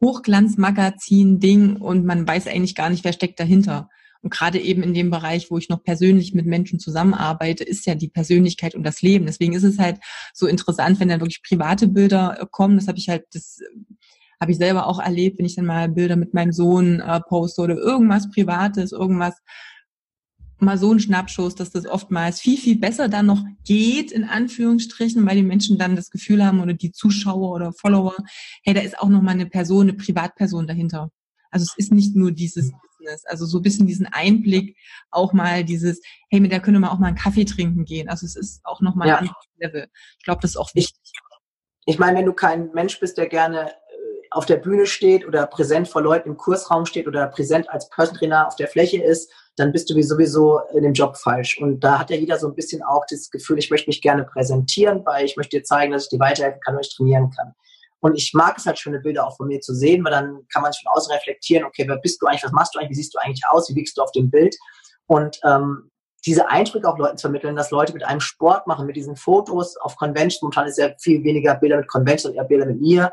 [0.02, 3.90] Hochglanzmagazin-Ding und man weiß eigentlich gar nicht, wer steckt dahinter.
[4.22, 7.94] Und gerade eben in dem Bereich, wo ich noch persönlich mit Menschen zusammenarbeite, ist ja
[7.94, 9.26] die Persönlichkeit und das Leben.
[9.26, 9.98] Deswegen ist es halt
[10.32, 12.76] so interessant, wenn da wirklich private Bilder äh, kommen.
[12.76, 13.58] Das habe ich halt, das
[14.40, 17.60] habe ich selber auch erlebt, wenn ich dann mal Bilder mit meinem Sohn äh, poste
[17.60, 19.36] oder irgendwas Privates, irgendwas
[20.60, 25.24] mal so ein Schnappschuss, dass das oftmals viel, viel besser dann noch geht, in Anführungsstrichen,
[25.26, 28.16] weil die Menschen dann das Gefühl haben oder die Zuschauer oder Follower,
[28.64, 31.10] hey, da ist auch noch mal eine Person, eine Privatperson dahinter.
[31.50, 34.76] Also es ist nicht nur dieses Business, also so ein bisschen diesen Einblick,
[35.10, 36.00] auch mal dieses,
[36.30, 38.08] hey, mit der können wir auch mal einen Kaffee trinken gehen.
[38.08, 39.16] Also es ist auch noch mal ja.
[39.16, 39.88] ein anderes Level.
[40.18, 41.12] Ich glaube, das ist auch wichtig.
[41.86, 43.72] Ich, meine, wenn du kein Mensch bist, der gerne
[44.30, 48.16] auf der Bühne steht oder präsent vor Leuten im Kursraum steht oder präsent als Person
[48.16, 51.58] Trainer auf der Fläche ist, dann bist du sowieso in dem Job falsch.
[51.60, 54.24] Und da hat ja jeder so ein bisschen auch das Gefühl, ich möchte mich gerne
[54.24, 57.54] präsentieren, weil ich möchte dir zeigen, dass ich dir weiterhelfen kann und ich trainieren kann.
[58.00, 60.62] Und ich mag es halt, schöne Bilder auch von mir zu sehen, weil dann kann
[60.62, 63.02] man sich von außen reflektieren, okay, wer bist du eigentlich, was machst du eigentlich, wie
[63.02, 64.56] siehst du eigentlich aus, wie wiegst du auf dem Bild?
[65.06, 65.90] Und ähm,
[66.26, 69.76] diese Eindrücke auch Leuten zu vermitteln, dass Leute mit einem Sport machen, mit diesen Fotos
[69.76, 73.12] auf Convention, momentan ist ja viel weniger Bilder mit Convention und eher Bilder mit mir.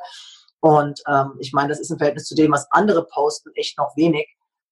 [0.66, 3.95] Und ähm, ich meine, das ist im Verhältnis zu dem, was andere posten, echt noch
[3.95, 4.28] wenig.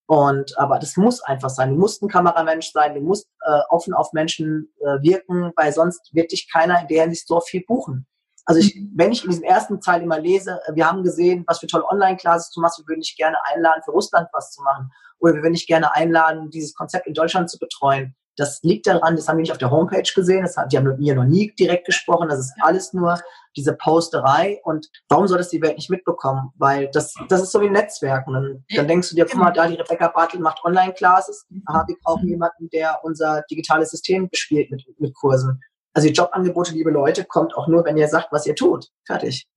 [0.08, 1.70] Und aber das muss einfach sein.
[1.70, 6.10] Du musst ein Kameramensch sein, du musst äh, offen auf Menschen äh, wirken, weil sonst
[6.12, 8.08] wird dich keiner in der Hinsicht so viel buchen.
[8.46, 8.92] Also ich, mhm.
[8.96, 11.88] wenn ich in diesem ersten Teil immer lese, äh, wir haben gesehen, was für tolle
[11.88, 14.92] Online-Classes du machst, wir würden dich gerne einladen, für Russland was zu machen.
[15.20, 18.16] Oder wir würden dich gerne einladen, dieses Konzept in Deutschland zu betreuen.
[18.36, 20.86] Das liegt daran, das haben wir nicht auf der Homepage gesehen, das haben, die haben
[20.86, 23.20] mit mir noch nie direkt gesprochen, das ist alles nur
[23.56, 26.52] diese Posterei und warum soll das die Welt nicht mitbekommen?
[26.58, 29.40] Weil das, das ist so wie ein Netzwerk und dann, dann denkst du dir, guck
[29.40, 34.30] mal, da die Rebecca Bartel macht Online-Classes, aha, wir brauchen jemanden, der unser digitales System
[34.30, 35.62] bespielt mit, mit Kursen.
[35.94, 38.88] Also die Jobangebote, liebe Leute, kommt auch nur, wenn ihr sagt, was ihr tut.
[39.06, 39.48] Fertig.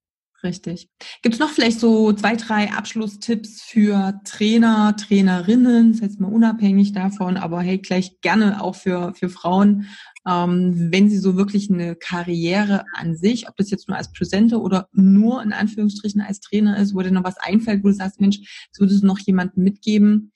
[0.43, 0.91] Richtig.
[1.23, 6.93] Gibt es noch vielleicht so zwei, drei Abschlusstipps für Trainer, Trainerinnen, das heißt mal unabhängig
[6.93, 9.87] davon, aber hey, gleich gerne auch für, für Frauen,
[10.27, 14.61] ähm, wenn sie so wirklich eine Karriere an sich, ob das jetzt nur als Präsenter
[14.61, 18.21] oder nur in Anführungsstrichen als Trainer ist, wo dir noch was einfällt, wo du sagst,
[18.21, 20.33] Mensch, das würdest du noch jemandem mitgeben,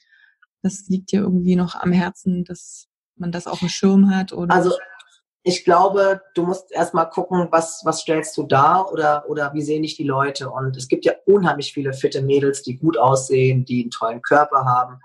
[0.63, 4.33] das liegt dir irgendwie noch am Herzen, dass man das auf dem Schirm hat?
[4.33, 4.55] Oder?
[4.55, 4.73] Also
[5.43, 9.83] ich glaube, du musst erstmal gucken, was, was stellst du da oder, oder wie sehen
[9.83, 10.51] dich die Leute.
[10.51, 14.65] Und es gibt ja unheimlich viele fitte Mädels, die gut aussehen, die einen tollen Körper
[14.65, 15.01] haben.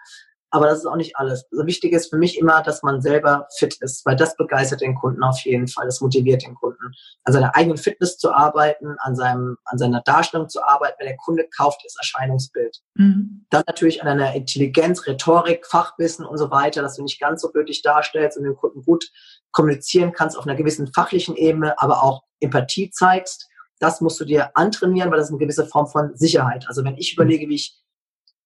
[0.56, 1.46] Aber das ist auch nicht alles.
[1.52, 4.96] Also wichtig ist für mich immer, dass man selber fit ist, weil das begeistert den
[4.96, 5.86] Kunden auf jeden Fall.
[5.86, 6.94] Das motiviert den Kunden,
[7.26, 11.18] an seiner eigenen Fitness zu arbeiten, an seinem, an seiner Darstellung zu arbeiten, weil der
[11.18, 12.80] Kunde kauft das Erscheinungsbild.
[12.94, 13.46] Mhm.
[13.50, 17.54] Dann natürlich an deiner Intelligenz, Rhetorik, Fachwissen und so weiter, dass du nicht ganz so
[17.54, 19.12] wirklich darstellst und den Kunden gut
[19.56, 23.48] kommunizieren kannst auf einer gewissen fachlichen Ebene, aber auch Empathie zeigst.
[23.80, 26.66] Das musst du dir antrainieren, weil das ist eine gewisse Form von Sicherheit.
[26.68, 27.80] Also wenn ich überlege, wie ich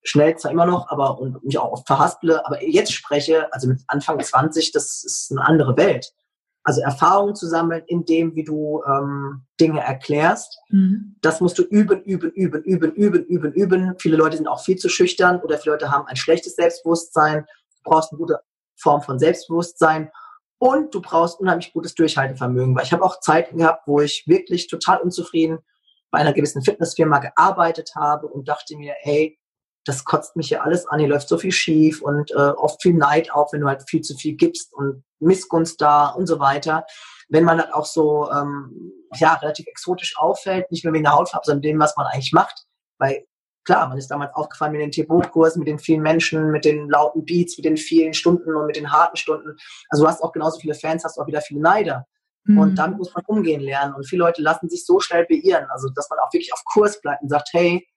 [0.03, 3.81] schnell zwar immer noch, aber und mich auch oft verhasple, aber jetzt spreche, also mit
[3.87, 6.13] Anfang 20, das ist eine andere Welt.
[6.63, 11.15] Also Erfahrungen zu sammeln in dem, wie du ähm, Dinge erklärst, mhm.
[11.21, 13.95] das musst du üben, üben, üben, üben, üben, üben, üben.
[13.97, 17.45] Viele Leute sind auch viel zu schüchtern oder viele Leute haben ein schlechtes Selbstbewusstsein.
[17.83, 18.39] Du brauchst eine gute
[18.75, 20.11] Form von Selbstbewusstsein
[20.59, 24.67] und du brauchst unheimlich gutes Durchhaltevermögen, weil ich habe auch Zeiten gehabt, wo ich wirklich
[24.67, 25.59] total unzufrieden
[26.11, 29.39] bei einer gewissen Fitnessfirma gearbeitet habe und dachte mir, hey,
[29.85, 32.93] das kotzt mich hier alles an, hier läuft so viel schief und äh, oft viel
[32.93, 36.85] Neid auch, wenn du halt viel zu viel gibst und Missgunst da und so weiter.
[37.29, 41.45] Wenn man halt auch so ähm, ja relativ exotisch auffällt, nicht nur wegen der Hautfarbe,
[41.45, 42.65] sondern dem, was man eigentlich macht,
[42.97, 43.25] weil
[43.65, 47.25] klar, man ist damals aufgefallen mit den T-Boot-Kursen, mit den vielen Menschen, mit den lauten
[47.25, 49.55] Beats, mit den vielen Stunden und mit den harten Stunden.
[49.89, 52.05] Also du hast auch genauso viele Fans, hast auch wieder viele Neider.
[52.45, 52.57] Mhm.
[52.57, 53.93] Und damit muss man umgehen lernen.
[53.93, 55.67] Und viele Leute lassen sich so schnell beirren.
[55.69, 57.87] Also, dass man auch wirklich auf Kurs bleibt und sagt, hey,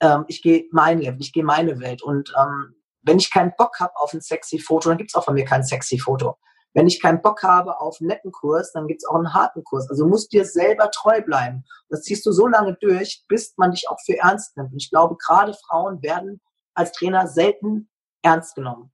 [0.00, 2.02] ähm, ich gehe mein Leben, ich gehe meine Welt.
[2.02, 5.24] Und ähm, wenn ich keinen Bock habe auf ein sexy Foto, dann gibt es auch
[5.24, 6.36] von mir kein sexy Foto.
[6.72, 9.64] Wenn ich keinen Bock habe auf einen netten Kurs, dann gibt es auch einen harten
[9.64, 9.88] Kurs.
[9.90, 11.64] Also musst dir selber treu bleiben.
[11.88, 14.72] Das ziehst du so lange durch, bis man dich auch für ernst nimmt.
[14.72, 16.40] Und ich glaube, gerade Frauen werden
[16.74, 17.88] als Trainer selten
[18.22, 18.92] ernst genommen.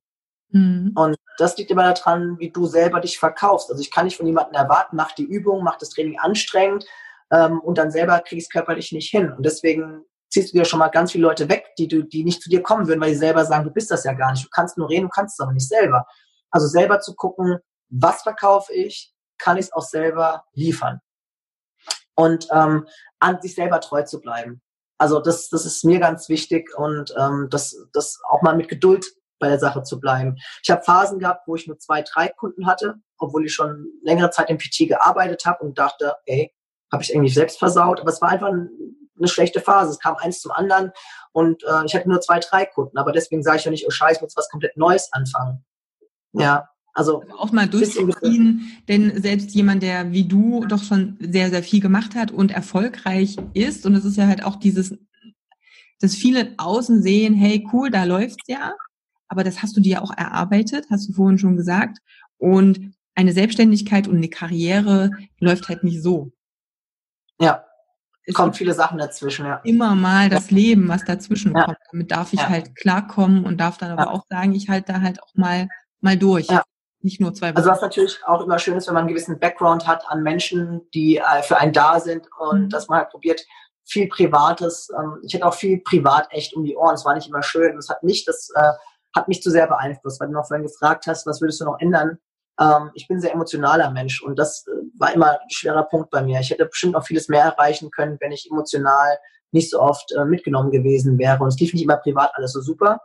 [0.51, 0.93] Mhm.
[0.95, 3.70] Und das liegt immer daran, wie du selber dich verkaufst.
[3.70, 6.87] Also ich kann nicht von jemandem erwarten, mach die Übung, mach das Training anstrengend
[7.31, 9.33] ähm, und dann selber kriegst körperlich nicht hin.
[9.33, 12.43] Und deswegen ziehst du dir schon mal ganz viele Leute weg, die, du, die nicht
[12.43, 14.45] zu dir kommen würden, weil die selber sagen, du bist das ja gar nicht.
[14.45, 16.07] Du kannst nur reden, du kannst es aber nicht selber.
[16.57, 17.59] Also selber zu gucken,
[17.90, 21.02] was verkaufe ich, kann ich es auch selber liefern.
[22.14, 22.86] Und ähm,
[23.18, 24.62] an sich selber treu zu bleiben.
[24.96, 29.04] Also das, das ist mir ganz wichtig und ähm, das, das auch mal mit Geduld
[29.38, 30.36] bei der Sache zu bleiben.
[30.62, 34.30] Ich habe Phasen gehabt, wo ich nur zwei, drei Kunden hatte, obwohl ich schon längere
[34.30, 36.54] Zeit im PT gearbeitet habe und dachte, ey,
[36.90, 38.00] habe ich irgendwie selbst versaut.
[38.00, 39.90] Aber es war einfach eine schlechte Phase.
[39.90, 40.90] Es kam eins zum anderen
[41.32, 42.96] und äh, ich hatte nur zwei, drei Kunden.
[42.96, 45.62] Aber deswegen sage ich ja nicht, oh scheiße, ich muss was komplett Neues anfangen.
[46.39, 51.51] Ja, also, also auch mal durchziehen, denn selbst jemand, der wie du doch schon sehr,
[51.51, 54.97] sehr viel gemacht hat und erfolgreich ist, und es ist ja halt auch dieses,
[56.01, 58.72] dass viele außen sehen, hey, cool, da läuft's ja,
[59.28, 61.99] aber das hast du dir auch erarbeitet, hast du vorhin schon gesagt.
[62.39, 66.32] Und eine Selbstständigkeit und eine Karriere läuft halt nicht so.
[67.41, 67.64] Ja.
[68.28, 69.61] Es kommt viele Sachen dazwischen, ja.
[69.62, 71.64] Immer mal das Leben, was dazwischen ja.
[71.64, 71.78] kommt.
[71.93, 72.49] Damit darf ich ja.
[72.49, 75.68] halt klarkommen und darf dann aber auch sagen, ich halte da halt auch mal,
[76.01, 76.49] mal durch.
[76.49, 76.62] Ja.
[77.01, 77.59] Nicht nur zwei Wochen.
[77.59, 80.89] Also was natürlich auch immer schön ist, wenn man einen gewissen Background hat an Menschen,
[80.93, 82.68] die äh, für einen da sind und mhm.
[82.70, 83.43] dass man halt probiert,
[83.85, 84.89] viel Privates.
[84.98, 86.94] Ähm, ich hatte auch viel privat echt um die Ohren.
[86.94, 87.77] Es war nicht immer schön.
[87.77, 88.73] Das hat mich, das äh,
[89.14, 91.78] hat mich zu sehr beeinflusst, weil du noch vorhin gefragt hast, was würdest du noch
[91.78, 92.18] ändern?
[92.60, 96.10] Ähm, ich bin ein sehr emotionaler Mensch und das äh, war immer ein schwerer Punkt
[96.10, 96.40] bei mir.
[96.40, 99.18] Ich hätte bestimmt noch vieles mehr erreichen können, wenn ich emotional
[99.52, 101.43] nicht so oft äh, mitgenommen gewesen wäre.
[101.43, 103.01] Und es lief nicht immer privat alles so super.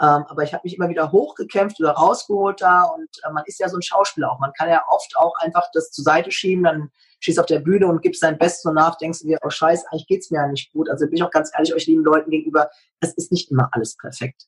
[0.00, 3.58] Ähm, aber ich habe mich immer wieder hochgekämpft oder rausgeholt da und äh, man ist
[3.58, 4.38] ja so ein Schauspieler auch.
[4.38, 7.88] Man kann ja oft auch einfach das zur Seite schieben, dann schießt auf der Bühne
[7.88, 10.46] und gibst dein Bestes und nach denkst du dir, oh scheiße, eigentlich geht's mir ja
[10.46, 10.88] nicht gut.
[10.88, 12.70] Also bin ich auch ganz ehrlich euch lieben Leuten gegenüber,
[13.00, 14.46] es ist nicht immer alles perfekt.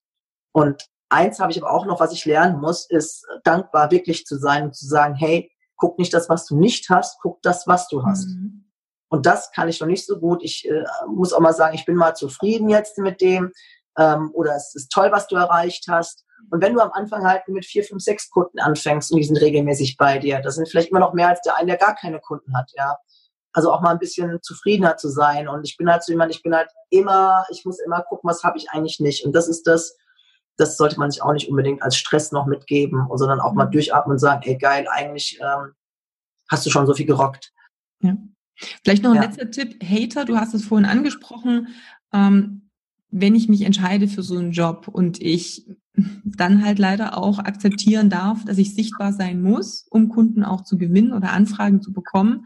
[0.53, 4.39] Und eins habe ich aber auch noch, was ich lernen muss, ist dankbar wirklich zu
[4.39, 7.89] sein und zu sagen, hey, guck nicht das, was du nicht hast, guck das, was
[7.89, 8.29] du hast.
[8.29, 8.67] Mhm.
[9.09, 10.45] Und das kann ich noch nicht so gut.
[10.45, 13.51] Ich äh, muss auch mal sagen, ich bin mal zufrieden jetzt mit dem.
[13.99, 16.25] Ähm, oder es ist toll, was du erreicht hast.
[16.51, 19.37] Und wenn du am Anfang halt mit vier, fünf, sechs Kunden anfängst und die sind
[19.37, 22.21] regelmäßig bei dir, das sind vielleicht immer noch mehr als der eine, der gar keine
[22.21, 22.97] Kunden hat, ja.
[23.53, 25.49] Also auch mal ein bisschen zufriedener zu sein.
[25.49, 28.45] Und ich bin halt so jemand, ich bin halt immer, ich muss immer gucken, was
[28.45, 29.25] habe ich eigentlich nicht.
[29.25, 29.97] Und das ist das,
[30.57, 33.73] das sollte man sich auch nicht unbedingt als Stress noch mitgeben, sondern auch mal mhm.
[33.73, 35.73] durchatmen und sagen, ey geil, eigentlich ähm,
[36.49, 37.53] hast du schon so viel gerockt.
[38.03, 38.17] Ja.
[38.85, 39.23] Vielleicht noch ein ja.
[39.23, 41.69] letzter Tipp, Hater, du hast es vorhin angesprochen.
[42.13, 42.70] Ähm,
[43.11, 45.67] wenn ich mich entscheide für so einen Job und ich
[46.25, 50.79] dann halt leider auch akzeptieren darf, dass ich sichtbar sein muss, um Kunden auch zu
[50.79, 52.45] gewinnen oder Anfragen zu bekommen,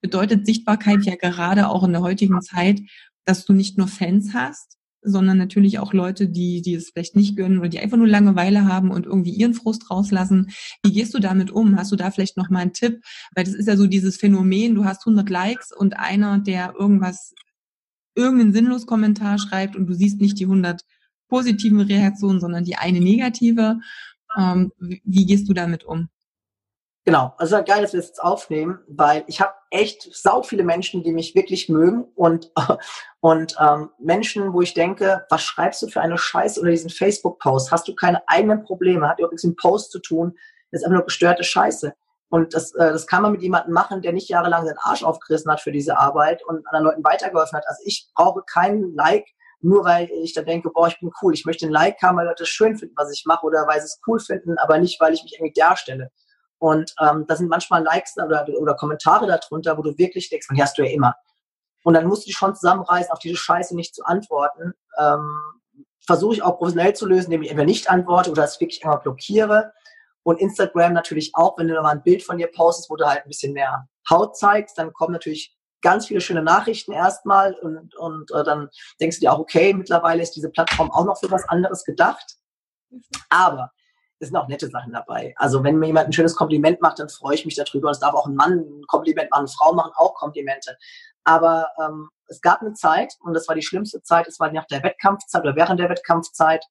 [0.00, 2.80] bedeutet Sichtbarkeit ja gerade auch in der heutigen Zeit,
[3.24, 7.36] dass du nicht nur Fans hast, sondern natürlich auch Leute, die, die es vielleicht nicht
[7.36, 10.50] gönnen oder die einfach nur Langeweile haben und irgendwie ihren Frust rauslassen.
[10.82, 11.76] Wie gehst du damit um?
[11.76, 13.00] Hast du da vielleicht noch mal einen Tipp?
[13.34, 17.34] Weil das ist ja so dieses Phänomen, du hast 100 Likes und einer, der irgendwas,
[18.16, 20.82] irgendeinen sinnlos Kommentar schreibt und du siehst nicht die 100
[21.28, 23.78] positiven Reaktionen, sondern die eine negative.
[24.36, 26.08] Ähm, wie gehst du damit um?
[27.04, 31.04] Genau, also geil, dass wir das jetzt aufnehmen, weil ich habe echt sau viele Menschen,
[31.04, 32.50] die mich wirklich mögen und
[33.20, 37.70] und ähm, Menschen, wo ich denke, was schreibst du für eine Scheiße unter diesen Facebook-Post?
[37.70, 39.08] Hast du keine eigenen Probleme?
[39.08, 40.36] Hat mit dem Post zu tun?
[40.72, 41.94] Das ist einfach nur gestörte Scheiße.
[42.28, 45.50] Und das, äh, das kann man mit jemandem machen, der nicht jahrelang seinen Arsch aufgerissen
[45.50, 47.64] hat für diese Arbeit und anderen Leuten weitergeholfen hat.
[47.68, 49.26] Also ich brauche keinen Like,
[49.60, 51.34] nur weil ich da denke, boah, ich bin cool.
[51.34, 53.80] Ich möchte ein Like haben, weil Leute es schön finden, was ich mache oder weil
[53.80, 56.10] sie es cool finden, aber nicht, weil ich mich irgendwie darstelle.
[56.58, 60.56] Und ähm, da sind manchmal Likes oder, oder Kommentare darunter, wo du wirklich denkst, man,
[60.56, 61.14] die hast du ja immer.
[61.84, 64.72] Und dann musst du dich schon zusammenreißen, auf diese Scheiße nicht zu antworten.
[64.98, 65.38] Ähm,
[66.04, 69.00] Versuche ich auch professionell zu lösen, indem ich entweder nicht antworte oder es wirklich einmal
[69.00, 69.72] blockiere.
[70.26, 73.22] Und Instagram natürlich auch, wenn du mal ein Bild von dir postest, wo du halt
[73.22, 78.32] ein bisschen mehr Haut zeigst, dann kommen natürlich ganz viele schöne Nachrichten erstmal und, und
[78.32, 78.68] äh, dann
[79.00, 82.38] denkst du dir auch, okay, mittlerweile ist diese Plattform auch noch für was anderes gedacht.
[83.28, 83.70] Aber
[84.18, 85.32] es sind auch nette Sachen dabei.
[85.36, 87.86] Also wenn mir jemand ein schönes Kompliment macht, dann freue ich mich darüber.
[87.86, 90.76] Und es darf auch ein Mann ein Kompliment machen, eine Frau machen auch Komplimente.
[91.22, 94.66] Aber ähm, es gab eine Zeit, und das war die schlimmste Zeit, es war nach
[94.66, 96.64] der Wettkampfzeit oder während der Wettkampfzeit.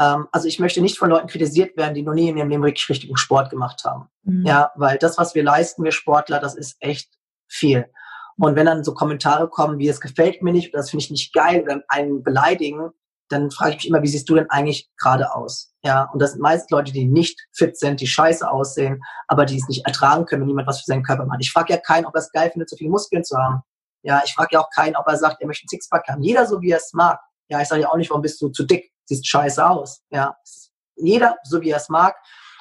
[0.00, 2.64] Ähm, also ich möchte nicht von Leuten kritisiert werden, die noch nie in ihrem Leben
[2.64, 4.08] wirklich richtigen Sport gemacht haben.
[4.22, 4.46] Mhm.
[4.46, 7.10] Ja, weil das, was wir leisten, wir Sportler, das ist echt
[7.48, 7.86] viel.
[8.38, 11.10] Und wenn dann so Kommentare kommen, wie es gefällt mir nicht, oder das finde ich
[11.10, 12.90] nicht geil, oder einen beleidigen,
[13.28, 15.72] dann frage ich mich immer, wie siehst du denn eigentlich gerade aus?
[15.82, 19.56] Ja, und das sind meist Leute, die nicht fit sind, die scheiße aussehen, aber die
[19.56, 21.40] es nicht ertragen können, wenn jemand was für seinen Körper macht.
[21.40, 23.60] Ich frage ja keinen, ob er es geil findet, so viele Muskeln zu haben.
[24.02, 26.22] Ja, ich frage ja auch keinen, ob er sagt, er möchte einen Sixpack haben.
[26.22, 27.20] Jeder so, wie er es mag.
[27.48, 28.90] Ja, ich sage ja auch nicht, warum bist du zu dick?
[29.10, 30.02] Siehst scheiße aus.
[30.10, 30.36] Ja,
[30.94, 32.16] jeder so, wie er es mag.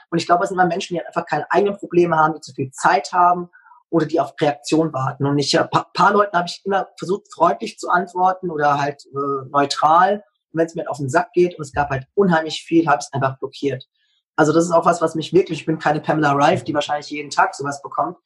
[0.10, 2.54] Und ich glaube, es sind immer Menschen, die einfach keine eigenen Probleme haben, die zu
[2.54, 3.50] viel Zeit haben
[3.92, 5.28] oder die auf Reaktion warten.
[5.28, 9.06] Und ich, ein paar, paar Leuten habe ich immer versucht, freundlich zu antworten oder halt
[9.06, 10.24] äh, neutral.
[10.52, 12.88] Und wenn es mir halt auf den Sack geht und es gab halt unheimlich viel,
[12.88, 13.88] habe ich es einfach blockiert.
[14.36, 17.12] Also das ist auch was, was mich wirklich, ich bin keine Pamela Rife, die wahrscheinlich
[17.12, 18.18] jeden Tag sowas bekommt,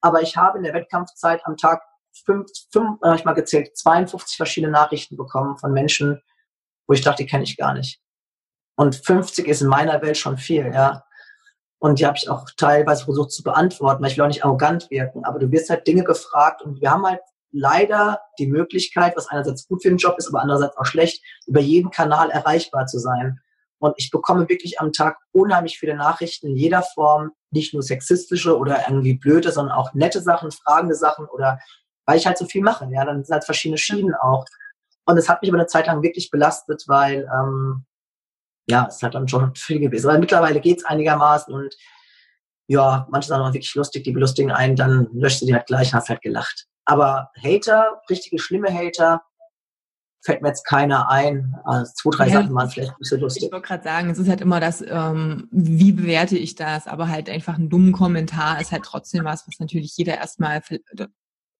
[0.00, 1.82] aber ich habe in der Wettkampfzeit am Tag
[2.24, 6.20] fünf, fünf habe ich mal gezählt, 52 verschiedene Nachrichten bekommen von Menschen,
[6.86, 8.00] wo ich dachte, die kenne ich gar nicht.
[8.76, 11.04] Und 50 ist in meiner Welt schon viel, ja.
[11.78, 14.88] Und die habe ich auch teilweise versucht zu beantworten, weil ich will auch nicht arrogant
[14.90, 15.24] wirken.
[15.24, 19.66] Aber du wirst halt Dinge gefragt und wir haben halt leider die Möglichkeit, was einerseits
[19.68, 23.40] gut für den Job ist, aber andererseits auch schlecht, über jeden Kanal erreichbar zu sein.
[23.78, 28.56] Und ich bekomme wirklich am Tag unheimlich viele Nachrichten in jeder Form, nicht nur sexistische
[28.56, 31.58] oder irgendwie blöde, sondern auch nette Sachen, fragende Sachen oder
[32.06, 32.88] weil ich halt so viel mache.
[32.92, 34.44] Ja, dann sind halt verschiedene Schienen auch.
[35.04, 37.84] Und es hat mich aber eine Zeit lang wirklich belastet, weil ähm,
[38.68, 40.08] ja, es hat dann schon viel gewesen.
[40.08, 41.74] Aber mittlerweile geht's einigermaßen und
[42.68, 45.88] ja, manche sind auch wirklich lustig, die belustigen einen, dann löscht du die halt gleich
[45.88, 46.66] und hast halt gelacht.
[46.84, 49.22] Aber Hater, richtige schlimme Hater,
[50.24, 51.56] fällt mir jetzt keiner ein.
[51.64, 53.44] Also zwei, drei ja, Sachen waren vielleicht nicht so lustig.
[53.44, 57.08] Ich wollte gerade sagen, es ist halt immer das, ähm, wie bewerte ich das, aber
[57.08, 60.62] halt einfach einen dummen Kommentar ist halt trotzdem was, was natürlich jeder erstmal,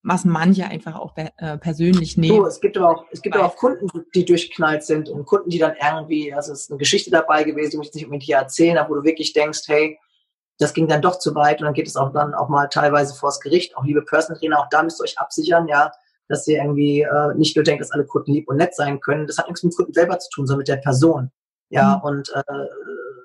[0.02, 2.38] was manche einfach auch äh, persönlich nehmen.
[2.38, 5.50] So, es gibt aber auch, es gibt aber auch Kunden, die durchknallt sind und Kunden,
[5.50, 8.24] die dann irgendwie, also es ist eine Geschichte dabei gewesen, die muss ich nicht unbedingt
[8.24, 9.98] hier erzählen, aber wo du wirklich denkst, hey,
[10.58, 13.14] das ging dann doch zu weit und dann geht es auch dann auch mal teilweise
[13.14, 13.76] vors Gericht.
[13.76, 15.92] Auch liebe Personal Trainer, auch da müsst ihr euch absichern, ja,
[16.28, 19.26] dass ihr irgendwie äh, nicht nur denkt, dass alle Kunden lieb und nett sein können.
[19.26, 21.30] Das hat nichts mit dem Kunden selber zu tun, sondern mit der Person.
[21.68, 22.02] Ja, mhm.
[22.02, 22.42] und äh,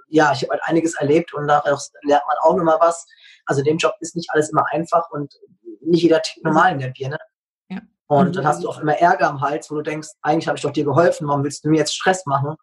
[0.09, 3.05] ja, ich habe halt einiges erlebt und daraus lernt man auch nochmal was.
[3.47, 5.33] Also dem Job ist nicht alles immer einfach und
[5.81, 7.17] nicht jeder tickt normal in der Birne.
[7.69, 7.79] Ja.
[8.07, 10.63] Und dann hast du auch immer Ärger am Hals, wo du denkst, eigentlich habe ich
[10.63, 12.55] doch dir geholfen, warum willst du mir jetzt Stress machen?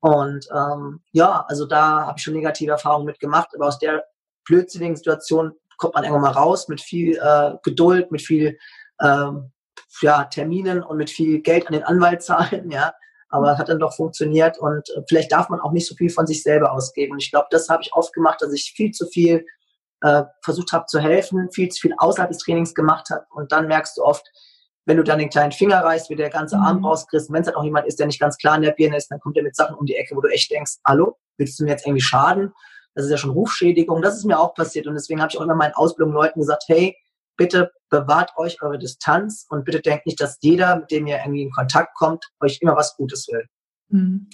[0.00, 4.04] Und ähm, ja, also da habe ich schon negative Erfahrungen mitgemacht, aber aus der
[4.44, 8.58] blödsinnigen Situation kommt man irgendwann mal raus mit viel äh, Geduld, mit viel
[9.00, 9.52] ähm,
[10.00, 12.92] ja, Terminen und mit viel Geld an den Anwalt zahlen, ja.
[13.28, 16.10] Aber es hat dann doch funktioniert und äh, vielleicht darf man auch nicht so viel
[16.10, 17.12] von sich selber ausgeben.
[17.12, 19.46] Und ich glaube, das habe ich oft gemacht, dass ich viel zu viel
[20.02, 23.24] äh, versucht habe zu helfen, viel zu viel außerhalb des Trainings gemacht habe.
[23.30, 24.26] Und dann merkst du oft,
[24.84, 26.86] wenn du dann den kleinen Finger reißt, wie der ganze Arm mhm.
[26.86, 29.10] rauskriegst, wenn es halt auch jemand ist, der nicht ganz klar in der Birne ist,
[29.10, 31.64] dann kommt er mit Sachen um die Ecke, wo du echt denkst, hallo, willst du
[31.64, 32.52] mir jetzt irgendwie schaden?
[32.94, 34.02] Das ist ja schon Rufschädigung.
[34.02, 34.86] Das ist mir auch passiert.
[34.86, 36.96] Und deswegen habe ich auch immer meinen Ausbildung Leuten gesagt, hey,
[37.36, 41.42] bitte bewahrt euch eure Distanz und bitte denkt nicht, dass jeder, mit dem ihr irgendwie
[41.42, 43.46] in Kontakt kommt, euch immer was Gutes will.
[43.88, 44.28] Mhm.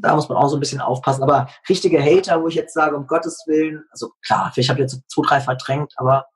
[0.00, 1.22] Da muss man auch so ein bisschen aufpassen.
[1.22, 4.92] Aber richtige Hater, wo ich jetzt sage, um Gottes Willen, also klar, vielleicht habe ich
[4.92, 6.26] jetzt zwei, drei verdrängt, aber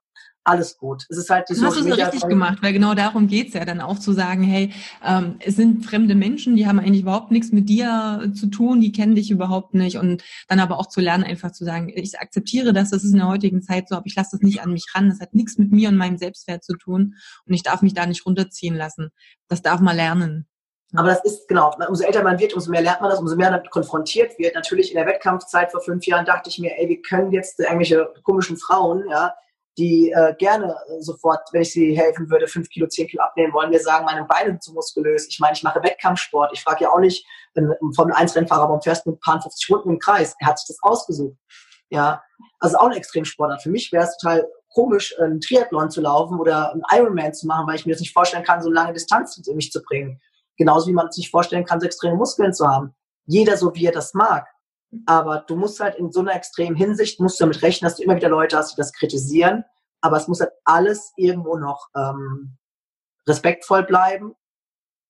[0.44, 1.06] alles gut.
[1.08, 3.80] Es ist halt die Hast du es richtig gemacht, weil genau darum geht's ja dann
[3.80, 4.72] auch zu sagen, hey,
[5.04, 8.90] ähm, es sind fremde Menschen, die haben eigentlich überhaupt nichts mit dir zu tun, die
[8.90, 12.72] kennen dich überhaupt nicht und dann aber auch zu lernen, einfach zu sagen, ich akzeptiere
[12.72, 14.86] das, das ist in der heutigen Zeit so, aber ich lasse das nicht an mich
[14.94, 17.14] ran, das hat nichts mit mir und meinem Selbstwert zu tun
[17.46, 19.10] und ich darf mich da nicht runterziehen lassen.
[19.48, 20.46] Das darf man lernen.
[20.94, 23.51] Aber das ist, genau, umso älter man wird, umso mehr lernt man das, umso mehr
[23.51, 24.55] damit konfrontiert wird.
[24.55, 28.12] Natürlich in der Wettkampfzeit vor fünf Jahren dachte ich mir, ey, wir können jetzt irgendwelche
[28.23, 29.35] komischen Frauen, ja,
[29.78, 33.70] die äh, gerne sofort, wenn ich sie helfen würde, fünf Kilo, zehn Kilo abnehmen wollen,
[33.70, 35.27] mir sagen, meine Beine sind zu muskulös.
[35.28, 36.51] Ich meine, ich mache Wettkampfsport.
[36.52, 39.98] Ich frage ja auch nicht einen Formel-1-Rennfahrer, warum fährst du mit paar 50 Runden im
[39.98, 40.35] Kreis?
[40.40, 41.36] Er hat sich das ausgesucht.
[41.89, 42.23] Ja,
[42.60, 43.59] also auch ein Extremsportler.
[43.59, 47.66] Für mich wäre es total komisch, einen Triathlon zu laufen oder einen Ironman zu machen,
[47.66, 50.20] weil ich mir das nicht vorstellen kann, so lange Distanz in mich zu bringen.
[50.56, 52.94] Genauso wie man sich vorstellen kann, so extreme Muskeln zu haben.
[53.26, 54.46] Jeder so, wie er das mag.
[55.06, 58.02] Aber du musst halt in so einer extremen Hinsicht, musst du damit rechnen, dass du
[58.02, 59.64] immer wieder Leute hast, die das kritisieren.
[60.02, 62.58] Aber es muss halt alles irgendwo noch ähm,
[63.26, 64.34] respektvoll bleiben.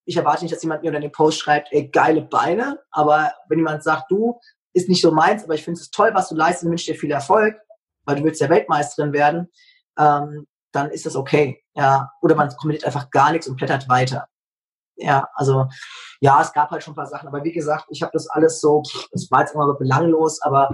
[0.05, 2.81] Ich erwarte nicht, dass jemand mir unter den Post schreibt, ey, geile Beine.
[2.91, 4.39] Aber wenn jemand sagt, du,
[4.75, 6.99] ist nicht so meins, aber ich finde es toll, was du leistest und wünsche dir
[6.99, 7.57] viel Erfolg,
[8.05, 9.51] weil du willst ja Weltmeisterin werden,
[9.99, 11.63] ähm, dann ist das okay.
[11.75, 12.11] Ja.
[12.23, 14.29] Oder man kommentiert einfach gar nichts und blättert weiter
[14.97, 15.67] ja, also
[16.21, 18.61] ja, es gab halt schon ein paar Sachen, aber wie gesagt, ich habe das alles
[18.61, 18.83] so,
[19.13, 20.71] es war jetzt immer so belanglos, aber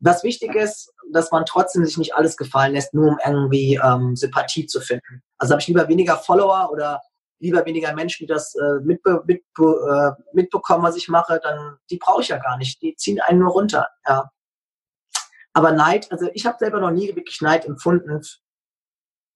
[0.00, 4.14] was wichtig ist, dass man trotzdem sich nicht alles gefallen lässt, nur um irgendwie ähm,
[4.14, 5.22] Sympathie zu finden.
[5.38, 7.00] Also habe ich lieber weniger Follower oder
[7.38, 11.98] lieber weniger Menschen, die das äh, mitbe mitbe äh, mitbekommen, was ich mache, dann die
[11.98, 12.80] brauche ich ja gar nicht.
[12.82, 13.88] Die ziehen einen nur runter.
[14.06, 14.30] Ja.
[15.52, 18.20] Aber Neid, also ich habe selber noch nie wirklich Neid empfunden.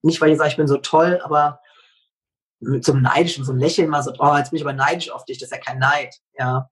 [0.03, 1.61] Nicht, weil ich sage, ich bin so toll, aber
[2.61, 5.11] mit so einem neidischen, so einem Lächeln mal so, oh, jetzt bin ich aber neidisch
[5.11, 6.69] auf dich, das ist ja kein Neid, ja.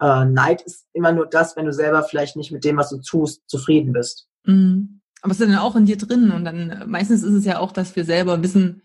[0.00, 3.00] Äh, Neid ist immer nur das, wenn du selber vielleicht nicht mit dem, was du
[3.00, 4.28] tust, zufrieden bist.
[4.44, 5.00] Mhm.
[5.22, 7.58] Aber es ist dann auch in dir drin und dann äh, meistens ist es ja
[7.58, 8.82] auch, dass wir selber wissen,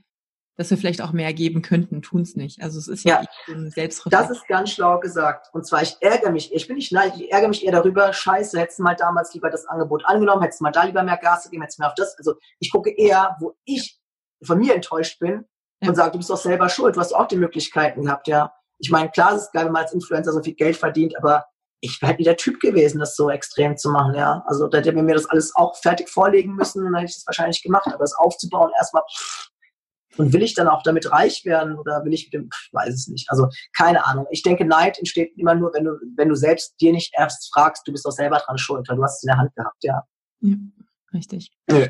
[0.58, 2.62] dass wir vielleicht auch mehr geben könnten, tun es nicht.
[2.62, 4.30] Also es ist ja, ja so ein Selbstreflexion.
[4.30, 5.50] Das ist ganz schlau gesagt.
[5.54, 8.60] Und zwar, ich ärgere mich, ich bin nicht neidisch, ich ärgere mich eher darüber, scheiße,
[8.60, 11.46] hättest du mal damals lieber das Angebot angenommen, hättest du mal da lieber mehr Gas
[11.46, 12.18] gegeben, hättest du mehr auf das.
[12.18, 14.00] Also ich gucke eher, wo ich
[14.44, 15.46] von mir enttäuscht bin,
[15.82, 15.90] ja.
[15.90, 18.54] und sagt, du bist doch selber schuld, du hast auch die Möglichkeiten gehabt, ja.
[18.78, 21.46] Ich meine, klar, es ist geil, wenn man als Influencer so viel Geld verdient, aber
[21.82, 24.44] ich wäre halt nicht der Typ gewesen, das so extrem zu machen, ja.
[24.48, 27.62] Also da hätte mir das alles auch fertig vorlegen müssen, dann hätte ich das wahrscheinlich
[27.64, 29.04] gemacht, aber das aufzubauen erstmal,
[30.18, 32.94] und will ich dann auch damit reich werden oder will ich mit dem, ich weiß
[32.94, 33.30] es nicht.
[33.30, 34.28] Also keine Ahnung.
[34.30, 37.88] Ich denke, Neid entsteht immer nur, wenn du, wenn du selbst dir nicht erst fragst,
[37.88, 40.04] du bist doch selber dran schuld, weil du hast es in der Hand gehabt, ja.
[40.42, 40.56] Ja,
[41.14, 41.52] richtig.
[41.70, 41.88] Ja.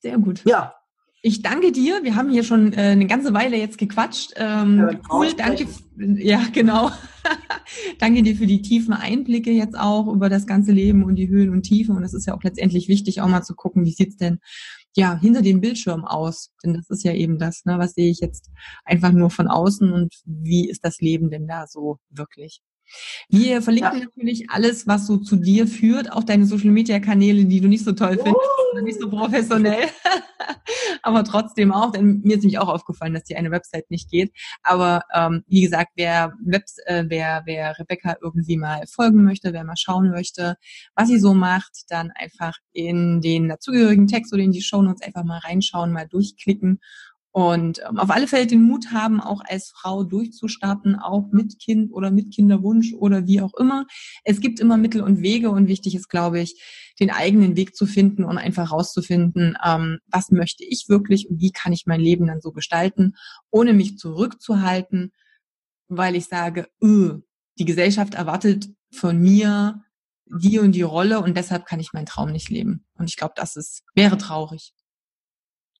[0.00, 0.44] Sehr gut.
[0.44, 0.77] Ja,
[1.22, 2.02] ich danke dir.
[2.04, 4.34] Wir haben hier schon äh, eine ganze Weile jetzt gequatscht.
[4.36, 5.66] Ähm, ja, cool, danke.
[5.96, 6.90] Ja, genau.
[7.98, 11.50] danke dir für die tiefen Einblicke jetzt auch über das ganze Leben und die Höhen
[11.50, 11.96] und Tiefen.
[11.96, 14.38] Und es ist ja auch letztendlich wichtig, auch mal zu gucken, wie sieht's denn
[14.94, 16.52] ja hinter dem Bildschirm aus?
[16.64, 17.78] Denn das ist ja eben das, ne?
[17.78, 18.50] Was sehe ich jetzt
[18.84, 22.62] einfach nur von außen und wie ist das Leben denn da so wirklich?
[23.28, 24.04] Wir verlinken ja.
[24.04, 27.84] natürlich alles, was so zu dir führt, auch deine Social Media Kanäle, die du nicht
[27.84, 28.72] so toll findest uh.
[28.72, 29.88] oder nicht so professionell.
[31.02, 34.32] Aber trotzdem auch, denn mir ist nämlich auch aufgefallen, dass die eine Website nicht geht.
[34.62, 39.64] Aber ähm, wie gesagt, wer, Webs, äh, wer, wer Rebecca irgendwie mal folgen möchte, wer
[39.64, 40.56] mal schauen möchte,
[40.94, 45.02] was sie so macht, dann einfach in den dazugehörigen Text oder in die Show Notes
[45.02, 46.80] einfach mal reinschauen, mal durchklicken
[47.32, 51.92] und ähm, auf alle Fälle den Mut haben, auch als Frau durchzustarten, auch mit Kind
[51.92, 53.86] oder mit Kinderwunsch oder wie auch immer.
[54.24, 56.60] Es gibt immer Mittel und Wege und wichtig ist, glaube ich,
[57.00, 61.52] den eigenen Weg zu finden und einfach rauszufinden, ähm, was möchte ich wirklich und wie
[61.52, 63.14] kann ich mein Leben dann so gestalten,
[63.50, 65.12] ohne mich zurückzuhalten,
[65.88, 67.18] weil ich sage, öh,
[67.58, 69.82] die Gesellschaft erwartet von mir
[70.30, 72.84] die und die Rolle und deshalb kann ich meinen Traum nicht leben.
[72.94, 74.74] Und ich glaube, das ist, wäre traurig.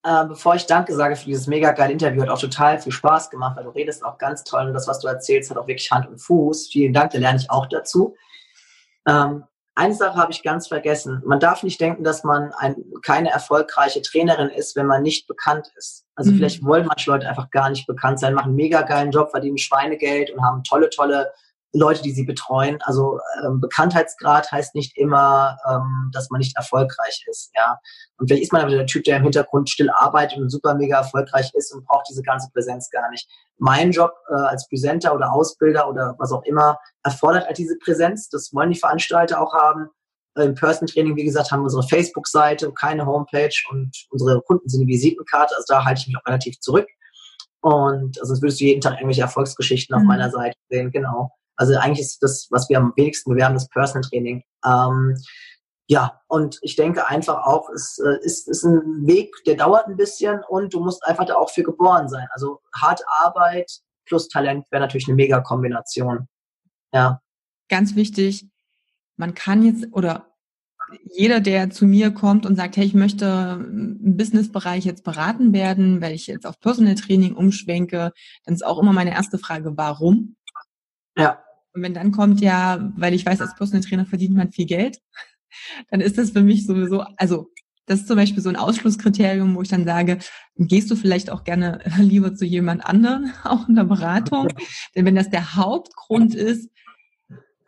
[0.05, 3.31] Äh, bevor ich Danke sage für dieses mega geile Interview, hat auch total viel Spaß
[3.31, 5.91] gemacht, weil du redest auch ganz toll und das, was du erzählst, hat auch wirklich
[5.91, 6.69] Hand und Fuß.
[6.69, 8.17] Vielen Dank, da lerne ich auch dazu.
[9.07, 9.45] Ähm,
[9.75, 11.23] eine Sache habe ich ganz vergessen.
[11.25, 15.71] Man darf nicht denken, dass man ein, keine erfolgreiche Trainerin ist, wenn man nicht bekannt
[15.77, 16.05] ist.
[16.17, 16.39] Also mhm.
[16.39, 19.57] vielleicht wollen manche Leute einfach gar nicht bekannt sein, machen einen mega geilen Job, verdienen
[19.57, 21.33] Schweinegeld und haben tolle, tolle
[21.73, 22.79] Leute, die sie betreuen.
[22.83, 27.51] Also ähm, Bekanntheitsgrad heißt nicht immer, ähm, dass man nicht erfolgreich ist.
[27.55, 27.79] Ja,
[28.17, 30.99] und vielleicht ist man aber der Typ, der im Hintergrund still arbeitet und super mega
[30.99, 33.29] erfolgreich ist und braucht diese ganze Präsenz gar nicht.
[33.59, 38.29] Mein Job äh, als Präsenter oder Ausbilder oder was auch immer erfordert halt diese Präsenz.
[38.31, 39.91] Das wollen die Veranstalter auch haben.
[40.37, 44.81] Äh, Im Person-Training, wie gesagt, haben wir unsere Facebook-Seite, keine Homepage und unsere Kunden sind
[44.81, 45.55] die Visitenkarte.
[45.55, 46.87] Also da halte ich mich auch relativ zurück.
[47.61, 50.03] Und also würdest du jeden Tag irgendwelche Erfolgsgeschichten mhm.
[50.03, 51.33] auf meiner Seite sehen, genau.
[51.59, 54.43] Also eigentlich ist das, was wir am wenigsten bewerben, das Personal Training.
[54.65, 55.17] Ähm,
[55.89, 59.97] ja, und ich denke einfach auch, es äh, ist, ist ein Weg, der dauert ein
[59.97, 62.27] bisschen und du musst einfach da auch für geboren sein.
[62.33, 63.71] Also harte Arbeit
[64.05, 66.29] plus Talent wäre natürlich eine mega Kombination.
[66.93, 67.21] Ja.
[67.69, 68.47] Ganz wichtig,
[69.17, 70.27] man kann jetzt oder
[71.05, 76.01] jeder, der zu mir kommt und sagt, hey, ich möchte im Businessbereich jetzt beraten werden,
[76.01, 78.13] weil ich jetzt auf Personal Training umschwenke,
[78.45, 80.37] dann ist auch immer meine erste Frage, warum?
[81.17, 81.43] Ja.
[81.79, 84.99] Und wenn dann kommt ja, weil ich weiß, als Personal Trainer verdient man viel Geld,
[85.91, 87.53] dann ist das für mich sowieso, also
[87.87, 90.19] das ist zum Beispiel so ein Ausschlusskriterium, wo ich dann sage,
[90.57, 94.49] gehst du vielleicht auch gerne lieber zu jemand anderen, auch in der Beratung.
[94.95, 96.69] Denn wenn das der Hauptgrund ist,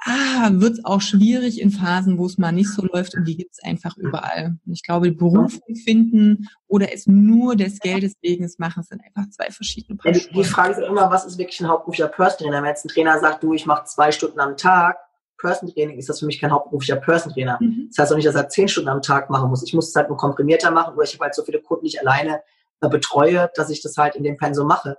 [0.05, 3.37] ah, wird es auch schwierig in Phasen, wo es mal nicht so läuft und die
[3.37, 4.57] gibt es einfach überall.
[4.67, 9.51] Und ich glaube, Berufung finden oder es nur des Geldes wegen machen, sind einfach zwei
[9.51, 12.63] verschiedene Paar ja, die, Frage ist immer, was ist wirklich ein hauptberuflicher Person Trainer?
[12.63, 14.97] Wenn jetzt ein Trainer sagt, du, ich mache zwei Stunden am Tag,
[15.39, 17.59] Person Training ist das für mich kein hauptberuflicher Person Trainer.
[17.61, 17.89] Mhm.
[17.89, 19.63] Das heißt auch nicht, dass er zehn Stunden am Tag machen muss.
[19.63, 21.89] Ich muss es halt nur komprimierter machen oder ich habe halt so viele Kunden, die
[21.89, 22.43] ich alleine
[22.81, 24.97] äh, betreue, dass ich das halt in dem Pensum mache.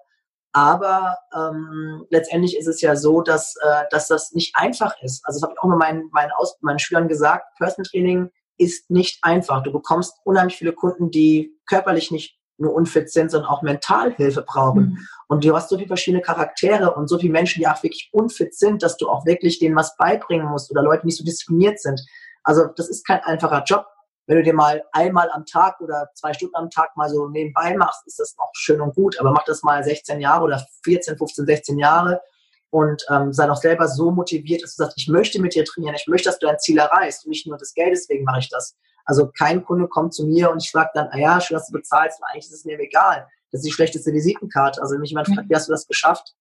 [0.54, 5.26] Aber ähm, letztendlich ist es ja so, dass, äh, dass das nicht einfach ist.
[5.26, 8.90] Also das habe ich auch mal meinen, meinen, Aus meinen Schülern gesagt, Personal Training ist
[8.90, 9.64] nicht einfach.
[9.64, 14.82] Du bekommst unheimlich viele Kunden, die körperlich nicht nur unfit sind, sondern auch Mentalhilfe brauchen.
[14.82, 15.08] Mhm.
[15.28, 18.54] Und du hast so viele verschiedene Charaktere und so viele Menschen, die auch wirklich unfit
[18.54, 22.02] sind, dass du auch wirklich denen was beibringen musst oder Leute nicht so diszipliniert sind.
[22.44, 23.86] Also das ist kein einfacher Job
[24.28, 27.76] wenn du dir mal einmal am Tag oder zwei Stunden am Tag mal so nebenbei
[27.76, 29.20] machst, ist das noch schön und gut.
[29.20, 32.22] Aber mach das mal 16 Jahre oder 14, 15, 16 Jahre
[32.70, 35.96] und ähm, sei doch selber so motiviert, dass du sagst, ich möchte mit dir trainieren,
[35.96, 38.50] ich möchte, dass du dein Ziel erreichst und nicht nur das Geld, deswegen mache ich
[38.50, 38.78] das.
[39.04, 41.74] Also kein Kunde kommt zu mir und ich sage dann, ah ja, schön, dass du
[41.74, 43.28] bezahlst, und eigentlich ist es mir egal.
[43.52, 44.82] Das ist die schlechteste Visitenkarte.
[44.82, 46.36] Also wenn mich jemand fragt, wie hast du das geschafft?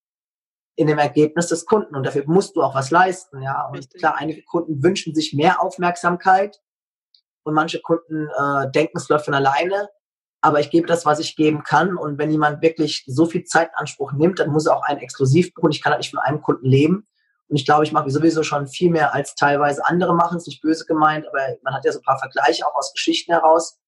[0.77, 1.97] In dem Ergebnis des Kunden.
[1.97, 3.67] Und dafür musst du auch was leisten, ja.
[3.67, 3.99] Und Richtig.
[3.99, 6.61] klar, einige Kunden wünschen sich mehr Aufmerksamkeit
[7.43, 9.89] und manche Kunden äh, denken, es läuft von alleine.
[10.43, 11.97] Aber ich gebe das, was ich geben kann.
[11.97, 15.01] Und wenn jemand wirklich so viel Zeit in Anspruch nimmt, dann muss er auch einen
[15.01, 15.71] exklusiv buchen.
[15.71, 17.07] Ich kann halt nicht von einem Kunden leben.
[17.49, 20.39] Und ich glaube, ich mache sowieso schon viel mehr als teilweise andere machen.
[20.39, 23.33] Ist nicht böse gemeint, aber man hat ja so ein paar Vergleiche auch aus Geschichten
[23.33, 23.79] heraus.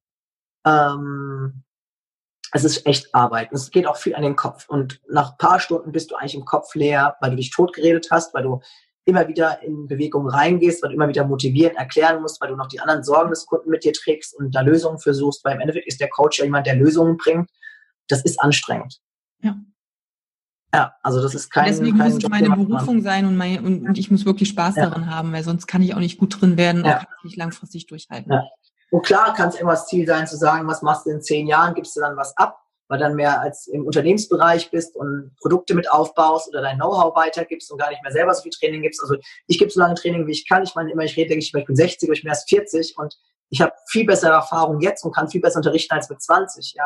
[0.67, 1.63] Ähm,
[2.53, 3.51] es ist echt Arbeit.
[3.51, 4.69] Und es geht auch viel an den Kopf.
[4.69, 8.09] Und nach ein paar Stunden bist du eigentlich im Kopf leer, weil du dich totgeredet
[8.11, 8.61] hast, weil du
[9.05, 12.69] immer wieder in Bewegung reingehst, weil du immer wieder motivieren, erklären musst, weil du noch
[12.69, 15.89] die anderen Sorgen des Kunden mit dir trägst und da Lösungen versuchst, weil im Endeffekt
[15.89, 17.51] ist der Coach ja jemand, der Lösungen bringt.
[18.09, 19.01] Das ist anstrengend.
[19.41, 19.57] Ja.
[20.75, 21.67] Ja, also das ist kein.
[21.67, 24.77] Deswegen kein muss es meine Berufung sein und, mein, und, und, ich muss wirklich Spaß
[24.77, 24.85] ja.
[24.85, 26.93] daran haben, weil sonst kann ich auch nicht gut drin werden ja.
[26.93, 28.33] und kann ich nicht langfristig durchhalten.
[28.33, 28.45] Ja.
[28.91, 31.47] Und klar kann es immer das Ziel sein, zu sagen, was machst du in zehn
[31.47, 32.62] Jahren, gibst du dann was ab
[32.93, 37.73] weil dann mehr als im Unternehmensbereich bist und Produkte mit aufbaust oder dein Know-how weitergibst
[37.73, 39.01] und gar nicht mehr selber so viel Training gibst.
[39.01, 39.17] Also
[39.47, 40.63] ich gebe so lange Training, wie ich kann.
[40.63, 42.99] Ich meine immer, ich rede, denke ich, ich bin 60, aber ich bin erst 40
[42.99, 43.17] und
[43.49, 46.75] ich habe viel bessere Erfahrung jetzt und kann viel besser unterrichten als mit 20.
[46.77, 46.85] Ja.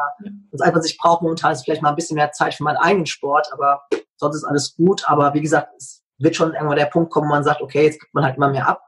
[0.53, 2.77] Das einfach, was ich brauche momentan ist vielleicht mal ein bisschen mehr Zeit für meinen
[2.77, 3.83] eigenen Sport, aber
[4.15, 5.09] sonst ist alles gut.
[5.09, 7.99] Aber wie gesagt, es wird schon irgendwann der Punkt kommen, wo man sagt, okay, jetzt
[7.99, 8.81] gibt man halt immer mehr ab.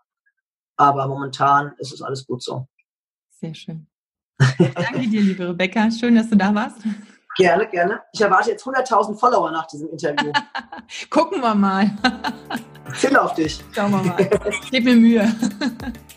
[0.77, 2.69] Aber momentan ist es alles gut so.
[3.41, 3.89] Sehr schön.
[4.59, 5.91] Danke dir, liebe Rebecca.
[5.91, 6.79] Schön, dass du da warst.
[7.37, 8.01] Gerne, gerne.
[8.13, 10.33] Ich erwarte jetzt 100.000 Follower nach diesem Interview.
[11.11, 11.91] Gucken wir mal.
[12.97, 13.63] Zähl auf dich.
[13.73, 14.31] Schauen wir mal.
[14.71, 15.33] Gib mir Mühe.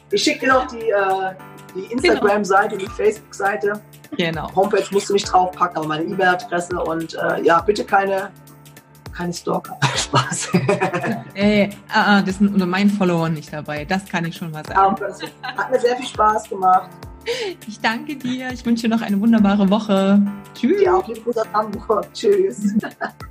[0.09, 1.35] Ich schicke dir noch die, äh,
[1.75, 3.81] die Instagram-Seite, die Facebook-Seite.
[4.17, 4.53] Genau.
[4.55, 8.31] Homepage musst du nicht draufpacken, aber meine E-Mail-Adresse und äh, ja, bitte keine,
[9.15, 9.77] keine Stalker.
[9.95, 10.49] Spaß.
[11.35, 13.85] Ey, uh, das sind unter meinen Followern nicht dabei.
[13.85, 14.99] Das kann ich schon mal sagen.
[15.43, 16.89] Hat mir sehr viel Spaß gemacht.
[17.67, 18.51] Ich danke dir.
[18.51, 20.21] Ich wünsche dir noch eine wunderbare Woche.
[20.55, 20.81] Tschüss.
[20.81, 22.13] Ja, auch Grüße aus Hamburg.
[22.13, 22.73] Tschüss.